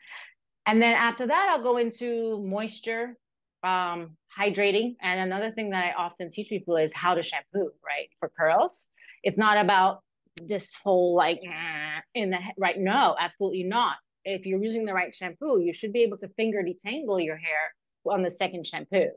And 0.67 0.81
then 0.81 0.95
after 0.95 1.27
that, 1.27 1.49
I'll 1.51 1.63
go 1.63 1.77
into 1.77 2.41
moisture, 2.47 3.17
um, 3.65 4.17
hydrating. 4.39 4.95
And 5.03 5.21
another 5.21 5.51
thing 5.51 5.71
that 5.71 5.85
I 5.85 5.93
often 5.93 6.31
teach 6.31 6.49
people 6.49 6.77
is 6.77 6.93
how 6.95 7.15
to 7.15 7.23
shampoo, 7.23 7.71
right? 7.85 8.09
For 8.21 8.29
curls. 8.29 8.89
It's 9.25 9.37
not 9.37 9.59
about 9.59 10.03
this 10.47 10.75
whole 10.75 11.15
like 11.15 11.41
in 12.15 12.31
the 12.31 12.39
right 12.57 12.79
no 12.79 13.17
absolutely 13.19 13.63
not 13.63 13.97
if 14.25 14.47
you're 14.47 14.63
using 14.63 14.85
the 14.85 14.95
right 14.95 15.15
shampoo 15.15 15.61
you 15.61 15.73
should 15.73 15.93
be 15.93 16.03
able 16.03 16.17
to 16.17 16.29
finger 16.29 16.63
detangle 16.63 17.23
your 17.23 17.37
hair 17.37 17.75
on 18.07 18.23
the 18.23 18.31
second 18.31 18.67
shampoo 18.67 19.09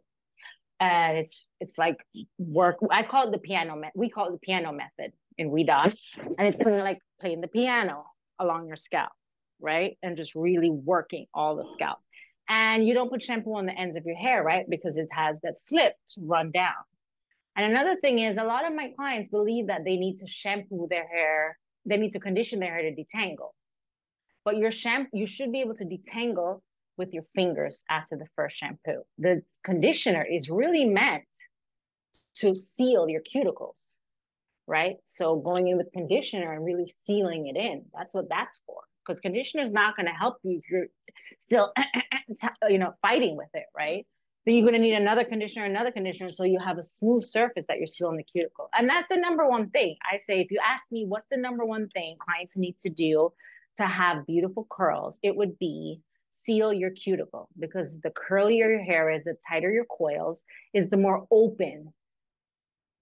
and 0.83 1.17
it's 1.17 1.45
it's 1.59 1.77
like 1.77 1.97
work. 2.37 2.77
I 2.91 3.03
call 3.03 3.27
it 3.27 3.31
the 3.31 3.37
piano 3.37 3.75
method 3.75 3.93
we 3.95 4.09
call 4.09 4.27
it 4.27 4.31
the 4.31 4.39
piano 4.39 4.71
method 4.71 5.13
in 5.37 5.49
Ouidad 5.49 5.95
and 6.37 6.47
it's 6.47 6.57
kind 6.57 6.75
of 6.75 6.83
like 6.83 6.99
playing 7.19 7.41
the 7.41 7.47
piano 7.47 8.05
along 8.39 8.67
your 8.67 8.75
scalp 8.75 9.11
right? 9.63 9.97
And 10.03 10.17
just 10.17 10.35
really 10.35 10.69
working 10.69 11.25
all 11.33 11.55
the 11.55 11.65
scalp. 11.65 11.99
And 12.49 12.85
you 12.85 12.93
don't 12.93 13.09
put 13.09 13.23
shampoo 13.23 13.55
on 13.55 13.65
the 13.65 13.71
ends 13.73 13.95
of 13.95 14.05
your 14.05 14.17
hair 14.17 14.43
right? 14.43 14.65
Because 14.69 14.97
it 14.97 15.07
has 15.11 15.39
that 15.41 15.59
slip 15.59 15.93
to 16.09 16.21
run 16.21 16.51
down. 16.51 16.83
And 17.55 17.71
another 17.71 17.95
thing 18.01 18.19
is 18.19 18.37
a 18.37 18.43
lot 18.43 18.67
of 18.67 18.75
my 18.75 18.91
clients 18.95 19.29
believe 19.29 19.67
that 19.67 19.85
they 19.85 19.95
need 19.95 20.17
to 20.17 20.27
shampoo 20.27 20.87
their 20.89 21.07
hair, 21.07 21.57
they 21.85 21.97
need 21.97 22.11
to 22.11 22.19
condition 22.19 22.59
their 22.59 22.73
hair 22.73 22.91
to 22.91 22.95
detangle. 22.95 23.51
But 24.43 24.57
your 24.57 24.71
shampoo, 24.71 25.11
you 25.13 25.27
should 25.27 25.51
be 25.51 25.61
able 25.61 25.75
to 25.75 25.85
detangle 25.85 26.61
with 26.97 27.13
your 27.13 27.23
fingers 27.35 27.83
after 27.89 28.15
the 28.17 28.27
first 28.35 28.57
shampoo. 28.57 29.03
The 29.17 29.43
conditioner 29.63 30.23
is 30.23 30.49
really 30.49 30.85
meant 30.85 31.23
to 32.35 32.55
seal 32.55 33.09
your 33.09 33.21
cuticles. 33.21 33.95
right? 34.67 34.97
So 35.07 35.35
going 35.37 35.67
in 35.67 35.77
with 35.77 35.91
conditioner 35.91 36.53
and 36.53 36.63
really 36.65 36.91
sealing 37.01 37.47
it 37.47 37.57
in, 37.57 37.85
that's 37.93 38.13
what 38.13 38.29
that's 38.29 38.59
for. 38.65 38.81
Because 39.05 39.19
conditioner 39.19 39.63
is 39.63 39.73
not 39.73 39.95
going 39.97 40.05
to 40.05 40.13
help 40.13 40.37
you 40.43 40.59
if 40.63 40.69
you're 40.69 40.87
still, 41.37 41.73
you 42.69 42.77
know, 42.77 42.93
fighting 43.01 43.35
with 43.35 43.49
it, 43.53 43.65
right? 43.75 44.05
So 44.45 44.51
you're 44.51 44.61
going 44.63 44.73
to 44.73 44.79
need 44.79 44.93
another 44.95 45.23
conditioner, 45.25 45.65
another 45.65 45.91
conditioner, 45.91 46.29
so 46.29 46.43
you 46.43 46.59
have 46.59 46.77
a 46.77 46.83
smooth 46.83 47.23
surface 47.23 47.65
that 47.67 47.77
you're 47.77 47.87
sealing 47.87 48.17
the 48.17 48.23
cuticle. 48.23 48.69
And 48.77 48.89
that's 48.89 49.09
the 49.09 49.17
number 49.17 49.47
one 49.47 49.69
thing. 49.69 49.97
I 50.11 50.17
say, 50.17 50.39
if 50.41 50.51
you 50.51 50.59
ask 50.65 50.85
me 50.91 51.05
what's 51.07 51.27
the 51.31 51.37
number 51.37 51.65
one 51.65 51.89
thing 51.89 52.17
clients 52.19 52.57
need 52.57 52.77
to 52.81 52.89
do 52.89 53.31
to 53.77 53.83
have 53.85 54.25
beautiful 54.27 54.67
curls, 54.69 55.19
it 55.23 55.35
would 55.35 55.57
be 55.59 56.01
seal 56.43 56.73
your 56.73 56.91
cuticle 56.91 57.49
because 57.59 57.99
the 58.01 58.11
curlier 58.11 58.69
your 58.69 58.83
hair 58.83 59.09
is, 59.09 59.23
the 59.23 59.35
tighter 59.47 59.71
your 59.71 59.85
coils 59.85 60.43
is, 60.73 60.89
the 60.89 60.97
more 60.97 61.25
open 61.31 61.93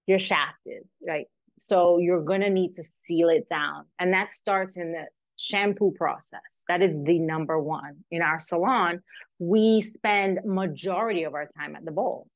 your 0.08 0.20
shaft 0.20 0.60
is, 0.66 0.92
right? 1.08 1.26
So 1.60 2.00
you're 2.00 2.24
to 2.24 2.50
need 2.50 2.74
to 2.74 2.84
seal 2.84 3.30
it 3.30 3.48
down. 3.50 3.86
And 4.00 4.14
that 4.14 4.32
starts 4.32 4.78
in 4.78 4.92
the 4.92 5.06
shampoo 5.38 5.92
process. 5.92 6.64
That 6.68 6.82
is 6.82 6.92
the 7.04 7.20
number 7.20 7.60
one. 7.60 7.98
In 8.12 8.22
our 8.22 8.40
salon, 8.40 9.02
we 9.40 9.82
spend 9.82 10.40
majority 10.46 11.24
of 11.24 11.34
our 11.34 11.50
time 11.58 11.76
at 11.76 11.86
the 11.86 11.92
bowl. 11.92 12.28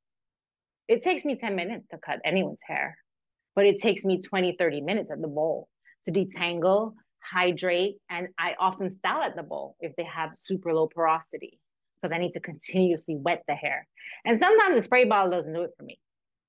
It 0.88 1.04
takes 1.04 1.26
me 1.26 1.36
10 1.36 1.56
minutes 1.56 1.88
to 1.92 1.98
cut 1.98 2.20
anyone's 2.24 2.60
hair, 2.66 2.98
but 3.56 3.66
it 3.66 3.82
takes 3.82 4.06
me 4.06 4.20
20, 4.22 4.56
30 4.58 4.82
minutes 4.82 5.12
at 5.12 5.22
the 5.22 5.28
bowl 5.28 5.68
to 6.06 6.12
detangle, 6.12 6.94
hydrate, 7.30 7.98
and 8.10 8.28
I 8.38 8.56
often 8.60 8.90
style 8.90 9.22
at 9.22 9.36
the 9.36 9.44
bowl 9.44 9.76
if 9.80 9.96
they 9.96 10.04
have 10.04 10.32
super 10.36 10.74
low 10.74 10.88
porosity 10.88 11.60
because 11.96 12.14
I 12.14 12.20
need 12.20 12.34
to 12.34 12.40
continuously 12.40 13.16
wet 13.16 13.44
the 13.48 13.56
hair. 13.56 13.88
And 14.26 14.38
sometimes 14.38 14.76
the 14.76 14.82
spray 14.82 15.06
bottle 15.06 15.32
doesn't 15.32 15.54
do 15.54 15.64
it 15.64 15.72
for 15.78 15.84
me. 15.84 16.00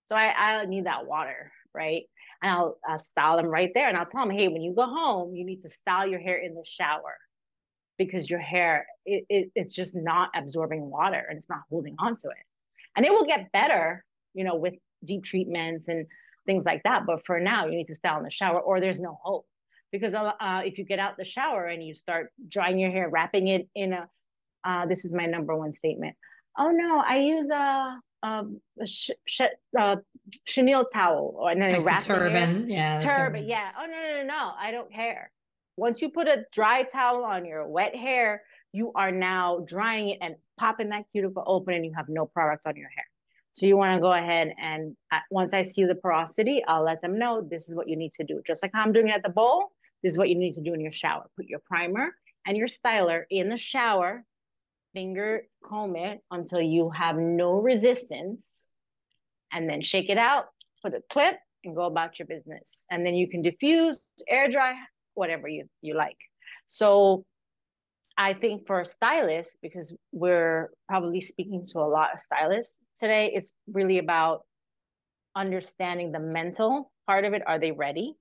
So 0.07 0.15
I, 0.15 0.61
I 0.61 0.65
need 0.67 0.87
that 0.87 1.07
water, 1.07 1.51
right? 1.75 2.05
And 2.43 2.53
I'll, 2.53 2.79
I'll 2.87 2.99
style 2.99 3.37
them 3.37 3.47
right 3.47 3.71
there. 3.75 3.89
And 3.89 3.97
I'll 3.97 4.07
tell 4.07 4.27
them, 4.27 4.37
hey, 4.37 4.49
when 4.49 4.63
you 4.63 4.75
go 4.75 4.87
home, 4.87 5.35
you 5.35 5.45
need 5.45 5.61
to 5.61 5.69
style 5.69 6.07
your 6.07 6.21
hair 6.21 6.37
in 6.37 6.55
the 6.55 6.65
shower 6.65 7.17
because 7.99 8.29
your 8.29 8.41
hair, 8.41 8.87
it, 9.07 9.25
it, 9.29 9.51
it's 9.55 9.75
just 9.75 9.97
not 9.97 10.31
absorbing 10.35 10.91
water 10.91 11.25
and 11.29 11.39
it's 11.39 11.49
not 11.49 11.61
holding 11.71 11.97
onto 11.99 12.29
it. 12.29 12.37
And 12.95 13.05
it 13.07 13.13
will 13.13 13.27
get 13.27 13.53
better, 13.53 14.05
you 14.35 14.45
know, 14.45 14.57
with 14.57 14.75
deep 15.05 15.25
treatments 15.25 15.89
and 15.89 16.07
things 16.45 16.65
like 16.65 16.83
that. 16.85 17.07
But 17.07 17.25
for 17.27 17.41
now, 17.41 17.67
you 17.67 17.77
need 17.77 17.87
to 17.87 17.95
style 17.95 18.19
in 18.19 18.25
the 18.25 18.31
shower 18.31 18.61
or 18.61 18.81
there's 18.81 19.01
no 19.01 19.19
hope. 19.23 19.47
Because 19.93 20.15
uh, 20.15 20.33
if 20.65 20.79
you 20.79 20.85
get 20.85 20.99
out 20.99 21.17
the 21.17 21.25
shower 21.25 21.67
and 21.67 21.83
you 21.83 21.95
start 21.95 22.33
drying 22.49 22.79
your 22.79 22.91
hair, 22.91 23.09
wrapping 23.09 23.49
it 23.49 23.69
in 23.75 23.93
a, 23.93 24.09
uh, 24.65 24.87
this 24.87 25.05
is 25.05 25.15
my 25.15 25.27
number 25.27 25.57
one 25.57 25.73
statement. 25.73 26.17
Oh 26.59 26.71
no, 26.71 27.03
I 27.07 27.19
use 27.19 27.51
a 27.51 28.01
um 28.23 28.61
sh- 28.85 29.11
sh- 29.27 29.41
uh, 29.79 29.97
chenille 30.47 30.87
towel 30.87 31.35
or 31.39 31.51
and 31.51 31.61
then 31.61 31.73
like 31.73 31.85
wrap 31.85 32.03
the 32.03 32.15
turban? 32.15 32.69
Yeah 32.69 32.99
turban. 32.99 33.17
turban. 33.17 33.49
yeah. 33.49 33.71
Oh 33.79 33.87
no 33.87 33.93
no 33.93 34.23
no 34.23 34.27
no 34.27 34.53
i 34.59 34.71
don't 34.71 34.93
care. 34.93 35.31
Once 35.77 36.01
you 36.01 36.09
put 36.09 36.27
a 36.27 36.45
dry 36.53 36.83
towel 36.83 37.25
on 37.25 37.45
your 37.45 37.67
wet 37.67 37.95
hair 37.95 38.43
you 38.73 38.93
are 38.95 39.13
now 39.13 39.61
drying 39.67 40.11
it 40.11 40.19
and 40.21 40.35
popping 40.59 40.89
that 40.91 41.05
cuticle 41.13 41.45
open 41.47 41.75
and 41.75 41.85
you 41.85 41.93
have 41.95 42.09
no 42.09 42.27
product 42.27 42.67
on 42.67 42.77
your 42.77 42.89
hair. 42.89 43.05
So 43.53 43.67
you 43.67 43.77
want 43.77 43.95
to 43.97 44.01
go 44.01 44.13
ahead 44.13 44.53
and 44.61 44.97
uh, 45.13 45.19
once 45.31 45.53
i 45.53 45.63
see 45.63 45.85
the 45.85 45.95
porosity 45.95 46.63
i'll 46.67 46.85
let 46.85 47.01
them 47.03 47.19
know 47.19 47.41
this 47.41 47.69
is 47.69 47.77
what 47.77 47.89
you 47.89 47.97
need 47.97 48.13
to 48.15 48.25
do. 48.25 48.43
Just 48.47 48.63
like 48.63 48.73
i'm 48.75 48.93
doing 48.93 49.09
it 49.09 49.13
at 49.13 49.23
the 49.23 49.31
bowl 49.31 49.73
this 50.03 50.13
is 50.13 50.19
what 50.19 50.29
you 50.29 50.37
need 50.37 50.55
to 50.55 50.63
do 50.63 50.75
in 50.75 50.81
your 50.81 50.93
shower 50.93 51.27
put 51.37 51.47
your 51.47 51.61
primer 51.61 52.15
and 52.47 52.57
your 52.57 52.69
styler 52.69 53.25
in 53.31 53.49
the 53.49 53.57
shower 53.57 54.25
finger 54.97 55.43
comb 55.63 55.95
it 55.95 56.23
until 56.31 56.63
you 56.63 56.89
have 56.89 57.17
no 57.17 57.61
resistance 57.61 58.73
and 59.53 59.69
then 59.69 59.83
shake 59.83 60.09
it 60.09 60.17
out, 60.17 60.47
put 60.83 60.95
a 60.95 61.03
clip 61.11 61.37
and 61.65 61.77
go 61.77 61.85
about 61.85 62.19
your 62.19 62.27
business. 62.27 62.87
And 62.91 63.05
then 63.05 63.15
you 63.15 63.29
can 63.29 63.43
diffuse, 63.43 64.03
air 64.27 64.49
dry, 64.49 64.75
whatever 65.13 65.49
you, 65.49 65.69
you 65.83 65.95
like. 65.95 66.17
So 66.67 67.27
I 68.17 68.33
think 68.33 68.67
for 68.67 68.85
stylists, 68.87 69.59
because 69.61 69.95
we're 70.13 70.71
probably 70.89 71.21
speaking 71.21 71.63
to 71.73 71.81
a 71.81 71.89
lot 71.89 72.15
of 72.15 72.21
stylists 72.21 72.87
today, 72.99 73.33
it's 73.35 73.55
really 73.71 73.99
about 73.99 74.45
understanding 75.35 76.13
the 76.13 76.21
mental 76.21 76.91
part 77.07 77.27
of 77.27 77.35
it. 77.35 77.43
Are 77.47 77.59
they 77.59 77.73
ready? 77.73 78.15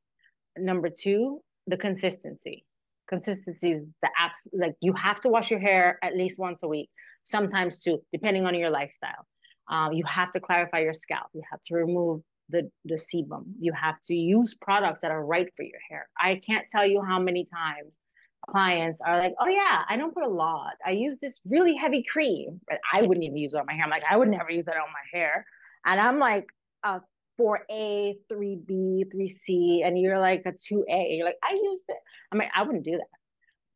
Number 0.57 0.89
two, 0.89 1.41
the 1.67 1.77
consistency. 1.77 2.65
Consistency 3.07 3.71
is 3.71 3.87
the 4.01 4.09
apps 4.19 4.47
like 4.53 4.75
you 4.81 4.93
have 4.93 5.19
to 5.21 5.29
wash 5.29 5.51
your 5.51 5.59
hair 5.59 5.99
at 6.01 6.15
least 6.15 6.39
once 6.39 6.63
a 6.63 6.67
week 6.67 6.89
sometimes 7.25 7.81
two 7.81 8.01
depending 8.13 8.45
on 8.45 8.55
your 8.55 8.69
lifestyle. 8.69 9.25
Um, 9.67 9.93
you 9.93 10.03
have 10.05 10.31
to 10.31 10.39
clarify 10.39 10.79
your 10.79 10.93
scalp. 10.93 11.27
You 11.33 11.41
have 11.51 11.61
to 11.63 11.75
remove 11.75 12.21
the 12.49 12.69
the 12.85 12.95
sebum. 12.95 13.45
You 13.59 13.73
have 13.73 13.99
to 14.05 14.15
use 14.15 14.53
products 14.53 15.01
that 15.01 15.11
are 15.11 15.25
right 15.25 15.47
for 15.57 15.63
your 15.63 15.79
hair. 15.89 16.07
I 16.19 16.39
can't 16.45 16.67
tell 16.67 16.85
you 16.85 17.01
how 17.01 17.19
many 17.19 17.45
times 17.45 17.99
clients 18.47 19.01
are 19.01 19.17
like 19.17 19.33
oh 19.39 19.47
yeah 19.47 19.81
i 19.89 19.97
don't 19.97 20.13
put 20.13 20.23
a 20.23 20.29
lot. 20.29 20.73
I 20.85 20.91
use 20.91 21.17
this 21.19 21.41
really 21.45 21.75
heavy 21.75 22.03
cream. 22.03 22.61
But 22.67 22.79
i 22.93 23.01
wouldn't 23.01 23.23
even 23.23 23.37
use 23.37 23.53
it 23.53 23.57
on 23.57 23.65
my 23.65 23.73
hair. 23.73 23.83
I'm 23.83 23.89
like 23.89 24.03
i 24.09 24.15
would 24.15 24.29
never 24.29 24.51
use 24.51 24.65
that 24.65 24.77
on 24.77 24.89
my 24.93 25.19
hair. 25.19 25.45
And 25.85 25.99
i'm 25.99 26.19
like 26.19 26.45
uh, 26.83 26.99
4A, 27.39 28.15
3B, 28.31 29.05
3C, 29.13 29.85
and 29.85 29.99
you're 29.99 30.19
like 30.19 30.43
a 30.45 30.51
2A. 30.51 31.17
You're 31.17 31.25
like, 31.25 31.37
I 31.43 31.53
used 31.53 31.85
it. 31.89 31.97
I 32.31 32.35
mean, 32.35 32.49
I 32.55 32.63
wouldn't 32.63 32.85
do 32.85 32.91
that 32.91 33.07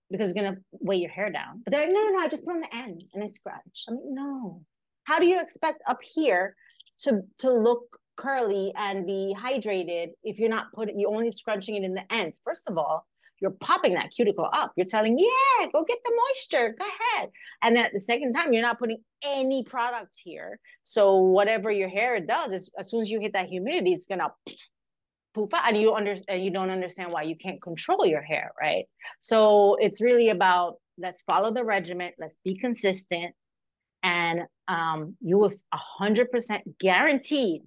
because 0.09 0.29
it's 0.29 0.39
gonna 0.39 0.57
weigh 0.71 0.97
your 0.97 1.09
hair 1.09 1.31
down. 1.31 1.61
But 1.63 1.71
they're 1.71 1.85
like, 1.85 1.93
no, 1.93 2.01
no, 2.01 2.11
no, 2.11 2.19
I 2.19 2.27
just 2.27 2.45
put 2.45 2.55
on 2.55 2.61
the 2.61 2.75
ends 2.75 3.11
and 3.13 3.23
I 3.23 3.27
scratch. 3.27 3.85
I 3.87 3.91
mean, 3.91 4.15
no. 4.15 4.61
How 5.03 5.19
do 5.19 5.25
you 5.25 5.41
expect 5.41 5.81
up 5.87 5.99
here 6.01 6.55
to 7.03 7.21
to 7.39 7.51
look 7.51 7.99
curly 8.17 8.73
and 8.75 9.07
be 9.07 9.35
hydrated 9.37 10.09
if 10.23 10.39
you're 10.39 10.49
not 10.49 10.71
putting 10.73 10.99
you're 10.99 11.13
only 11.13 11.31
scrunching 11.31 11.75
it 11.75 11.83
in 11.83 11.93
the 11.93 12.13
ends? 12.13 12.39
First 12.43 12.67
of 12.67 12.77
all, 12.77 13.07
you're 13.41 13.51
popping 13.51 13.93
that 13.93 14.11
cuticle 14.11 14.49
up. 14.51 14.73
You're 14.75 14.85
telling, 14.85 15.17
yeah, 15.17 15.67
go 15.71 15.83
get 15.83 15.99
the 16.03 16.11
moisture. 16.27 16.75
Go 16.77 16.85
ahead. 16.85 17.29
And 17.61 17.77
at 17.77 17.93
the 17.93 17.99
second 17.99 18.33
time, 18.33 18.53
you're 18.53 18.61
not 18.61 18.79
putting 18.79 19.03
any 19.23 19.63
product 19.63 20.15
here. 20.21 20.59
So 20.83 21.17
whatever 21.17 21.71
your 21.71 21.89
hair 21.89 22.19
does 22.19 22.51
is 22.51 22.71
as 22.77 22.89
soon 22.89 23.01
as 23.01 23.09
you 23.09 23.19
hit 23.19 23.33
that 23.33 23.49
humidity, 23.49 23.93
it's 23.93 24.05
gonna 24.05 24.31
poof 25.33 25.53
out 25.53 25.67
and 25.67 25.77
you 25.77 25.93
understand 25.93 26.43
you 26.43 26.51
don't 26.51 26.69
understand 26.69 27.11
why 27.11 27.23
you 27.23 27.35
can't 27.35 27.61
control 27.61 28.05
your 28.05 28.21
hair, 28.21 28.51
right? 28.59 28.85
So 29.21 29.75
it's 29.75 30.01
really 30.01 30.29
about 30.29 30.75
let's 30.97 31.21
follow 31.21 31.53
the 31.53 31.63
regimen, 31.63 32.11
let's 32.19 32.37
be 32.43 32.55
consistent, 32.55 33.33
and 34.03 34.41
um, 34.67 35.15
you 35.21 35.37
will 35.37 35.51
100% 36.01 36.61
guaranteed 36.79 37.61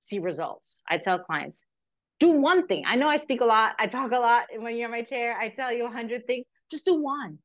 see 0.00 0.18
results. 0.18 0.82
I 0.88 0.98
tell 0.98 1.18
clients, 1.18 1.64
do 2.18 2.32
one 2.32 2.66
thing. 2.66 2.84
I 2.86 2.96
know 2.96 3.08
I 3.08 3.16
speak 3.16 3.40
a 3.40 3.44
lot, 3.44 3.74
I 3.78 3.86
talk 3.86 4.12
a 4.12 4.18
lot 4.18 4.46
when 4.56 4.76
you're 4.76 4.86
in 4.86 4.90
my 4.90 5.02
chair, 5.02 5.36
I 5.38 5.48
tell 5.48 5.72
you 5.72 5.86
a 5.86 5.90
hundred 5.90 6.26
things. 6.26 6.46
Just 6.70 6.84
do 6.84 7.00
one. 7.00 7.38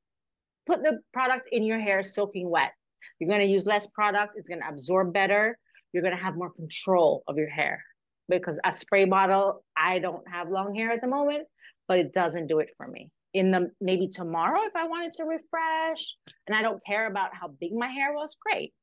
Put 0.65 0.83
the 0.83 0.99
product 1.13 1.47
in 1.51 1.63
your 1.63 1.79
hair 1.79 2.03
soaking 2.03 2.49
wet. 2.49 2.71
You're 3.19 3.27
going 3.27 3.41
to 3.41 3.51
use 3.51 3.65
less 3.65 3.85
product, 3.87 4.33
it's 4.37 4.49
going 4.49 4.61
to 4.61 4.67
absorb 4.67 5.13
better. 5.13 5.57
You're 5.91 6.03
going 6.03 6.15
to 6.15 6.23
have 6.23 6.35
more 6.35 6.51
control 6.51 7.23
of 7.27 7.37
your 7.37 7.49
hair 7.49 7.83
because 8.27 8.59
a 8.63 8.71
spray 8.71 9.05
bottle, 9.05 9.63
I 9.77 9.99
don't 9.99 10.27
have 10.27 10.49
long 10.49 10.73
hair 10.73 10.91
at 10.91 11.01
the 11.01 11.07
moment, 11.07 11.47
but 11.87 11.99
it 11.99 12.13
doesn't 12.13 12.47
do 12.47 12.59
it 12.59 12.69
for 12.77 12.87
me. 12.87 13.11
In 13.33 13.51
the 13.51 13.71
maybe 13.81 14.07
tomorrow, 14.07 14.61
if 14.63 14.75
I 14.75 14.87
wanted 14.87 15.13
to 15.13 15.23
refresh 15.25 16.15
and 16.47 16.55
I 16.55 16.61
don't 16.61 16.83
care 16.85 17.07
about 17.07 17.35
how 17.35 17.47
big 17.47 17.73
my 17.73 17.87
hair 17.87 18.13
was, 18.13 18.35
great 18.41 18.73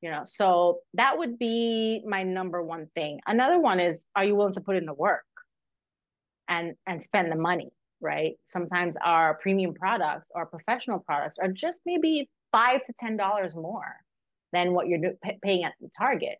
you 0.00 0.10
know 0.10 0.22
so 0.24 0.80
that 0.94 1.18
would 1.18 1.38
be 1.38 2.02
my 2.06 2.22
number 2.22 2.62
one 2.62 2.88
thing. 2.94 3.20
Another 3.26 3.58
one 3.60 3.80
is 3.80 4.06
are 4.14 4.24
you 4.24 4.34
willing 4.34 4.54
to 4.54 4.60
put 4.60 4.76
in 4.76 4.86
the 4.86 4.94
work 4.94 5.24
and 6.48 6.74
and 6.86 7.02
spend 7.02 7.30
the 7.32 7.36
money 7.36 7.72
right? 8.00 8.34
Sometimes 8.44 8.96
our 9.02 9.34
premium 9.34 9.74
products 9.74 10.30
or 10.34 10.46
professional 10.46 11.00
products 11.00 11.36
are 11.38 11.48
just 11.48 11.82
maybe 11.86 12.28
five 12.52 12.82
to 12.84 12.92
ten 12.98 13.16
dollars 13.16 13.56
more 13.56 13.96
than 14.52 14.72
what 14.72 14.88
you're 14.88 15.00
paying 15.42 15.64
at 15.64 15.74
the 15.80 15.90
target. 15.96 16.36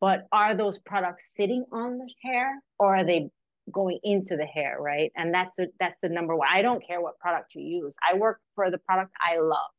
But 0.00 0.26
are 0.32 0.54
those 0.54 0.78
products 0.78 1.34
sitting 1.34 1.64
on 1.72 1.98
the 1.98 2.10
hair 2.22 2.60
or 2.78 2.96
are 2.96 3.04
they 3.04 3.30
going 3.72 3.98
into 4.02 4.36
the 4.36 4.44
hair 4.44 4.76
right? 4.80 5.10
And 5.16 5.32
that's 5.32 5.50
the 5.56 5.68
that's 5.80 5.96
the 6.02 6.08
number 6.08 6.36
one. 6.36 6.48
I 6.50 6.62
don't 6.62 6.84
care 6.86 7.00
what 7.00 7.18
product 7.18 7.54
you 7.54 7.62
use. 7.62 7.94
I 8.08 8.16
work 8.16 8.40
for 8.54 8.70
the 8.70 8.78
product 8.78 9.12
i 9.20 9.38
love 9.38 9.70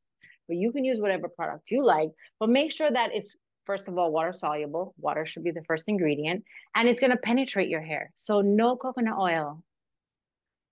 but 0.47 0.57
you 0.57 0.71
can 0.71 0.83
use 0.83 0.99
whatever 0.99 1.27
product 1.29 1.71
you 1.71 1.83
like 1.85 2.09
but 2.39 2.49
make 2.49 2.71
sure 2.71 2.91
that 2.91 3.11
it's 3.13 3.35
first 3.65 3.87
of 3.87 3.97
all 3.97 4.11
water 4.11 4.33
soluble 4.33 4.93
water 4.97 5.25
should 5.25 5.43
be 5.43 5.51
the 5.51 5.63
first 5.63 5.87
ingredient 5.89 6.43
and 6.75 6.87
it's 6.87 6.99
going 6.99 7.11
to 7.11 7.17
penetrate 7.17 7.69
your 7.69 7.81
hair 7.81 8.11
so 8.15 8.41
no 8.41 8.75
coconut 8.75 9.17
oil 9.19 9.63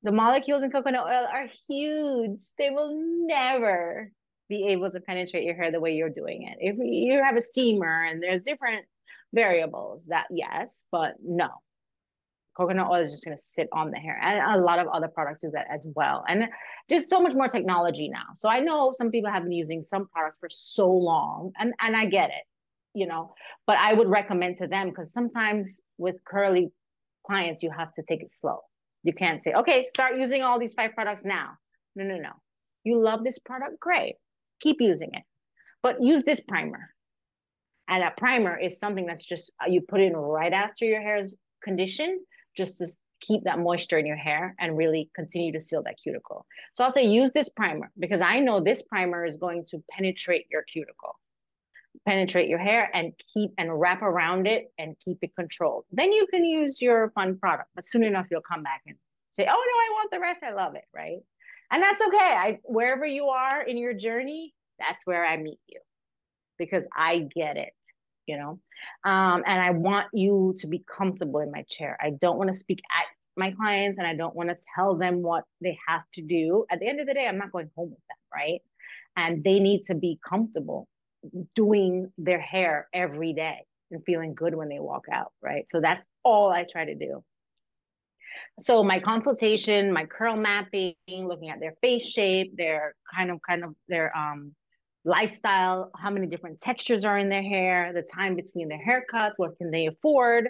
the 0.05 0.11
molecules 0.11 0.61
in 0.61 0.69
coconut 0.69 1.03
oil 1.03 1.25
are 1.33 1.47
huge. 1.67 2.39
They 2.59 2.69
will 2.69 2.95
never 3.25 4.11
be 4.47 4.67
able 4.67 4.91
to 4.91 4.99
penetrate 4.99 5.43
your 5.43 5.55
hair 5.55 5.71
the 5.71 5.79
way 5.79 5.95
you're 5.95 6.11
doing 6.11 6.43
it. 6.43 6.57
If 6.61 6.77
you 6.77 7.23
have 7.23 7.35
a 7.35 7.41
steamer 7.41 8.05
and 8.05 8.21
there's 8.21 8.43
different 8.43 8.85
variables, 9.33 10.05
that 10.05 10.27
yes, 10.29 10.85
but 10.91 11.15
no. 11.23 11.49
Coconut 12.55 12.87
oil 12.89 13.01
is 13.01 13.11
just 13.11 13.25
going 13.25 13.35
to 13.35 13.41
sit 13.41 13.67
on 13.73 13.91
the 13.91 13.97
hair. 13.97 14.17
And 14.21 14.59
a 14.59 14.63
lot 14.63 14.79
of 14.79 14.87
other 14.87 15.07
products 15.07 15.41
do 15.41 15.51
that 15.51 15.67
as 15.69 15.87
well. 15.95 16.23
And 16.27 16.45
there's 16.87 17.09
so 17.09 17.21
much 17.21 17.33
more 17.33 17.47
technology 17.47 18.09
now. 18.09 18.27
So 18.33 18.47
I 18.49 18.59
know 18.59 18.91
some 18.93 19.11
people 19.11 19.29
have 19.29 19.43
been 19.43 19.51
using 19.51 19.81
some 19.81 20.07
products 20.07 20.37
for 20.37 20.49
so 20.49 20.89
long, 20.89 21.51
and, 21.57 21.73
and 21.79 21.95
I 21.95 22.05
get 22.05 22.29
it, 22.29 22.45
you 22.93 23.07
know, 23.07 23.33
but 23.67 23.77
I 23.77 23.93
would 23.93 24.07
recommend 24.07 24.57
to 24.57 24.67
them 24.67 24.89
because 24.89 25.11
sometimes 25.11 25.81
with 25.97 26.15
curly 26.23 26.71
clients, 27.25 27.63
you 27.63 27.71
have 27.71 27.93
to 27.95 28.03
take 28.03 28.21
it 28.21 28.31
slow. 28.31 28.59
You 29.03 29.13
can't 29.13 29.41
say, 29.41 29.53
okay, 29.53 29.81
start 29.81 30.17
using 30.17 30.41
all 30.41 30.59
these 30.59 30.73
five 30.73 30.93
products 30.93 31.25
now. 31.25 31.51
No, 31.95 32.05
no, 32.05 32.17
no. 32.17 32.31
You 32.83 33.01
love 33.01 33.23
this 33.23 33.39
product, 33.39 33.79
great. 33.79 34.15
Keep 34.61 34.79
using 34.79 35.09
it. 35.13 35.23
But 35.83 36.01
use 36.01 36.23
this 36.23 36.39
primer. 36.39 36.89
And 37.87 38.01
that 38.01 38.17
primer 38.17 38.57
is 38.57 38.79
something 38.79 39.05
that's 39.05 39.25
just 39.25 39.51
uh, 39.61 39.69
you 39.69 39.81
put 39.81 40.01
in 40.01 40.15
right 40.15 40.53
after 40.53 40.85
your 40.85 41.01
hair 41.01 41.17
is 41.17 41.37
conditioned, 41.63 42.19
just 42.55 42.77
to 42.79 42.87
keep 43.21 43.43
that 43.43 43.59
moisture 43.59 43.97
in 43.97 44.05
your 44.05 44.15
hair 44.15 44.55
and 44.59 44.77
really 44.77 45.09
continue 45.15 45.51
to 45.51 45.61
seal 45.61 45.83
that 45.83 45.97
cuticle. 46.01 46.45
So 46.73 46.83
I'll 46.83 46.91
say 46.91 47.05
use 47.05 47.31
this 47.31 47.49
primer 47.49 47.91
because 47.97 48.21
I 48.21 48.39
know 48.39 48.59
this 48.59 48.81
primer 48.81 49.25
is 49.25 49.37
going 49.37 49.65
to 49.69 49.83
penetrate 49.89 50.45
your 50.51 50.63
cuticle, 50.63 51.17
penetrate 52.05 52.49
your 52.49 52.59
hair 52.59 52.89
and 52.93 53.13
keep 53.33 53.51
and 53.57 53.79
wrap 53.79 54.01
around 54.01 54.47
it 54.47 54.71
and 54.77 54.95
keep 55.03 55.19
it 55.21 55.35
controlled. 55.35 55.85
Then 55.91 56.11
you 56.11 56.27
can 56.31 56.43
use 56.43 56.81
your 56.81 57.11
fun 57.11 57.37
product, 57.37 57.69
but 57.75 57.85
soon 57.85 58.03
enough 58.03 58.27
you'll 58.29 58.41
come 58.41 58.63
back 58.63 58.81
and 58.85 58.95
say, 59.35 59.43
"Oh 59.43 59.47
no, 59.47 59.53
I 59.53 59.89
want 59.93 60.11
the 60.11 60.19
rest. 60.19 60.43
I 60.43 60.51
love 60.51 60.75
it." 60.75 60.85
Right? 60.93 61.19
And 61.71 61.81
that's 61.81 62.01
okay. 62.01 62.17
I 62.17 62.59
wherever 62.63 63.05
you 63.05 63.27
are 63.27 63.61
in 63.61 63.77
your 63.77 63.93
journey, 63.93 64.53
that's 64.79 65.05
where 65.05 65.25
I 65.25 65.37
meet 65.37 65.59
you 65.67 65.79
because 66.57 66.87
I 66.95 67.27
get 67.33 67.57
it 67.57 67.73
you 68.27 68.37
know? 68.37 68.59
Um, 69.03 69.43
and 69.45 69.61
i 69.61 69.71
want 69.71 70.07
you 70.13 70.55
to 70.59 70.67
be 70.67 70.83
comfortable 70.87 71.39
in 71.39 71.51
my 71.51 71.63
chair. 71.69 71.97
I 72.01 72.11
don't 72.11 72.37
want 72.37 72.51
to 72.51 72.57
speak 72.57 72.81
at 72.95 73.05
my 73.37 73.51
clients 73.51 73.97
and 73.97 74.07
i 74.07 74.15
don't 74.15 74.35
want 74.35 74.49
to 74.49 74.57
tell 74.75 74.95
them 74.95 75.21
what 75.21 75.43
they 75.61 75.77
have 75.87 76.03
to 76.13 76.21
do. 76.21 76.65
At 76.71 76.79
the 76.79 76.87
end 76.87 76.99
of 76.99 77.07
the 77.07 77.13
day 77.13 77.27
i'm 77.27 77.37
not 77.37 77.51
going 77.51 77.69
home 77.75 77.89
with 77.89 77.99
them 78.07 78.17
right? 78.33 78.61
And 79.17 79.43
they 79.43 79.59
need 79.59 79.81
to 79.83 79.95
be 79.95 80.19
comfortable 80.27 80.87
doing 81.55 82.11
their 82.17 82.39
hair 82.39 82.87
every 82.93 83.33
day 83.33 83.65
and 83.91 84.03
feeling 84.05 84.35
good 84.35 84.55
when 84.55 84.69
they 84.69 84.79
walk 84.79 85.05
out 85.11 85.31
right? 85.41 85.65
So 85.69 85.81
that's 85.81 86.07
all 86.23 86.49
i 86.49 86.63
try 86.63 86.85
to 86.85 86.95
do. 86.95 87.23
So 88.59 88.83
my 88.83 88.99
consultation 88.99 89.91
my 89.91 90.05
curl 90.05 90.35
mapping 90.35 90.95
looking 91.07 91.49
at 91.49 91.59
their 91.59 91.75
face 91.81 92.05
shape 92.05 92.55
their 92.57 92.95
kind 93.13 93.31
of 93.31 93.41
kind 93.41 93.63
of 93.63 93.75
their 93.87 94.15
um 94.17 94.53
lifestyle, 95.05 95.91
how 95.95 96.09
many 96.09 96.27
different 96.27 96.59
textures 96.59 97.05
are 97.05 97.17
in 97.17 97.29
their 97.29 97.43
hair, 97.43 97.93
the 97.93 98.01
time 98.01 98.35
between 98.35 98.67
their 98.67 98.81
haircuts, 98.83 99.33
what 99.37 99.57
can 99.57 99.71
they 99.71 99.85
afford. 99.85 100.49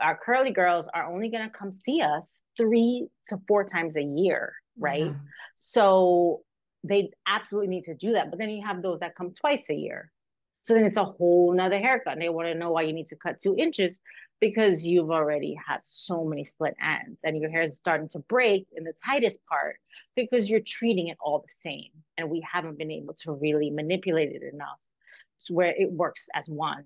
Our 0.00 0.16
curly 0.16 0.50
girls 0.50 0.88
are 0.92 1.06
only 1.06 1.30
going 1.30 1.44
to 1.44 1.50
come 1.50 1.72
see 1.72 2.02
us 2.02 2.42
three 2.56 3.06
to 3.28 3.38
four 3.46 3.64
times 3.64 3.96
a 3.96 4.02
year, 4.02 4.52
right? 4.76 5.06
Yeah. 5.06 5.14
So 5.54 6.42
they 6.82 7.10
absolutely 7.26 7.68
need 7.68 7.84
to 7.84 7.94
do 7.94 8.12
that. 8.12 8.30
But 8.30 8.40
then 8.40 8.50
you 8.50 8.66
have 8.66 8.82
those 8.82 9.00
that 9.00 9.14
come 9.14 9.32
twice 9.32 9.70
a 9.70 9.74
year. 9.74 10.10
So 10.62 10.74
then 10.74 10.84
it's 10.84 10.96
a 10.96 11.04
whole 11.04 11.54
nother 11.54 11.78
haircut. 11.78 12.14
And 12.14 12.22
they 12.22 12.28
want 12.28 12.48
to 12.48 12.54
know 12.54 12.72
why 12.72 12.82
you 12.82 12.92
need 12.92 13.06
to 13.08 13.16
cut 13.16 13.38
two 13.40 13.56
inches 13.56 14.00
because 14.40 14.86
you've 14.86 15.10
already 15.10 15.56
had 15.66 15.78
so 15.82 16.24
many 16.24 16.44
split 16.44 16.74
ends 16.82 17.20
and 17.24 17.40
your 17.40 17.50
hair 17.50 17.62
is 17.62 17.76
starting 17.76 18.08
to 18.08 18.18
break 18.20 18.66
in 18.76 18.84
the 18.84 18.92
tightest 18.92 19.40
part 19.46 19.76
because 20.14 20.50
you're 20.50 20.60
treating 20.60 21.08
it 21.08 21.16
all 21.20 21.38
the 21.38 21.52
same. 21.52 21.90
And 22.18 22.30
we 22.30 22.46
haven't 22.50 22.78
been 22.78 22.90
able 22.90 23.14
to 23.20 23.32
really 23.32 23.70
manipulate 23.70 24.32
it 24.32 24.42
enough 24.42 24.78
to 25.46 25.54
where 25.54 25.74
it 25.76 25.90
works 25.90 26.28
as 26.34 26.48
one. 26.48 26.84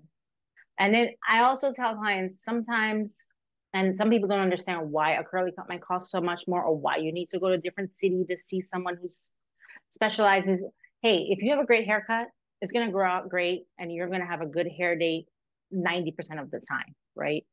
And 0.79 0.93
then 0.93 1.09
I 1.27 1.41
also 1.41 1.71
tell 1.71 1.95
clients 1.95 2.43
sometimes, 2.43 3.25
and 3.73 3.97
some 3.97 4.09
people 4.09 4.29
don't 4.29 4.39
understand 4.39 4.89
why 4.91 5.13
a 5.13 5.23
curly 5.23 5.51
cut 5.51 5.69
might 5.69 5.81
cost 5.81 6.09
so 6.09 6.21
much 6.21 6.47
more 6.47 6.63
or 6.63 6.75
why 6.75 6.97
you 6.97 7.11
need 7.11 7.29
to 7.29 7.39
go 7.39 7.49
to 7.49 7.55
a 7.55 7.57
different 7.57 7.95
city 7.97 8.25
to 8.29 8.37
see 8.37 8.61
someone 8.61 8.97
who's 8.99 9.33
specializes. 9.89 10.65
Hey, 11.01 11.27
if 11.29 11.41
you 11.41 11.51
have 11.51 11.59
a 11.59 11.65
great 11.65 11.85
haircut, 11.85 12.27
it's 12.61 12.71
going 12.71 12.85
to 12.85 12.91
grow 12.91 13.07
out 13.07 13.29
great 13.29 13.65
and 13.79 13.93
you're 13.93 14.07
going 14.07 14.21
to 14.21 14.25
have 14.25 14.41
a 14.41 14.45
good 14.45 14.67
hair 14.67 14.95
day 14.95 15.25
90% 15.73 16.41
of 16.41 16.51
the 16.51 16.59
time 16.59 16.95
right? 17.15 17.45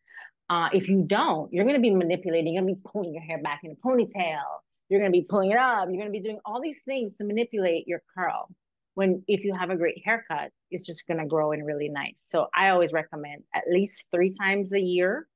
Uh, 0.50 0.68
if 0.72 0.88
you 0.88 1.04
don't, 1.06 1.52
you're 1.52 1.64
going 1.64 1.76
to 1.76 1.82
be 1.82 1.94
manipulating. 1.94 2.54
You're 2.54 2.62
going 2.62 2.74
to 2.74 2.80
be 2.80 2.88
pulling 2.90 3.12
your 3.12 3.22
hair 3.22 3.40
back 3.42 3.60
in 3.64 3.72
a 3.72 3.86
ponytail. 3.86 4.40
You're 4.88 5.00
going 5.00 5.12
to 5.12 5.18
be 5.18 5.26
pulling 5.28 5.50
it 5.50 5.58
up. 5.58 5.88
You're 5.88 5.98
going 5.98 6.12
to 6.12 6.18
be 6.18 6.20
doing 6.20 6.38
all 6.46 6.60
these 6.62 6.80
things 6.84 7.12
to 7.18 7.24
manipulate 7.24 7.86
your 7.86 8.02
curl. 8.16 8.48
When 8.94 9.22
if 9.28 9.44
you 9.44 9.54
have 9.54 9.70
a 9.70 9.76
great 9.76 10.02
haircut, 10.04 10.50
it's 10.70 10.84
just 10.84 11.06
going 11.06 11.18
to 11.18 11.26
grow 11.26 11.52
in 11.52 11.62
really 11.62 11.88
nice. 11.88 12.16
So 12.16 12.48
I 12.54 12.70
always 12.70 12.92
recommend 12.92 13.42
at 13.54 13.64
least 13.70 14.06
three 14.10 14.30
times 14.30 14.72
a 14.72 14.80
year 14.80 15.28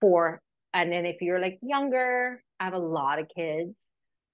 for. 0.00 0.40
And 0.74 0.92
then 0.92 1.06
if 1.06 1.22
you're 1.22 1.40
like 1.40 1.58
younger, 1.62 2.42
I 2.60 2.64
have 2.64 2.74
a 2.74 2.78
lot 2.78 3.18
of 3.18 3.28
kids. 3.34 3.74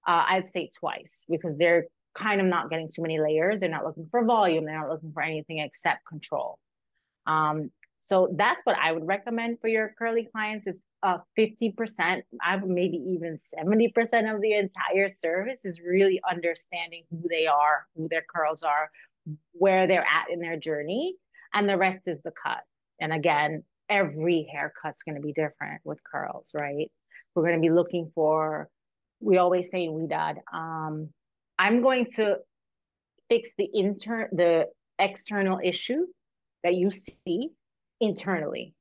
Uh, 0.05 0.25
I'd 0.27 0.45
say 0.45 0.69
twice 0.77 1.25
because 1.29 1.57
they're 1.57 1.85
kind 2.15 2.41
of 2.41 2.47
not 2.47 2.69
getting 2.69 2.89
too 2.93 3.03
many 3.03 3.19
layers. 3.19 3.61
They're 3.61 3.69
not 3.69 3.85
looking 3.85 4.07
for 4.11 4.25
volume. 4.25 4.65
They're 4.65 4.79
not 4.79 4.89
looking 4.89 5.13
for 5.13 5.23
anything 5.23 5.59
except 5.59 6.05
control. 6.05 6.59
Um, 7.27 7.71
so 8.01 8.33
that's 8.35 8.61
what 8.63 8.77
I 8.81 8.91
would 8.91 9.05
recommend 9.05 9.59
for 9.61 9.67
your 9.67 9.93
curly 9.97 10.27
clients 10.31 10.65
is 10.65 10.81
uh, 11.03 11.19
50%, 11.37 12.23
I 12.41 12.57
maybe 12.57 12.97
even 12.97 13.37
70% 13.37 14.33
of 14.33 14.41
the 14.41 14.53
entire 14.53 15.07
service 15.07 15.65
is 15.65 15.79
really 15.79 16.19
understanding 16.29 17.03
who 17.11 17.23
they 17.29 17.45
are, 17.45 17.85
who 17.95 18.09
their 18.09 18.23
curls 18.27 18.63
are, 18.63 18.89
where 19.51 19.85
they're 19.85 19.99
at 19.99 20.31
in 20.31 20.39
their 20.39 20.57
journey, 20.57 21.15
and 21.53 21.69
the 21.69 21.77
rest 21.77 22.07
is 22.07 22.23
the 22.23 22.31
cut. 22.31 22.63
And 22.99 23.13
again, 23.13 23.63
every 23.87 24.49
haircut's 24.51 25.03
going 25.03 25.15
to 25.15 25.21
be 25.21 25.33
different 25.33 25.81
with 25.83 25.99
curls, 26.03 26.51
right? 26.55 26.91
We're 27.35 27.43
going 27.43 27.55
to 27.55 27.61
be 27.61 27.73
looking 27.73 28.11
for, 28.15 28.67
we 29.19 29.37
always 29.37 29.69
say 29.69 29.87
Ouidad, 29.87 30.37
um, 30.51 31.09
I'm 31.59 31.83
going 31.83 32.07
to 32.15 32.37
fix 33.29 33.51
the 33.57 33.69
inter 33.71 34.27
the 34.31 34.67
external 34.97 35.59
issue 35.63 36.05
that 36.63 36.75
you 36.75 36.91
see 36.91 37.49
internally. 37.99 38.73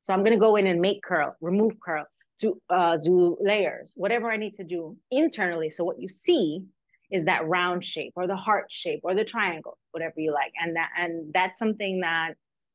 So 0.00 0.12
I'm 0.12 0.22
to 0.24 0.36
go 0.36 0.56
in 0.56 0.66
and 0.66 0.80
make 0.80 1.02
curl, 1.02 1.36
remove 1.40 1.80
curl, 1.80 2.06
to 2.40 2.60
uh, 2.68 2.96
do 2.98 3.36
layers, 3.40 3.92
whatever 3.96 4.30
I 4.30 4.36
need 4.36 4.54
to 4.54 4.64
do 4.64 4.96
internally. 5.10 5.70
So 5.70 5.84
what 5.84 6.00
you 6.00 6.08
see 6.08 6.64
is 7.10 7.24
that 7.24 7.46
round 7.46 7.84
shape 7.84 8.12
or 8.16 8.26
the 8.26 8.36
heart 8.36 8.70
shape 8.70 9.00
or 9.04 9.14
the 9.14 9.24
triangle, 9.24 9.78
whatever 9.92 10.14
you 10.18 10.32
like. 10.32 10.52
And 10.60 10.76
that 10.76 10.90
and 10.98 11.32
that's 11.32 11.58
something 11.58 12.00
that 12.00 12.34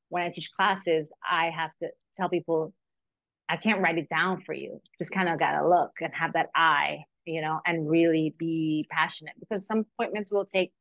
when 0.09 0.23
I 0.23 0.29
teach 0.29 0.51
classes, 0.51 1.11
I 1.29 1.51
have 1.51 1.71
to 1.81 1.89
tell 2.15 2.29
people 2.29 2.73
I 3.49 3.57
can't 3.57 3.81
write 3.81 3.97
it 3.97 4.09
down 4.09 4.41
for 4.41 4.53
you. 4.53 4.81
Just 4.97 5.11
kind 5.11 5.29
of 5.29 5.39
gotta 5.39 5.67
look 5.67 5.91
and 6.01 6.13
have 6.13 6.33
that 6.33 6.49
eye, 6.55 7.03
you 7.25 7.41
know, 7.41 7.59
and 7.65 7.89
really 7.89 8.33
be 8.37 8.87
passionate 8.89 9.33
because 9.39 9.67
some 9.67 9.85
appointments 9.93 10.31
will 10.31 10.45
take 10.45 10.71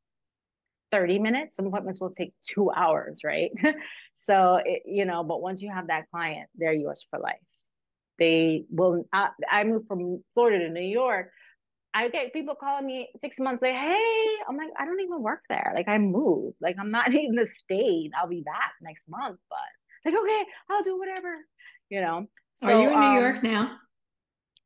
30 0.91 1.19
minutes 1.19 1.57
some 1.57 1.67
appointments 1.67 2.01
will 2.01 2.11
take 2.11 2.33
two 2.43 2.71
hours 2.71 3.21
right? 3.25 3.51
So 4.15 4.61
it, 4.63 4.83
you 4.85 5.07
know 5.07 5.25
but 5.25 5.41
once 5.41 5.63
you 5.63 5.71
have 5.73 5.87
that 5.87 6.11
client 6.11 6.49
they're 6.55 6.73
yours 6.73 7.07
for 7.09 7.19
life. 7.19 7.37
They 8.19 8.65
will 8.71 9.09
I, 9.13 9.31
I 9.51 9.65
moved 9.65 9.89
from 9.89 10.23
florida 10.35 10.59
to 10.67 10.71
new 10.71 10.81
york. 10.81 11.31
I 11.95 12.09
get 12.09 12.33
people 12.33 12.55
calling 12.55 12.87
me 12.87 13.09
six 13.17 13.41
months 13.41 13.63
later 13.63 13.79
hey 13.79 14.27
i'm 14.49 14.57
like 14.57 14.71
i 14.79 14.85
don't 14.85 15.01
even 15.01 15.23
work 15.23 15.43
there. 15.49 15.73
Like 15.75 15.89
i 15.89 15.99
moved. 15.99 16.57
Like 16.61 16.77
i'm 16.79 16.91
not 16.91 17.15
in 17.15 17.35
the 17.35 17.47
state. 17.47 18.11
I'll 18.21 18.29
be 18.29 18.43
back 18.43 18.75
next 18.83 19.09
month 19.09 19.39
but 19.49 19.71
like 20.05 20.21
okay 20.21 20.45
i'll 20.71 20.83
do 20.83 20.99
whatever 20.99 21.35
you 21.89 22.01
know? 22.01 22.27
So, 22.55 22.69
are 22.69 22.81
you 22.83 22.91
in 22.91 22.95
um, 22.95 23.01
new 23.01 23.21
york 23.21 23.43
now 23.43 23.79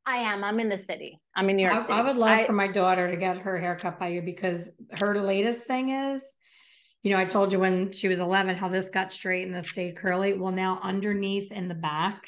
I 0.05 0.17
am. 0.17 0.43
I'm 0.43 0.59
in 0.59 0.69
the 0.69 0.77
city. 0.77 1.19
I'm 1.35 1.49
in 1.49 1.55
New 1.55 1.63
York 1.63 1.75
I, 1.75 1.81
City. 1.81 1.93
I 1.93 2.01
would 2.01 2.17
love 2.17 2.39
I, 2.39 2.45
for 2.45 2.53
my 2.53 2.67
daughter 2.67 3.09
to 3.09 3.17
get 3.17 3.39
her 3.39 3.57
haircut 3.57 3.99
by 3.99 4.09
you 4.09 4.21
because 4.21 4.71
her 4.91 5.19
latest 5.19 5.63
thing 5.63 5.89
is, 5.89 6.37
you 7.01 7.11
know, 7.11 7.19
I 7.19 7.25
told 7.25 7.53
you 7.53 7.59
when 7.59 7.91
she 7.91 8.07
was 8.07 8.19
11 8.19 8.55
how 8.55 8.67
this 8.67 8.89
got 8.89 9.13
straight 9.13 9.45
and 9.45 9.55
this 9.55 9.69
stayed 9.69 9.95
curly. 9.95 10.33
Well, 10.33 10.51
now 10.51 10.79
underneath 10.81 11.51
in 11.51 11.67
the 11.67 11.75
back, 11.75 12.27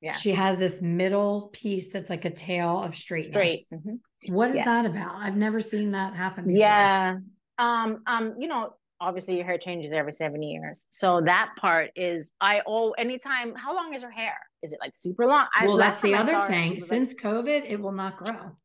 yeah. 0.00 0.12
she 0.12 0.32
has 0.32 0.56
this 0.56 0.82
middle 0.82 1.50
piece 1.52 1.92
that's 1.92 2.10
like 2.10 2.24
a 2.24 2.30
tail 2.30 2.82
of 2.82 2.94
straightness. 2.94 3.32
Straight. 3.32 3.60
Mm-hmm. 3.72 4.34
What 4.34 4.50
is 4.50 4.56
yeah. 4.56 4.64
that 4.64 4.86
about? 4.86 5.16
I've 5.16 5.36
never 5.36 5.60
seen 5.60 5.92
that 5.92 6.14
happen 6.14 6.44
before. 6.44 6.58
Yeah. 6.58 7.16
Um, 7.58 8.02
um, 8.06 8.34
you 8.38 8.48
know, 8.48 8.74
obviously 9.02 9.34
your 9.36 9.44
hair 9.44 9.58
changes 9.58 9.92
every 9.92 10.12
seven 10.12 10.42
years. 10.42 10.86
So 10.90 11.20
that 11.24 11.50
part 11.58 11.90
is 11.96 12.32
I 12.40 12.62
oh 12.66 12.92
anytime 12.92 13.54
how 13.54 13.74
long 13.74 13.92
is 13.92 14.02
her 14.02 14.10
hair? 14.10 14.34
Is 14.62 14.72
it 14.72 14.78
like 14.80 14.92
super 14.94 15.26
long? 15.26 15.46
Well, 15.62 15.74
I, 15.74 15.88
that's 15.88 16.00
the 16.00 16.14
other 16.14 16.46
thing. 16.46 16.78
Since 16.78 17.14
like, 17.14 17.22
COVID, 17.22 17.64
it 17.68 17.80
will 17.80 17.92
not 17.92 18.16
grow. 18.16 18.56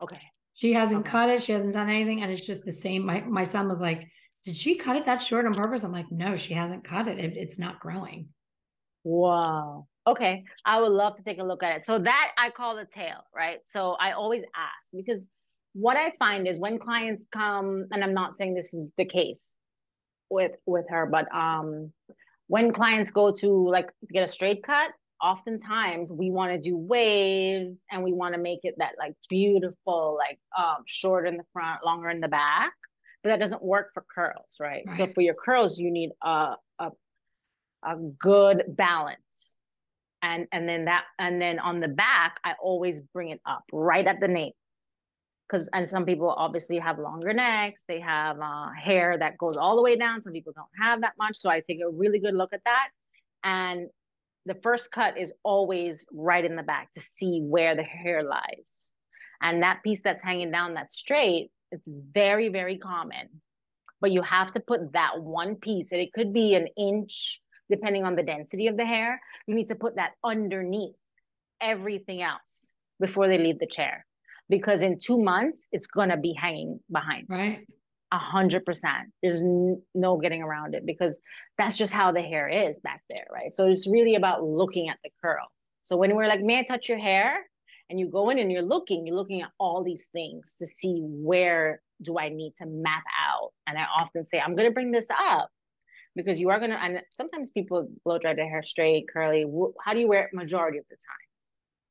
Okay. 0.00 0.20
She 0.54 0.72
hasn't 0.72 1.00
okay. 1.00 1.10
cut 1.10 1.28
it. 1.28 1.42
She 1.42 1.52
hasn't 1.52 1.72
done 1.72 1.90
anything. 1.90 2.22
And 2.22 2.30
it's 2.30 2.46
just 2.46 2.64
the 2.64 2.72
same. 2.72 3.04
My 3.04 3.20
my 3.22 3.42
son 3.42 3.68
was 3.68 3.80
like, 3.80 4.08
Did 4.44 4.56
she 4.56 4.76
cut 4.76 4.96
it 4.96 5.06
that 5.06 5.20
short 5.20 5.44
on 5.44 5.54
purpose? 5.54 5.82
I'm 5.82 5.92
like, 5.92 6.10
no, 6.10 6.36
she 6.36 6.54
hasn't 6.54 6.84
cut 6.84 7.08
it. 7.08 7.18
it 7.18 7.36
it's 7.36 7.58
not 7.58 7.80
growing. 7.80 8.28
Wow. 9.02 9.88
Okay. 10.06 10.44
I 10.64 10.80
would 10.80 10.92
love 10.92 11.16
to 11.16 11.24
take 11.24 11.40
a 11.40 11.44
look 11.44 11.62
at 11.62 11.76
it. 11.76 11.84
So 11.84 11.98
that 11.98 12.32
I 12.38 12.50
call 12.50 12.76
the 12.76 12.84
tail, 12.86 13.24
right? 13.34 13.58
So 13.64 13.96
I 14.00 14.12
always 14.12 14.44
ask 14.54 14.92
because 14.94 15.28
what 15.72 15.96
I 15.96 16.12
find 16.20 16.46
is 16.46 16.60
when 16.60 16.78
clients 16.78 17.26
come, 17.26 17.86
and 17.90 18.04
I'm 18.04 18.14
not 18.14 18.36
saying 18.36 18.54
this 18.54 18.72
is 18.72 18.92
the 18.96 19.04
case 19.04 19.56
with 20.30 20.52
with 20.66 20.86
her, 20.88 21.06
but 21.06 21.32
um 21.34 21.92
when 22.48 22.72
clients 22.72 23.10
go 23.10 23.32
to 23.32 23.68
like 23.68 23.90
get 24.12 24.22
a 24.22 24.28
straight 24.28 24.62
cut, 24.62 24.92
oftentimes 25.22 26.12
we 26.12 26.30
want 26.30 26.52
to 26.52 26.58
do 26.58 26.76
waves 26.76 27.86
and 27.90 28.02
we 28.04 28.12
want 28.12 28.34
to 28.34 28.40
make 28.40 28.60
it 28.64 28.74
that 28.78 28.92
like 28.98 29.14
beautiful, 29.30 30.18
like 30.18 30.38
um, 30.58 30.82
short 30.86 31.26
in 31.26 31.36
the 31.36 31.44
front, 31.52 31.84
longer 31.84 32.10
in 32.10 32.20
the 32.20 32.28
back. 32.28 32.72
But 33.22 33.30
that 33.30 33.40
doesn't 33.40 33.62
work 33.62 33.90
for 33.94 34.04
curls, 34.14 34.56
right? 34.60 34.84
right. 34.86 34.94
So 34.94 35.06
for 35.06 35.22
your 35.22 35.34
curls, 35.34 35.78
you 35.78 35.90
need 35.90 36.10
a, 36.22 36.56
a 36.78 36.90
a 37.82 37.96
good 38.18 38.64
balance. 38.68 39.58
and 40.22 40.46
and 40.52 40.68
then 40.68 40.86
that 40.86 41.04
and 41.18 41.40
then 41.40 41.58
on 41.58 41.80
the 41.80 41.88
back 41.88 42.40
I 42.44 42.54
always 42.62 43.00
bring 43.00 43.30
it 43.30 43.40
up 43.46 43.64
right 43.72 44.06
at 44.06 44.20
the 44.20 44.28
nape 44.28 44.56
because 45.54 45.68
and 45.72 45.88
some 45.88 46.04
people 46.04 46.30
obviously 46.30 46.78
have 46.78 46.98
longer 46.98 47.32
necks 47.32 47.84
they 47.86 48.00
have 48.00 48.40
uh, 48.40 48.70
hair 48.72 49.16
that 49.16 49.38
goes 49.38 49.56
all 49.56 49.76
the 49.76 49.82
way 49.82 49.96
down 49.96 50.20
some 50.20 50.32
people 50.32 50.52
don't 50.54 50.66
have 50.80 51.00
that 51.02 51.14
much 51.16 51.36
so 51.36 51.48
i 51.48 51.60
take 51.60 51.78
a 51.80 51.88
really 51.88 52.18
good 52.18 52.34
look 52.34 52.52
at 52.52 52.64
that. 52.64 52.88
And 53.44 53.88
the 54.46 54.54
first 54.54 54.90
cut 54.90 55.18
is 55.18 55.32
always 55.42 56.06
right 56.12 56.44
in 56.44 56.56
the 56.56 56.62
back 56.62 56.92
to 56.94 57.00
see 57.00 57.40
where 57.40 57.76
the 57.76 57.82
hair 57.82 58.22
lies. 58.22 58.90
And 59.40 59.62
that 59.62 59.82
piece 59.82 60.02
that's 60.02 60.22
hanging 60.22 60.50
down 60.50 60.74
that's 60.74 60.96
straight 60.96 61.50
it's 61.70 61.86
very 61.86 62.48
very 62.48 62.78
common. 62.78 63.28
But 64.00 64.10
you 64.10 64.22
have 64.22 64.50
to 64.52 64.60
put 64.60 64.92
that 64.92 65.20
one 65.20 65.56
piece 65.56 65.92
and 65.92 66.00
it 66.00 66.12
could 66.12 66.32
be 66.32 66.54
an 66.54 66.68
inch 66.76 67.40
depending 67.70 68.04
on 68.04 68.16
the 68.16 68.22
density 68.22 68.66
of 68.66 68.76
the 68.76 68.84
hair 68.84 69.20
you 69.46 69.54
need 69.54 69.68
to 69.68 69.74
put 69.74 69.96
that 69.96 70.12
underneath 70.22 70.96
everything 71.60 72.20
else 72.20 72.72
before 73.00 73.26
they 73.28 73.38
leave 73.38 73.58
the 73.58 73.66
chair 73.66 74.04
because 74.48 74.82
in 74.82 74.98
two 74.98 75.18
months 75.18 75.68
it's 75.72 75.86
going 75.86 76.10
to 76.10 76.16
be 76.16 76.32
hanging 76.32 76.80
behind. 76.90 77.26
Right. 77.28 77.66
A 78.12 78.18
hundred 78.18 78.64
percent. 78.64 79.08
There's 79.22 79.40
n- 79.40 79.82
no 79.94 80.18
getting 80.18 80.42
around 80.42 80.74
it 80.74 80.86
because 80.86 81.20
that's 81.58 81.76
just 81.76 81.92
how 81.92 82.12
the 82.12 82.22
hair 82.22 82.48
is 82.48 82.80
back 82.80 83.02
there 83.08 83.26
right? 83.32 83.52
So 83.54 83.66
it's 83.66 83.88
really 83.88 84.14
about 84.14 84.44
looking 84.44 84.88
at 84.88 84.98
the 85.02 85.10
curl. 85.22 85.46
So 85.82 85.96
when 85.96 86.14
we're 86.14 86.28
like 86.28 86.42
may 86.42 86.58
i 86.58 86.62
touch 86.62 86.88
your 86.88 86.98
hair? 86.98 87.38
And 87.90 88.00
you 88.00 88.08
go 88.08 88.30
in 88.30 88.38
and 88.38 88.50
you're 88.50 88.62
looking 88.62 89.06
you're 89.06 89.16
looking 89.16 89.42
at 89.42 89.50
all 89.58 89.84
these 89.84 90.08
things 90.12 90.56
to 90.60 90.66
see 90.66 91.00
where 91.02 91.82
do 92.02 92.18
i 92.18 92.28
need 92.28 92.54
to 92.56 92.66
map 92.66 93.04
out. 93.18 93.50
And 93.66 93.78
i 93.78 93.84
often 93.84 94.24
say 94.24 94.40
i'm 94.40 94.54
going 94.54 94.68
to 94.68 94.74
bring 94.74 94.90
this 94.90 95.08
up 95.10 95.50
because 96.16 96.40
you 96.40 96.50
are 96.50 96.58
going 96.58 96.70
to 96.70 96.82
and 96.82 97.00
sometimes 97.10 97.50
people 97.50 97.88
blow 98.04 98.18
dry 98.18 98.34
their 98.34 98.48
hair 98.48 98.62
straight 98.62 99.08
curly. 99.12 99.44
How 99.84 99.92
do 99.92 100.00
you 100.00 100.08
wear 100.08 100.24
it 100.24 100.34
majority 100.34 100.78
of 100.78 100.84
the 100.88 100.96
time 100.96 101.23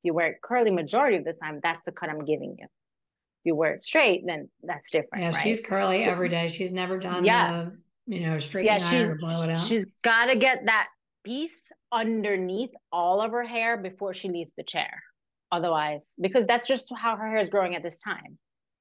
you 0.04 0.14
wear 0.14 0.28
it 0.28 0.42
curly 0.44 0.72
majority 0.72 1.18
of 1.18 1.24
the 1.24 1.34
time, 1.34 1.60
that's 1.64 1.84
the 1.84 1.92
cut 1.92 2.10
I'm 2.10 2.26
giving 2.26 2.56
you. 2.60 2.66
If 2.66 3.46
you 3.46 3.56
wear 3.56 3.74
it 3.74 3.82
straight, 3.82 4.24
then 4.26 4.50
that's 4.62 4.90
different. 4.90 5.24
Yeah, 5.24 5.32
right? 5.32 5.44
she's 5.44 5.62
curly 5.62 6.04
every 6.04 6.30
day. 6.30 6.48
She's 6.48 6.72
never 6.72 6.98
done 6.98 7.26
yeah. 7.26 7.66
the, 8.08 8.16
you 8.16 8.28
know, 8.28 8.40
straight 8.40 8.66
yeah, 8.66 8.78
she's, 8.78 9.06
or 9.06 9.16
blow 9.16 9.44
it 9.44 9.50
out. 9.50 9.60
She's 9.60 9.86
got 10.04 10.28
to 10.28 10.36
get 10.36 10.66
that 10.66 10.88
piece 11.24 11.72
underneath 11.92 12.72
all 12.92 13.22
of 13.22 13.32
her 13.32 13.44
hair 13.44 13.78
before 13.78 14.14
she 14.14 14.30
leaves 14.30 14.54
the 14.56 14.64
chair. 14.64 15.02
Otherwise, 15.52 16.16
because 16.20 16.46
that's 16.48 16.68
just 16.68 16.92
how 16.96 17.16
her 17.16 17.28
hair 17.28 17.38
is 17.38 17.50
growing 17.50 17.76
at 17.76 17.84
this 17.84 18.02
time, 18.02 18.40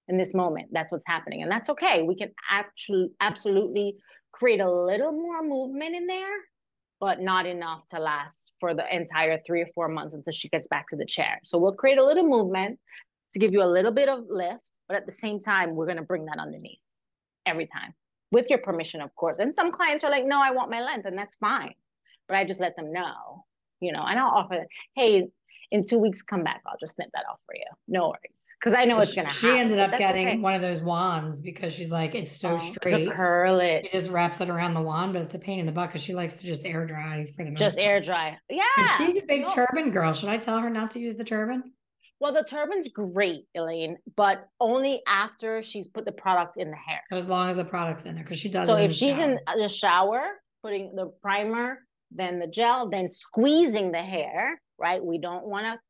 in 0.09 0.17
this 0.17 0.33
moment. 0.33 0.69
That's 0.73 0.91
what's 0.91 1.07
happening. 1.07 1.43
And 1.43 1.51
that's 1.51 1.69
okay. 1.71 2.03
We 2.03 2.17
can 2.17 2.31
actually 2.51 3.11
absolutely 3.21 3.97
create 4.33 4.61
a 4.61 4.71
little 4.71 5.13
more 5.13 5.43
movement 5.43 5.95
in 5.95 6.07
there 6.07 6.33
but 7.03 7.21
not 7.21 7.47
enough 7.47 7.85
to 7.89 7.99
last 7.99 8.53
for 8.61 8.75
the 8.75 8.95
entire 8.95 9.37
three 9.45 9.61
or 9.61 9.67
four 9.75 9.89
months 9.89 10.15
until 10.15 10.33
she 10.33 10.49
gets 10.49 10.69
back 10.69 10.87
to 10.87 10.95
the 10.95 11.05
chair. 11.05 11.41
So 11.43 11.59
we'll 11.59 11.73
create 11.73 11.99
a 11.99 12.05
little 12.05 12.23
movement 12.23 12.79
to 13.33 13.41
give 13.41 13.53
you 13.53 13.61
a 13.61 13.67
little 13.67 13.91
bit 13.91 14.09
of 14.09 14.21
lift, 14.29 14.71
but 14.87 14.97
at 14.97 15.05
the 15.05 15.11
same 15.11 15.41
time, 15.41 15.75
we're 15.75 15.87
going 15.87 15.97
to 15.97 16.05
bring 16.05 16.27
that 16.27 16.39
underneath 16.39 16.79
every 17.45 17.67
time 17.67 17.93
with 18.31 18.49
your 18.51 18.61
permission, 18.61 19.01
of 19.01 19.13
course. 19.17 19.41
And 19.41 19.53
some 19.53 19.73
clients 19.73 20.05
are 20.05 20.13
like, 20.13 20.25
no, 20.25 20.41
I 20.41 20.53
want 20.53 20.71
my 20.71 20.81
length, 20.81 21.07
and 21.07 21.19
that's 21.19 21.35
fine. 21.35 21.75
But 22.29 22.37
I 22.37 22.45
just 22.45 22.61
let 22.61 22.77
them 22.77 22.93
know, 22.93 23.47
you 23.81 23.91
know, 23.91 24.05
and 24.07 24.17
I'll 24.21 24.31
offer, 24.31 24.65
hey, 24.95 25.27
in 25.73 25.83
two 25.83 25.99
weeks, 25.99 26.23
come 26.23 26.45
back. 26.45 26.61
I'll 26.67 26.77
just 26.79 26.97
snip 26.97 27.09
that 27.15 27.25
off 27.29 27.41
for 27.47 27.57
you. 27.57 27.65
No 27.89 28.09
worries. 28.09 28.55
Because 28.61 28.75
I 28.75 28.85
know 28.85 28.99
it's 29.01 29.15
going 29.15 29.27
to 29.27 29.33
happen. 29.33 29.51
She 29.51 29.59
ended 29.59 29.79
up 29.79 29.99
getting 29.99 30.29
okay. 30.29 30.39
one 30.39 30.53
of 30.53 30.61
those 30.61 30.83
wands 30.83 31.41
because 31.41 31.73
she's 31.73 31.91
like, 31.91 32.15
it's 32.15 32.37
so 32.37 32.55
oh, 32.55 32.57
straight. 32.59 33.11
curl 33.11 33.59
it. 33.59 33.87
She 33.87 33.93
just 33.93 34.11
wraps 34.11 34.43
it 34.43 34.51
around 34.51 34.75
the 34.75 34.83
wand, 34.83 35.15
but 35.15 35.23
it's 35.23 35.35
a 35.35 35.39
pain 35.39 35.59
in 35.59 35.67
the 35.67 35.73
butt 35.73 35.89
because 35.89 36.03
she 36.03 36.15
likes 36.15 36.41
to 36.41 36.47
just 36.47 36.67
air 36.67 36.85
dry 36.85 37.27
for 37.35 37.43
the 37.45 37.51
most 37.51 37.59
Just 37.59 37.79
air 37.79 38.01
dry. 38.01 38.37
Yeah. 38.51 38.63
she's 38.99 39.17
a 39.17 39.25
big 39.27 39.43
no. 39.43 39.49
turban 39.49 39.91
girl. 39.91 40.13
Should 40.13 40.29
I 40.29 40.37
tell 40.37 40.61
her 40.61 40.69
not 40.69 40.91
to 40.91 41.01
use 41.01 41.17
the 41.17 41.25
turban? 41.25 41.73
Well, 42.21 42.35
the 42.35 42.45
turban's 42.45 42.89
great, 42.89 43.47
Elaine, 43.55 43.97
but 44.15 44.47
only 44.61 45.01
after 45.09 45.63
she's 45.63 45.89
put 45.89 46.05
the 46.05 46.13
products 46.13 46.59
in 46.59 46.71
the 46.71 46.77
hair. 46.77 47.01
So 47.11 47.17
as 47.17 47.29
long 47.29 47.49
as 47.49 47.57
the 47.57 47.65
product's 47.65 48.05
in 48.05 48.15
there, 48.15 48.23
because 48.23 48.39
she 48.39 48.51
does. 48.51 48.67
So 48.67 48.77
if 48.77 48.93
she's 48.93 49.17
shower. 49.17 49.31
in 49.31 49.61
the 49.61 49.69
shower, 49.69 50.23
putting 50.63 50.95
the 50.95 51.07
primer, 51.23 51.79
then 52.13 52.39
the 52.39 52.47
gel, 52.47 52.91
then 52.91 53.09
squeezing 53.09 53.91
the 53.91 54.03
hair, 54.03 54.61
right? 54.83 55.03
We 55.03 55.19
don't 55.19 55.47
want 55.47 55.65
to. 55.65 55.81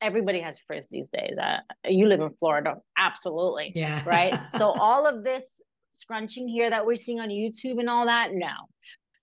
Everybody 0.00 0.40
has 0.40 0.60
frizz 0.60 0.88
these 0.88 1.10
days. 1.10 1.36
Uh, 1.42 1.58
you 1.84 2.06
live 2.06 2.20
in 2.20 2.30
Florida, 2.38 2.76
absolutely. 2.96 3.72
Yeah. 3.74 4.02
Right. 4.06 4.38
so 4.56 4.70
all 4.70 5.06
of 5.06 5.24
this 5.24 5.60
scrunching 5.92 6.46
here 6.48 6.70
that 6.70 6.86
we're 6.86 6.96
seeing 6.96 7.18
on 7.18 7.28
YouTube 7.28 7.80
and 7.80 7.90
all 7.90 8.06
that, 8.06 8.30
no. 8.32 8.52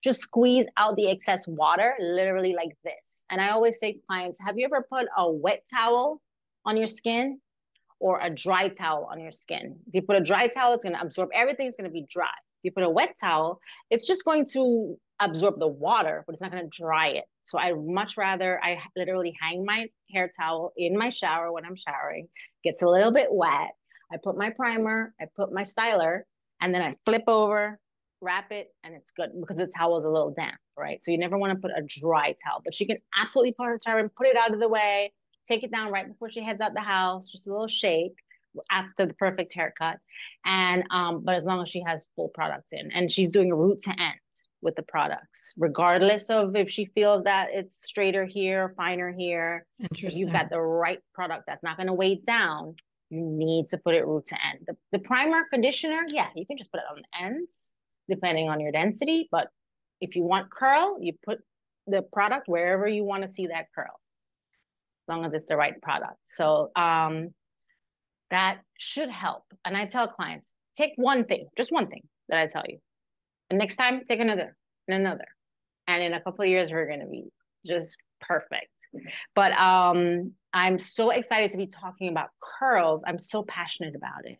Just 0.04 0.20
squeeze 0.20 0.66
out 0.76 0.94
the 0.96 1.10
excess 1.10 1.48
water, 1.48 1.94
literally 1.98 2.52
like 2.52 2.76
this. 2.84 3.24
And 3.30 3.40
I 3.40 3.48
always 3.48 3.78
say, 3.78 3.98
clients, 4.06 4.38
have 4.44 4.58
you 4.58 4.66
ever 4.66 4.86
put 4.88 5.06
a 5.16 5.30
wet 5.32 5.64
towel 5.74 6.20
on 6.66 6.76
your 6.76 6.86
skin 6.86 7.40
or 7.98 8.20
a 8.20 8.28
dry 8.28 8.68
towel 8.68 9.08
on 9.10 9.18
your 9.18 9.32
skin? 9.32 9.76
If 9.88 9.94
you 9.94 10.02
put 10.02 10.16
a 10.16 10.20
dry 10.20 10.46
towel, 10.46 10.74
it's 10.74 10.84
going 10.84 10.94
to 10.94 11.00
absorb 11.00 11.30
everything. 11.34 11.66
It's 11.66 11.76
going 11.76 11.90
to 11.90 11.92
be 11.92 12.06
dry. 12.08 12.26
If 12.60 12.64
you 12.64 12.72
put 12.72 12.84
a 12.84 12.90
wet 12.90 13.16
towel, 13.18 13.60
it's 13.90 14.06
just 14.06 14.24
going 14.24 14.44
to 14.52 14.96
absorb 15.20 15.58
the 15.58 15.66
water, 15.66 16.22
but 16.26 16.34
it's 16.34 16.42
not 16.42 16.52
going 16.52 16.68
to 16.68 16.76
dry 16.76 17.08
it. 17.08 17.24
So 17.46 17.58
I 17.58 17.72
much 17.74 18.16
rather 18.16 18.62
I 18.62 18.80
literally 18.96 19.34
hang 19.40 19.64
my 19.64 19.86
hair 20.12 20.30
towel 20.38 20.72
in 20.76 20.98
my 20.98 21.10
shower 21.10 21.52
when 21.52 21.64
I'm 21.64 21.76
showering. 21.76 22.28
Gets 22.64 22.82
a 22.82 22.88
little 22.88 23.12
bit 23.12 23.28
wet. 23.30 23.70
I 24.12 24.16
put 24.22 24.36
my 24.36 24.50
primer, 24.50 25.14
I 25.20 25.26
put 25.34 25.52
my 25.52 25.62
styler, 25.62 26.22
and 26.60 26.74
then 26.74 26.82
I 26.82 26.94
flip 27.04 27.24
over, 27.28 27.78
wrap 28.20 28.50
it, 28.50 28.68
and 28.82 28.94
it's 28.94 29.12
good 29.12 29.30
because 29.38 29.56
the 29.58 29.72
towel 29.76 29.96
is 29.96 30.04
a 30.04 30.10
little 30.10 30.32
damp, 30.32 30.56
right? 30.76 31.02
So 31.02 31.12
you 31.12 31.18
never 31.18 31.38
want 31.38 31.52
to 31.52 31.60
put 31.60 31.70
a 31.76 31.82
dry 31.82 32.34
towel, 32.44 32.62
but 32.64 32.74
she 32.74 32.86
can 32.86 32.98
absolutely 33.16 33.52
put 33.52 33.66
her 33.66 33.78
towel 33.78 33.98
and 33.98 34.14
put 34.14 34.26
it 34.26 34.36
out 34.36 34.52
of 34.52 34.60
the 34.60 34.68
way, 34.68 35.12
take 35.46 35.62
it 35.62 35.72
down 35.72 35.92
right 35.92 36.06
before 36.06 36.30
she 36.30 36.42
heads 36.42 36.60
out 36.60 36.74
the 36.74 36.80
house, 36.80 37.30
just 37.30 37.46
a 37.46 37.50
little 37.50 37.68
shake 37.68 38.16
after 38.70 39.06
the 39.06 39.14
perfect 39.14 39.52
haircut. 39.54 39.98
And 40.44 40.84
um, 40.90 41.22
but 41.24 41.36
as 41.36 41.44
long 41.44 41.62
as 41.62 41.68
she 41.68 41.82
has 41.86 42.08
full 42.16 42.28
products 42.28 42.72
in 42.72 42.90
and 42.92 43.10
she's 43.10 43.30
doing 43.30 43.52
root 43.52 43.80
to 43.82 43.90
end 43.90 44.14
with 44.66 44.74
the 44.74 44.82
products, 44.82 45.54
regardless 45.56 46.28
of 46.28 46.56
if 46.56 46.68
she 46.68 46.86
feels 46.86 47.22
that 47.22 47.50
it's 47.52 47.76
straighter 47.88 48.24
here, 48.24 48.74
finer 48.76 49.12
here. 49.12 49.64
If 49.78 50.16
you've 50.16 50.32
got 50.32 50.50
the 50.50 50.60
right 50.60 50.98
product 51.14 51.44
that's 51.46 51.62
not 51.62 51.76
going 51.76 51.86
to 51.86 51.92
weigh 51.92 52.16
down, 52.16 52.74
you 53.08 53.20
need 53.22 53.68
to 53.68 53.78
put 53.78 53.94
it 53.94 54.04
root 54.04 54.26
to 54.26 54.34
end. 54.44 54.66
The, 54.66 54.76
the 54.90 54.98
primer 54.98 55.44
conditioner, 55.52 56.02
yeah, 56.08 56.30
you 56.34 56.44
can 56.44 56.56
just 56.56 56.72
put 56.72 56.78
it 56.78 56.86
on 56.90 56.96
the 56.96 57.24
ends 57.24 57.72
depending 58.08 58.48
on 58.48 58.58
your 58.58 58.72
density. 58.72 59.28
But 59.30 59.50
if 60.00 60.16
you 60.16 60.24
want 60.24 60.50
curl, 60.50 60.98
you 61.00 61.12
put 61.24 61.38
the 61.86 62.02
product 62.02 62.48
wherever 62.48 62.88
you 62.88 63.04
want 63.04 63.22
to 63.22 63.28
see 63.28 63.46
that 63.46 63.66
curl, 63.72 64.00
as 65.04 65.08
long 65.08 65.24
as 65.24 65.32
it's 65.32 65.46
the 65.46 65.56
right 65.56 65.80
product. 65.80 66.18
So 66.24 66.72
um, 66.74 67.32
that 68.30 68.58
should 68.78 69.10
help. 69.10 69.44
And 69.64 69.76
I 69.76 69.84
tell 69.84 70.08
clients, 70.08 70.54
take 70.76 70.94
one 70.96 71.24
thing, 71.24 71.46
just 71.56 71.70
one 71.70 71.86
thing 71.86 72.02
that 72.28 72.40
I 72.40 72.46
tell 72.46 72.64
you. 72.68 72.78
And 73.50 73.58
next 73.58 73.76
time, 73.76 74.02
take 74.06 74.20
another 74.20 74.56
and 74.88 75.00
another. 75.00 75.26
And 75.86 76.02
in 76.02 76.14
a 76.14 76.20
couple 76.20 76.42
of 76.42 76.50
years, 76.50 76.70
we're 76.70 76.86
going 76.86 77.00
to 77.00 77.06
be 77.06 77.30
just 77.64 77.96
perfect. 78.20 78.70
But 79.34 79.52
um, 79.52 80.32
I'm 80.52 80.78
so 80.78 81.10
excited 81.10 81.50
to 81.50 81.56
be 81.56 81.66
talking 81.66 82.08
about 82.08 82.30
curls. 82.40 83.04
I'm 83.06 83.18
so 83.18 83.42
passionate 83.42 83.94
about 83.94 84.24
it. 84.24 84.38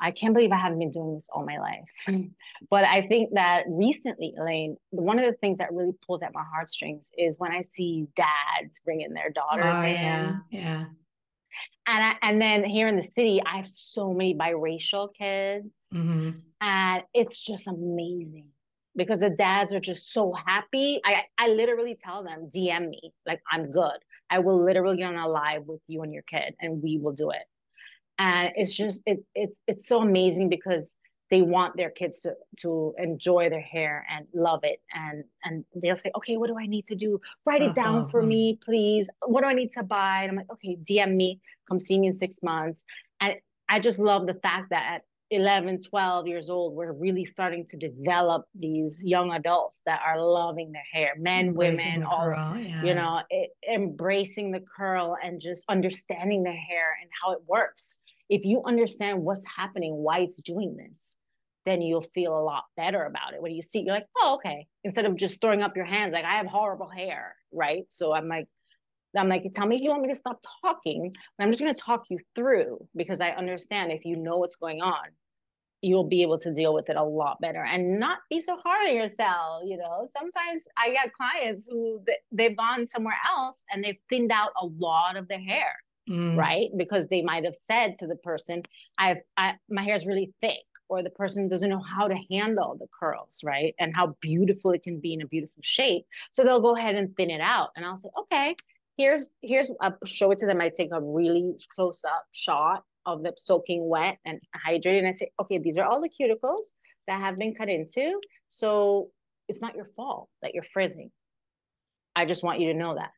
I 0.00 0.10
can't 0.10 0.34
believe 0.34 0.52
I 0.52 0.56
haven't 0.56 0.78
been 0.78 0.90
doing 0.90 1.14
this 1.14 1.28
all 1.32 1.44
my 1.44 1.58
life. 1.58 2.26
but 2.70 2.84
I 2.84 3.06
think 3.06 3.34
that 3.34 3.64
recently, 3.68 4.34
Elaine, 4.38 4.76
one 4.90 5.18
of 5.18 5.24
the 5.24 5.36
things 5.38 5.58
that 5.58 5.72
really 5.72 5.94
pulls 6.06 6.22
at 6.22 6.34
my 6.34 6.42
heartstrings 6.42 7.10
is 7.16 7.38
when 7.38 7.52
I 7.52 7.62
see 7.62 8.06
dads 8.16 8.80
bringing 8.84 9.12
their 9.12 9.30
daughters 9.30 9.76
oh, 9.76 9.82
in. 9.82 9.94
Yeah, 9.94 10.36
yeah. 10.50 10.84
And 11.86 12.04
I, 12.04 12.14
and 12.22 12.40
then 12.40 12.64
here 12.64 12.88
in 12.88 12.96
the 12.96 13.02
city, 13.02 13.40
I 13.44 13.56
have 13.56 13.68
so 13.68 14.12
many 14.12 14.34
biracial 14.34 15.12
kids, 15.14 15.68
mm-hmm. 15.92 16.30
And 16.62 17.02
it's 17.12 17.42
just 17.42 17.66
amazing 17.66 18.46
because 18.94 19.20
the 19.20 19.30
dads 19.30 19.74
are 19.74 19.80
just 19.80 20.12
so 20.12 20.32
happy. 20.32 21.00
I 21.04 21.24
I 21.36 21.48
literally 21.48 21.96
tell 22.00 22.22
them, 22.22 22.48
DM 22.54 22.88
me, 22.88 23.12
like 23.26 23.42
I'm 23.50 23.70
good. 23.70 23.98
I 24.30 24.38
will 24.38 24.64
literally 24.64 24.96
get 24.96 25.08
on 25.08 25.16
a 25.16 25.28
live 25.28 25.66
with 25.66 25.82
you 25.88 26.02
and 26.02 26.12
your 26.14 26.22
kid, 26.22 26.54
and 26.60 26.82
we 26.82 26.98
will 26.98 27.12
do 27.12 27.30
it. 27.30 27.42
And 28.18 28.52
it's 28.54 28.74
just 28.74 29.02
it 29.06 29.24
it's 29.34 29.60
it's 29.66 29.88
so 29.88 30.00
amazing 30.00 30.48
because 30.48 30.96
they 31.30 31.42
want 31.42 31.76
their 31.76 31.90
kids 31.90 32.20
to 32.20 32.34
to 32.58 32.94
enjoy 32.98 33.50
their 33.50 33.60
hair 33.60 34.06
and 34.08 34.26
love 34.34 34.60
it 34.62 34.80
and 34.94 35.24
and 35.44 35.64
they'll 35.74 35.96
say 35.96 36.10
okay 36.14 36.36
what 36.36 36.48
do 36.48 36.58
i 36.58 36.66
need 36.66 36.84
to 36.84 36.94
do 36.94 37.18
write 37.46 37.60
That's 37.60 37.72
it 37.72 37.74
down 37.74 38.02
awesome. 38.02 38.10
for 38.10 38.22
me 38.22 38.58
please 38.62 39.08
what 39.24 39.40
do 39.40 39.48
i 39.48 39.54
need 39.54 39.70
to 39.72 39.82
buy 39.82 40.24
and 40.24 40.30
i'm 40.30 40.36
like 40.36 40.52
okay 40.52 40.76
dm 40.76 41.16
me 41.16 41.40
come 41.66 41.80
see 41.80 41.98
me 41.98 42.08
in 42.08 42.12
six 42.12 42.42
months 42.42 42.84
and 43.22 43.36
i 43.66 43.80
just 43.80 43.98
love 43.98 44.26
the 44.26 44.34
fact 44.34 44.68
that 44.68 44.96
at 44.96 45.04
11 45.32 45.80
12 45.80 46.26
years 46.26 46.50
old 46.50 46.74
we're 46.74 46.92
really 46.92 47.24
starting 47.24 47.64
to 47.64 47.76
develop 47.76 48.44
these 48.54 49.02
young 49.02 49.32
adults 49.32 49.82
that 49.86 50.00
are 50.06 50.22
loving 50.22 50.72
their 50.72 50.84
hair 50.92 51.14
men 51.18 51.48
embracing 51.48 51.86
women 51.86 52.06
all 52.06 52.18
curl, 52.18 52.58
yeah. 52.58 52.82
you 52.84 52.94
know 52.94 53.20
it, 53.30 53.50
embracing 53.70 54.50
the 54.52 54.60
curl 54.60 55.16
and 55.22 55.40
just 55.40 55.64
understanding 55.68 56.42
their 56.42 56.52
hair 56.52 56.96
and 57.00 57.10
how 57.22 57.32
it 57.32 57.38
works 57.46 57.98
if 58.28 58.44
you 58.44 58.62
understand 58.64 59.22
what's 59.22 59.44
happening 59.46 59.94
why 59.94 60.18
it's 60.18 60.40
doing 60.42 60.76
this 60.76 61.16
then 61.64 61.80
you'll 61.80 62.00
feel 62.00 62.36
a 62.36 62.42
lot 62.42 62.64
better 62.76 63.04
about 63.04 63.34
it. 63.34 63.40
When 63.42 63.52
you 63.52 63.62
see, 63.62 63.80
you're 63.80 63.94
like, 63.94 64.06
oh, 64.18 64.34
okay. 64.34 64.66
Instead 64.84 65.04
of 65.04 65.16
just 65.16 65.40
throwing 65.40 65.62
up 65.62 65.76
your 65.76 65.84
hands, 65.84 66.12
like 66.12 66.24
I 66.24 66.36
have 66.36 66.46
horrible 66.46 66.88
hair, 66.88 67.36
right? 67.52 67.84
So 67.88 68.12
I'm 68.12 68.28
like, 68.28 68.48
I'm 69.16 69.28
like, 69.28 69.44
tell 69.54 69.66
me 69.66 69.76
if 69.76 69.82
you 69.82 69.90
want 69.90 70.02
me 70.02 70.08
to 70.08 70.14
stop 70.14 70.40
talking, 70.64 71.12
but 71.36 71.44
I'm 71.44 71.50
just 71.50 71.60
going 71.60 71.74
to 71.74 71.80
talk 71.80 72.04
you 72.08 72.18
through 72.34 72.86
because 72.96 73.20
I 73.20 73.30
understand 73.30 73.92
if 73.92 74.04
you 74.04 74.16
know 74.16 74.38
what's 74.38 74.56
going 74.56 74.80
on, 74.80 75.04
you'll 75.82 76.04
be 76.04 76.22
able 76.22 76.38
to 76.38 76.52
deal 76.54 76.72
with 76.72 76.88
it 76.88 76.96
a 76.96 77.02
lot 77.02 77.40
better 77.40 77.64
and 77.64 77.98
not 77.98 78.20
be 78.30 78.40
so 78.40 78.56
hard 78.56 78.88
on 78.88 78.94
yourself. 78.94 79.62
You 79.66 79.76
know, 79.76 80.06
sometimes 80.10 80.66
I 80.78 80.90
get 80.90 81.12
clients 81.12 81.66
who 81.68 82.00
they've 82.30 82.56
gone 82.56 82.86
somewhere 82.86 83.18
else 83.28 83.64
and 83.70 83.84
they've 83.84 83.98
thinned 84.08 84.30
out 84.32 84.50
a 84.60 84.64
lot 84.64 85.16
of 85.16 85.26
their 85.28 85.40
hair, 85.40 85.72
mm. 86.08 86.36
right? 86.36 86.70
Because 86.76 87.08
they 87.08 87.20
might 87.20 87.44
have 87.44 87.56
said 87.56 87.96
to 87.96 88.06
the 88.06 88.16
person, 88.16 88.62
"I've 88.96 89.18
I, 89.36 89.54
my 89.68 89.82
hair 89.82 89.96
is 89.96 90.06
really 90.06 90.32
thick." 90.40 90.64
Or 90.88 91.02
the 91.02 91.10
person 91.10 91.48
doesn't 91.48 91.70
know 91.70 91.80
how 91.80 92.06
to 92.06 92.16
handle 92.30 92.76
the 92.78 92.86
curls, 93.00 93.40
right? 93.42 93.74
And 93.78 93.96
how 93.96 94.14
beautiful 94.20 94.72
it 94.72 94.82
can 94.82 95.00
be 95.00 95.14
in 95.14 95.22
a 95.22 95.26
beautiful 95.26 95.62
shape. 95.62 96.04
So 96.32 96.44
they'll 96.44 96.60
go 96.60 96.76
ahead 96.76 96.96
and 96.96 97.16
thin 97.16 97.30
it 97.30 97.40
out. 97.40 97.70
And 97.76 97.86
I'll 97.86 97.96
say, 97.96 98.10
okay, 98.18 98.54
here's 98.98 99.34
here's 99.40 99.70
I'll 99.80 99.96
show 100.04 100.30
it 100.32 100.38
to 100.38 100.46
them. 100.46 100.60
I 100.60 100.68
take 100.68 100.90
a 100.92 101.00
really 101.00 101.54
close 101.74 102.04
up 102.04 102.26
shot 102.32 102.84
of 103.06 103.22
the 103.22 103.32
soaking 103.36 103.88
wet 103.88 104.18
and 104.24 104.40
hydrated, 104.66 104.98
and 104.98 105.08
I 105.08 105.12
say, 105.12 105.30
okay, 105.40 105.58
these 105.58 105.78
are 105.78 105.84
all 105.84 106.00
the 106.00 106.08
cuticles 106.08 106.72
that 107.06 107.20
have 107.20 107.38
been 107.38 107.54
cut 107.54 107.68
into. 107.68 108.20
So 108.48 109.10
it's 109.48 109.60
not 109.60 109.74
your 109.74 109.90
fault 109.96 110.28
that 110.42 110.54
you're 110.54 110.62
frizzing. 110.62 111.10
I 112.14 112.26
just 112.26 112.44
want 112.44 112.60
you 112.60 112.72
to 112.72 112.78
know 112.78 112.94
that 112.94 113.10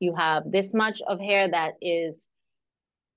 you 0.00 0.14
have 0.16 0.50
this 0.50 0.74
much 0.74 1.00
of 1.06 1.20
hair 1.20 1.48
that 1.48 1.74
is 1.80 2.28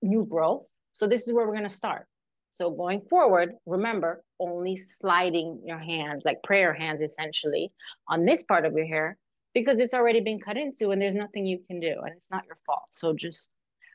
new 0.01 0.25
growth. 0.25 0.65
So 0.91 1.07
this 1.07 1.27
is 1.27 1.33
where 1.33 1.45
we're 1.45 1.53
going 1.53 1.63
to 1.63 1.69
start. 1.69 2.05
So 2.49 2.71
going 2.71 3.01
forward, 3.09 3.53
remember 3.65 4.23
only 4.39 4.75
sliding 4.77 5.61
your 5.65 5.79
hands, 5.79 6.23
like 6.25 6.43
prayer 6.43 6.73
hands 6.73 7.01
essentially, 7.01 7.71
on 8.07 8.25
this 8.25 8.43
part 8.43 8.65
of 8.65 8.73
your 8.73 8.85
hair 8.85 9.17
because 9.53 9.79
it's 9.79 9.93
already 9.93 10.19
been 10.19 10.39
cut 10.39 10.57
into 10.57 10.91
and 10.91 11.01
there's 11.01 11.15
nothing 11.15 11.45
you 11.45 11.59
can 11.65 11.79
do 11.79 11.95
and 12.03 12.13
it's 12.15 12.29
not 12.31 12.45
your 12.45 12.57
fault. 12.65 12.87
So 12.91 13.13
just 13.13 13.49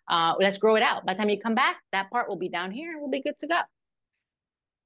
uh, 0.09 0.35
let's 0.39 0.59
grow 0.59 0.77
it 0.77 0.83
out. 0.83 1.05
By 1.07 1.15
the 1.15 1.19
time 1.19 1.31
you 1.31 1.39
come 1.39 1.55
back, 1.55 1.77
that 1.93 2.11
part 2.11 2.29
will 2.29 2.39
be 2.39 2.49
down 2.49 2.71
here 2.71 2.93
and 2.93 3.01
we'll 3.01 3.11
be 3.11 3.23
good 3.23 3.39
to 3.39 3.47
go. 3.47 3.61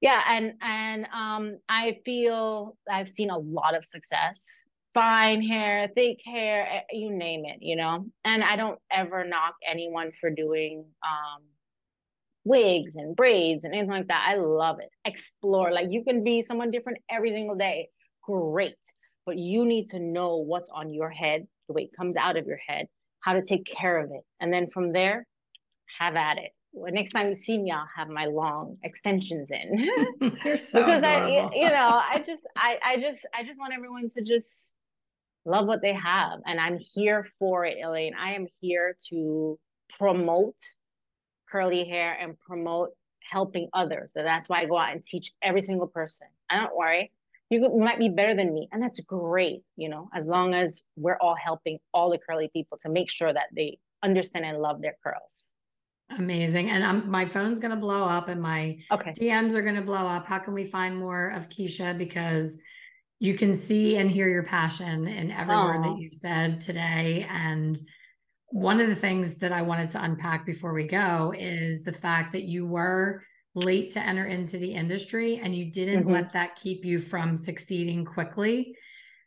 Yeah, 0.00 0.22
and 0.28 0.54
and 0.60 1.06
um, 1.14 1.58
I 1.68 1.98
feel 2.04 2.76
I've 2.90 3.08
seen 3.08 3.30
a 3.30 3.38
lot 3.38 3.76
of 3.76 3.84
success. 3.84 4.66
Fine 4.92 5.42
hair, 5.42 5.88
thick 5.94 6.20
hair, 6.24 6.68
eh, 6.70 6.80
you 6.92 7.10
name 7.10 7.44
it, 7.46 7.58
you 7.60 7.74
know. 7.74 8.06
And 8.24 8.44
I 8.44 8.56
don't 8.56 8.78
ever 8.90 9.24
knock 9.24 9.54
anyone 9.66 10.12
for 10.20 10.30
doing 10.30 10.84
um, 11.02 11.42
wigs 12.44 12.96
and 12.96 13.16
braids 13.16 13.64
and 13.64 13.74
anything 13.74 13.90
like 13.90 14.08
that. 14.08 14.26
I 14.28 14.36
love 14.36 14.78
it. 14.80 14.90
Explore. 15.04 15.72
Like 15.72 15.88
you 15.90 16.04
can 16.04 16.22
be 16.22 16.42
someone 16.42 16.70
different 16.70 16.98
every 17.10 17.32
single 17.32 17.56
day. 17.56 17.88
Great 18.22 18.76
but 19.26 19.38
you 19.38 19.64
need 19.64 19.86
to 19.86 19.98
know 19.98 20.36
what's 20.36 20.68
on 20.68 20.92
your 20.92 21.08
head, 21.08 21.46
the 21.68 21.74
way 21.74 21.82
it 21.82 21.96
comes 21.96 22.16
out 22.16 22.36
of 22.36 22.46
your 22.46 22.58
head, 22.66 22.86
how 23.25 23.33
to 23.33 23.43
take 23.43 23.64
care 23.64 23.99
of 23.99 24.11
it. 24.11 24.22
And 24.41 24.53
then 24.53 24.68
from 24.68 24.93
there, 24.93 25.27
have 25.99 26.14
at 26.14 26.37
it. 26.37 26.51
Well, 26.72 26.93
next 26.93 27.12
time 27.12 27.29
you 27.29 27.35
see 27.35 27.57
me, 27.57 27.70
I'll 27.70 27.89
have 27.97 28.09
my 28.09 28.27
long 28.27 28.77
extensions 28.83 29.49
in. 29.51 29.89
You're 30.45 30.59
so 30.59 30.85
because 30.85 31.03
adorable. 31.03 31.51
I, 31.55 31.57
you 31.57 31.68
know, 31.70 32.03
I 32.07 32.22
just, 32.27 32.47
I, 32.57 32.79
I 32.85 33.01
just, 33.01 33.27
I 33.35 33.43
just 33.43 33.59
want 33.59 33.72
everyone 33.72 34.11
to 34.11 34.22
just 34.22 34.75
love 35.47 35.66
what 35.66 35.81
they 35.81 35.95
have, 35.95 36.41
and 36.47 36.61
I'm 36.61 36.79
here 36.79 37.27
for 37.39 37.64
it, 37.64 37.79
Elaine. 37.83 38.14
I 38.14 38.35
am 38.35 38.47
here 38.61 38.97
to 39.09 39.59
promote 39.99 40.57
curly 41.49 41.85
hair 41.85 42.18
and 42.20 42.39
promote 42.41 42.91
helping 43.20 43.68
others. 43.72 44.12
So 44.12 44.22
that's 44.22 44.49
why 44.51 44.61
I 44.61 44.66
go 44.66 44.77
out 44.77 44.93
and 44.93 45.03
teach 45.03 45.33
every 45.43 45.62
single 45.62 45.87
person. 45.87 46.27
I 46.51 46.57
don't 46.57 46.77
worry 46.77 47.11
you 47.51 47.78
might 47.78 47.99
be 47.99 48.09
better 48.09 48.34
than 48.34 48.53
me 48.55 48.68
and 48.72 48.82
that's 48.82 49.01
great 49.01 49.62
you 49.76 49.88
know 49.88 50.09
as 50.14 50.26
long 50.26 50.55
as 50.55 50.82
we're 50.97 51.18
all 51.20 51.36
helping 51.36 51.78
all 51.92 52.11
the 52.11 52.18
curly 52.18 52.49
people 52.53 52.78
to 52.78 52.88
make 52.88 53.11
sure 53.11 53.32
that 53.32 53.47
they 53.55 53.78
understand 54.03 54.45
and 54.45 54.59
love 54.59 54.80
their 54.80 54.97
curls 55.03 55.51
amazing 56.18 56.70
and 56.70 56.84
I'm, 56.84 57.11
my 57.11 57.24
phone's 57.24 57.61
going 57.61 57.70
to 57.70 57.76
blow 57.76 58.05
up 58.05 58.28
and 58.28 58.40
my 58.40 58.78
okay. 58.90 59.12
dms 59.12 59.55
are 59.55 59.62
going 59.62 59.74
to 59.76 59.82
blow 59.82 60.07
up 60.07 60.26
how 60.26 60.38
can 60.38 60.55
we 60.55 60.64
find 60.64 60.97
more 60.97 61.30
of 61.30 61.49
keisha 61.49 61.97
because 61.97 62.59
you 63.20 63.34
can 63.34 63.55
see 63.55 63.97
and 63.97 64.11
hear 64.11 64.28
your 64.28 64.42
passion 64.42 65.07
in 65.07 65.30
every 65.30 65.55
Aww. 65.55 65.64
word 65.64 65.84
that 65.84 65.99
you've 65.99 66.12
said 66.12 66.61
today 66.61 67.26
and 67.30 67.80
one 68.49 68.80
of 68.80 68.88
the 68.88 68.95
things 68.95 69.36
that 69.36 69.53
i 69.53 69.62
wanted 69.62 69.90
to 69.90 70.03
unpack 70.03 70.45
before 70.45 70.74
we 70.74 70.86
go 70.86 71.32
is 71.36 71.84
the 71.84 71.92
fact 71.92 72.32
that 72.32 72.45
you 72.45 72.66
were 72.66 73.22
late 73.55 73.90
to 73.90 74.00
enter 74.00 74.26
into 74.26 74.59
the 74.59 74.72
industry 74.72 75.40
and 75.42 75.55
you 75.55 75.70
didn't 75.70 76.02
mm-hmm. 76.02 76.12
let 76.12 76.32
that 76.32 76.57
keep 76.57 76.84
you 76.84 76.98
from 76.98 77.36
succeeding 77.36 78.05
quickly 78.05 78.74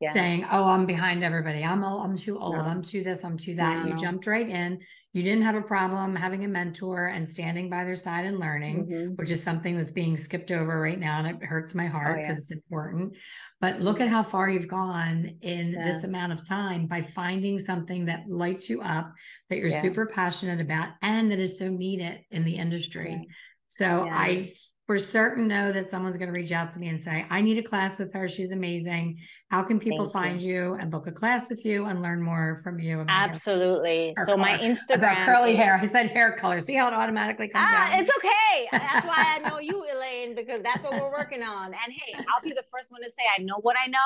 yeah. 0.01 0.11
saying 0.11 0.45
oh 0.51 0.65
i'm 0.65 0.85
behind 0.85 1.23
everybody 1.23 1.63
i'm 1.63 1.83
all, 1.83 2.01
i'm 2.01 2.15
too 2.15 2.37
old 2.39 2.55
no. 2.55 2.61
i'm 2.61 2.81
too 2.81 3.03
this 3.03 3.23
i'm 3.23 3.37
too 3.37 3.55
that 3.55 3.83
no. 3.83 3.89
you 3.89 3.95
jumped 3.95 4.27
right 4.27 4.49
in 4.49 4.79
you 5.13 5.23
didn't 5.23 5.43
have 5.43 5.55
a 5.55 5.61
problem 5.61 6.15
having 6.15 6.45
a 6.45 6.47
mentor 6.47 7.07
and 7.07 7.27
standing 7.27 7.69
by 7.69 7.83
their 7.83 7.95
side 7.95 8.25
and 8.25 8.39
learning 8.39 8.85
mm-hmm. 8.85 9.13
which 9.15 9.31
is 9.31 9.41
something 9.41 9.75
that's 9.75 9.91
being 9.91 10.17
skipped 10.17 10.51
over 10.51 10.79
right 10.79 10.99
now 10.99 11.19
and 11.19 11.27
it 11.27 11.43
hurts 11.43 11.73
my 11.73 11.87
heart 11.87 12.17
because 12.17 12.35
oh, 12.35 12.37
yeah. 12.37 12.39
it's 12.39 12.51
important 12.51 13.13
but 13.59 13.81
look 13.81 13.99
at 13.99 14.09
how 14.09 14.21
far 14.21 14.49
you've 14.49 14.67
gone 14.67 15.37
in 15.41 15.71
yeah. 15.71 15.83
this 15.83 16.03
amount 16.03 16.31
of 16.31 16.47
time 16.47 16.85
by 16.85 17.01
finding 17.01 17.57
something 17.57 18.05
that 18.05 18.29
lights 18.29 18.69
you 18.69 18.81
up 18.81 19.11
that 19.49 19.57
you're 19.57 19.69
super 19.69 20.05
passionate 20.05 20.61
about 20.61 20.89
and 21.01 21.31
that 21.31 21.39
is 21.39 21.57
so 21.57 21.69
needed 21.69 22.19
in 22.29 22.43
the 22.43 22.55
industry 22.55 23.27
so 23.67 24.05
yeah. 24.05 24.17
I 24.17 24.51
for 24.87 24.97
certain 24.97 25.49
know 25.49 25.73
that 25.73 25.89
someone's 25.89 26.15
going 26.15 26.29
to 26.29 26.33
reach 26.33 26.53
out 26.53 26.71
to 26.71 26.79
me 26.79 26.87
and 26.87 27.03
say, 27.03 27.25
I 27.29 27.41
need 27.41 27.57
a 27.57 27.61
class 27.61 27.99
with 27.99 28.13
her. 28.13 28.25
She's 28.25 28.53
amazing. 28.53 29.19
How 29.49 29.61
can 29.61 29.79
people 29.79 30.05
Thank 30.05 30.13
find 30.13 30.41
you. 30.41 30.53
you. 30.53 30.73
and 30.75 30.89
book 30.89 31.07
a 31.07 31.11
class 31.11 31.49
with 31.49 31.65
you 31.65 31.87
and 31.87 32.01
learn 32.01 32.21
more 32.21 32.61
from 32.63 32.79
you? 32.79 33.03
Absolutely. 33.09 34.13
so 34.19 34.35
color. 34.35 34.37
my 34.37 34.57
Instagram 34.59 34.95
about 34.95 35.25
curly 35.25 35.51
is... 35.51 35.57
hair. 35.57 35.75
I 35.75 35.83
said 35.83 36.07
hair 36.11 36.31
color. 36.31 36.61
See 36.61 36.75
how 36.75 36.87
it 36.87 36.93
automatically 36.93 37.49
comes 37.49 37.67
ah, 37.69 37.93
out. 37.93 37.99
It's 37.99 38.09
okay. 38.17 38.67
That's 38.71 39.05
why 39.05 39.35
I 39.35 39.39
know 39.39 39.59
you, 39.59 39.83
Elaine, 39.93 40.33
because 40.35 40.61
that's 40.61 40.81
what 40.81 40.93
we're 40.93 41.11
working 41.11 41.43
on. 41.43 41.65
And 41.65 41.93
hey, 41.93 42.13
I'll 42.15 42.41
be 42.41 42.51
the 42.51 42.63
first 42.71 42.89
one 42.89 43.03
to 43.03 43.09
say 43.09 43.23
I 43.37 43.43
know 43.43 43.57
what 43.61 43.75
I 43.77 43.87
know 43.87 43.99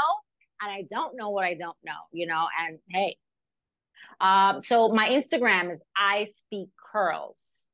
and 0.63 0.71
I 0.71 0.83
don't 0.89 1.15
know 1.15 1.29
what 1.29 1.45
I 1.45 1.53
don't 1.53 1.77
know, 1.83 1.91
you 2.11 2.25
know, 2.25 2.47
and 2.59 2.79
hey. 2.89 3.17
Um, 4.19 4.61
so 4.61 4.89
my 4.89 5.09
Instagram 5.09 5.71
is 5.71 5.81
I 5.95 6.25
speak 6.25 6.69
curls. 6.91 7.65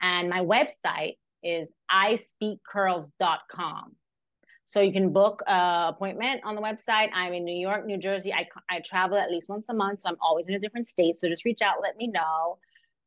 And 0.00 0.28
my 0.28 0.40
website 0.40 1.16
is 1.42 1.72
ispeakcurls.com. 1.90 3.96
So 4.64 4.82
you 4.82 4.92
can 4.92 5.12
book 5.14 5.42
an 5.46 5.88
appointment 5.88 6.42
on 6.44 6.54
the 6.54 6.60
website. 6.60 7.08
I'm 7.14 7.32
in 7.32 7.44
New 7.44 7.58
York, 7.58 7.86
New 7.86 7.96
Jersey. 7.96 8.34
I, 8.34 8.46
I 8.68 8.80
travel 8.80 9.16
at 9.16 9.30
least 9.30 9.48
once 9.48 9.70
a 9.70 9.74
month, 9.74 10.00
so 10.00 10.10
I'm 10.10 10.18
always 10.20 10.46
in 10.46 10.54
a 10.54 10.58
different 10.58 10.86
state. 10.86 11.16
So 11.16 11.26
just 11.26 11.46
reach 11.46 11.62
out, 11.62 11.76
let 11.82 11.96
me 11.96 12.08
know, 12.08 12.58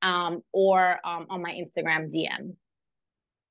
um, 0.01 0.41
or 0.53 0.99
um, 1.05 1.27
on 1.29 1.41
my 1.41 1.51
Instagram 1.51 2.11
DM. 2.11 2.55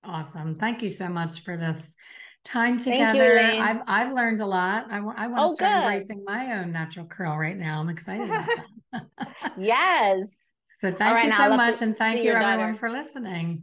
Awesome. 0.02 0.56
Thank 0.56 0.82
you 0.82 0.88
so 0.88 1.08
much 1.08 1.42
for 1.42 1.56
this 1.56 1.96
time 2.44 2.78
together. 2.78 3.40
You, 3.40 3.60
I've 3.60 3.82
I've 3.86 4.12
learned 4.12 4.40
a 4.40 4.46
lot. 4.46 4.86
I, 4.90 4.96
I 4.96 5.00
want 5.00 5.34
oh, 5.38 5.50
to 5.50 5.54
start 5.54 5.58
good. 5.58 5.82
embracing 5.82 6.24
my 6.24 6.58
own 6.58 6.72
natural 6.72 7.06
curl 7.06 7.36
right 7.36 7.56
now. 7.56 7.80
I'm 7.80 7.90
excited 7.90 8.28
about 8.28 8.48
that. 8.92 9.06
yes. 9.58 10.49
So 10.80 10.90
thank 10.90 11.14
right, 11.14 11.24
you 11.24 11.30
so 11.30 11.56
much. 11.56 11.82
And 11.82 11.96
thank 11.96 12.22
you 12.22 12.32
everyone 12.32 12.74
for 12.74 12.90
listening. 12.90 13.62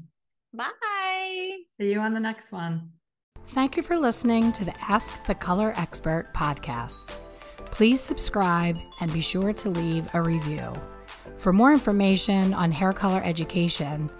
Bye. 0.54 1.58
See 1.80 1.92
you 1.92 2.00
on 2.00 2.14
the 2.14 2.20
next 2.20 2.52
one. 2.52 2.92
Thank 3.50 3.78
you 3.78 3.84
for 3.84 3.98
listening 3.98 4.52
to 4.54 4.66
the 4.66 4.74
Ask 4.82 5.26
the 5.26 5.34
Color 5.34 5.74
Expert 5.78 6.28
podcast. 6.36 7.16
Please 7.72 8.02
subscribe 8.02 8.78
and 9.00 9.12
be 9.14 9.22
sure 9.22 9.54
to 9.54 9.70
leave 9.70 10.10
a 10.14 10.22
review. 10.22 10.74
For 11.38 11.54
more 11.54 11.72
information 11.72 12.54
on 12.54 12.72
hair 12.72 12.92
color 12.94 13.22
education, 13.24 14.12